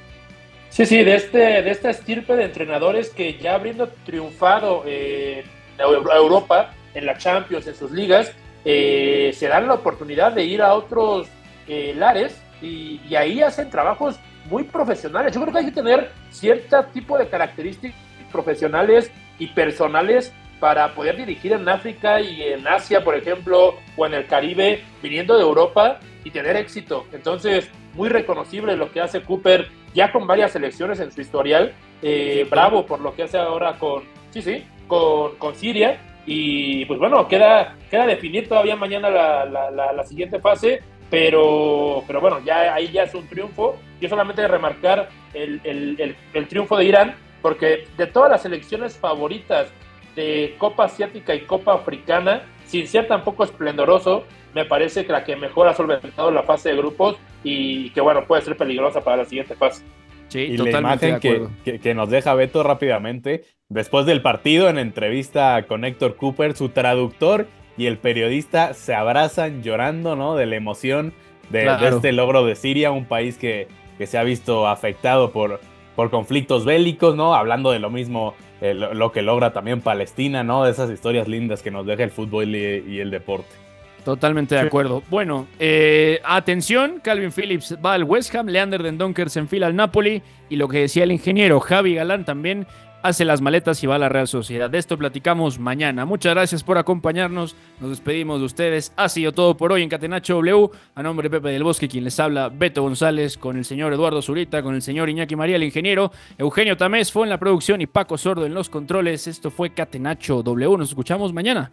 Sí, 0.73 0.87
sí, 0.87 1.05
de, 1.05 1.15
este, 1.17 1.39
de 1.39 1.71
esta 1.71 1.91
estirpe 1.91 2.35
de 2.35 2.45
entrenadores 2.45 3.11
que 3.11 3.35
ya 3.39 3.57
habiendo 3.57 3.89
triunfado 4.07 4.85
eh, 4.87 5.45
Eu- 5.79 6.11
Europa, 6.17 6.73
en 6.95 7.05
la 7.05 7.19
Champions, 7.19 7.67
en 7.67 7.75
sus 7.75 7.91
ligas, 7.91 8.33
eh, 8.65 9.33
se 9.35 9.49
dan 9.49 9.67
la 9.69 9.75
oportunidad 9.75 10.33
de 10.33 10.45
ir 10.45 10.63
a 10.63 10.73
otros 10.73 11.29
eh, 11.69 11.93
lares 11.95 12.41
y, 12.63 13.03
y 13.07 13.17
ahí 13.17 13.43
hacen 13.43 13.69
trabajos 13.69 14.19
muy 14.49 14.65
profesionales. 14.65 15.35
Yo 15.35 15.43
creo 15.43 15.53
que 15.53 15.59
hay 15.59 15.67
que 15.67 15.73
tener 15.73 16.11
cierto 16.31 16.83
tipo 16.87 17.19
de 17.19 17.29
características 17.29 17.99
profesionales 18.31 19.11
y 19.39 19.49
personales 19.49 20.33
para 20.59 20.95
poder 20.95 21.19
dirigir 21.19 21.53
en 21.53 21.69
África 21.69 22.19
y 22.23 22.41
en 22.45 22.67
Asia, 22.67 23.05
por 23.05 23.15
ejemplo, 23.15 23.75
o 23.95 24.07
en 24.07 24.15
el 24.15 24.27
Caribe, 24.27 24.83
viniendo 25.03 25.37
de 25.37 25.43
Europa 25.43 26.01
y 26.25 26.31
tener 26.31 26.57
éxito. 26.57 27.05
Entonces, 27.13 27.69
muy 27.93 28.09
reconocible 28.09 28.75
lo 28.75 28.91
que 28.91 29.03
hace 29.03 29.21
Cooper 29.21 29.69
ya 29.95 30.13
con 30.13 30.27
varias 30.27 30.53
selecciones 30.53 31.01
en 31.01 31.13
su 31.13 31.21
historial. 31.21 31.73
Eh, 32.03 32.47
bravo 32.51 32.85
por 32.85 33.01
lo 33.01 33.15
que 33.15 33.25
hace 33.25 33.39
ahora 33.39 33.79
con, 33.79 34.03
sí, 34.31 34.43
sí, 34.43 34.65
con, 34.87 35.37
con 35.37 35.55
Siria. 35.55 36.01
Y 36.27 36.85
pues 36.85 36.99
bueno, 37.01 37.27
queda, 37.27 37.77
queda 37.91 38.07
definir 38.07 38.49
todavía 38.49 38.77
mañana 38.77 39.11
la, 39.11 39.45
la, 39.45 39.93
la, 39.93 40.05
siguiente 40.05 40.39
fase, 40.39 40.81
pero, 41.11 42.05
pero 42.07 42.21
bueno, 42.21 42.41
ya 42.45 42.75
ahí 42.75 42.93
ya 42.93 43.03
es 43.03 43.15
un 43.15 43.27
triunfo. 43.27 43.77
Yo 44.01 44.09
solamente 44.09 44.47
remarcar 44.47 45.09
el, 45.35 45.61
el, 45.65 46.17
el, 46.33 46.49
triunfo 46.49 46.77
de 46.77 46.85
Irán, 46.85 47.15
porque 47.41 47.89
de 47.97 48.07
todas 48.07 48.31
las 48.31 48.43
selecciones 48.43 48.97
favoritas 48.97 49.69
de 50.15 50.55
Copa 50.59 50.85
Asiática 50.85 51.35
y 51.35 51.41
Copa 51.41 51.75
Africana, 51.75 52.43
sin 52.67 52.87
ser 52.87 53.09
tampoco 53.09 53.43
esplendoroso, 53.43 54.25
me 54.55 54.65
parece 54.65 55.05
que 55.05 55.13
la 55.13 55.25
que 55.25 55.37
mejor 55.37 55.69
ha 55.69 55.75
solventado 55.75 56.31
la 56.31 56.43
fase 56.43 56.71
de 56.71 56.77
grupos 56.77 57.17
y 57.43 57.91
que 57.91 58.01
bueno, 58.01 58.25
puede 58.25 58.43
ser 58.43 58.57
peligrosa 58.57 59.03
para 59.03 59.19
la 59.19 59.25
siguiente 59.25 59.55
fase. 59.55 59.83
Sí, 60.29 60.41
y 60.41 60.57
la 60.57 60.79
imagen 60.79 61.21
que, 61.21 61.79
que, 61.79 61.95
nos 61.95 62.09
deja 62.09 62.35
Beto 62.35 62.63
rápidamente, 62.63 63.45
después 63.69 64.07
del 64.07 64.23
partido, 64.23 64.71
en 64.71 64.79
entrevista 64.79 65.63
con 65.69 65.85
Héctor 65.85 66.17
Cooper, 66.17 66.57
su 66.57 66.71
traductor 66.71 67.47
y 67.77 67.87
el 67.87 67.99
periodista 67.99 68.73
se 68.73 68.95
abrazan 68.95 69.63
llorando, 69.63 70.17
¿no? 70.17 70.35
De 70.35 70.47
la 70.47 70.57
emoción 70.57 71.13
de, 71.51 71.71
este 71.87 72.13
logro 72.13 72.47
de 72.47 72.55
Siria, 72.55 72.93
un 72.93 73.05
país 73.05 73.37
que, 73.37 73.69
que 73.99 74.07
se 74.07 74.17
ha 74.17 74.23
visto 74.23 74.67
afectado 74.67 75.33
por, 75.33 75.61
por 75.97 76.11
conflictos 76.11 76.65
bélicos, 76.65 77.15
¿no? 77.15 77.35
Hablando 77.35 77.71
de 77.71 77.79
lo 77.79 77.91
mismo, 77.91 78.35
eh, 78.63 78.73
lo, 78.73 79.13
que 79.13 79.21
logra 79.21 79.53
también 79.53 79.83
Palestina, 79.83 80.45
¿no? 80.45 80.65
De 80.65 80.71
esas 80.71 80.91
historias 80.91 81.29
lindas 81.29 81.63
que 81.63 81.71
nos 81.71 81.85
deja 81.85 82.05
el 82.05 82.11
fútbol 82.11 82.55
y 82.57 83.01
el 83.01 83.11
deporte. 83.11 83.62
Totalmente 84.05 84.55
de 84.55 84.63
acuerdo. 84.63 85.03
Bueno, 85.11 85.47
eh, 85.59 86.21
atención, 86.25 87.01
Calvin 87.03 87.31
Phillips 87.33 87.77
va 87.85 87.95
al 87.95 88.05
West 88.05 88.35
Ham, 88.35 88.49
Leander 88.49 88.83
Den 88.83 88.99
Donker 88.99 89.31
se 89.31 89.39
enfila 89.39 89.69
al 89.69 89.77
Napoli 89.77 90.23
y 90.51 90.57
lo 90.57 90.69
que 90.69 90.81
decía 90.81 91.05
el 91.05 91.13
ingeniero 91.13 91.61
Javi 91.61 91.95
Galán 91.95 92.25
también 92.25 92.67
hace 93.03 93.25
las 93.25 93.41
maletas 93.41 93.83
y 93.83 93.87
va 93.87 93.97
a 93.97 93.99
la 93.99 94.09
Real 94.09 94.29
Sociedad. 94.29 94.71
De 94.71 94.79
esto 94.79 94.97
platicamos 94.97 95.59
mañana. 95.59 96.05
Muchas 96.05 96.35
gracias 96.35 96.63
por 96.63 96.79
acompañarnos. 96.79 97.57
Nos 97.81 97.91
despedimos 97.91 98.41
de 98.41 98.47
ustedes. 98.47 98.93
Ha 98.97 99.09
sido 99.09 99.33
todo 99.33 99.57
por 99.57 99.73
hoy 99.73 99.83
en 99.83 99.89
Catenacho 99.89 100.35
W. 100.35 100.71
A 100.95 101.03
nombre 101.03 101.29
de 101.29 101.39
Pepe 101.39 101.53
del 101.53 101.65
Bosque, 101.65 101.89
quien 101.89 102.05
les 102.05 102.19
habla, 102.21 102.49
Beto 102.49 102.83
González, 102.83 103.37
con 103.37 103.57
el 103.57 103.65
señor 103.65 103.93
Eduardo 103.93 104.23
Zurita, 104.23 104.63
con 104.63 104.75
el 104.75 104.83
señor 104.83 105.11
Iñaki 105.11 105.37
María, 105.37 105.57
el 105.57 105.65
ingeniero. 105.65 106.13
Eugenio 106.39 106.77
Tamés 106.77 107.13
fue 107.13 107.25
en 107.25 107.31
la 107.31 107.39
producción 107.39 107.81
y 107.81 107.87
Paco 107.87 108.17
Sordo 108.17 108.47
en 108.47 108.55
los 108.55 108.71
controles. 108.71 109.27
Esto 109.27 109.51
fue 109.51 109.71
Catenacho 109.71 110.43
W. 110.43 110.79
Nos 110.79 110.91
escuchamos 110.91 111.33
mañana. 111.33 111.71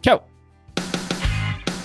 Chao. 0.00 0.37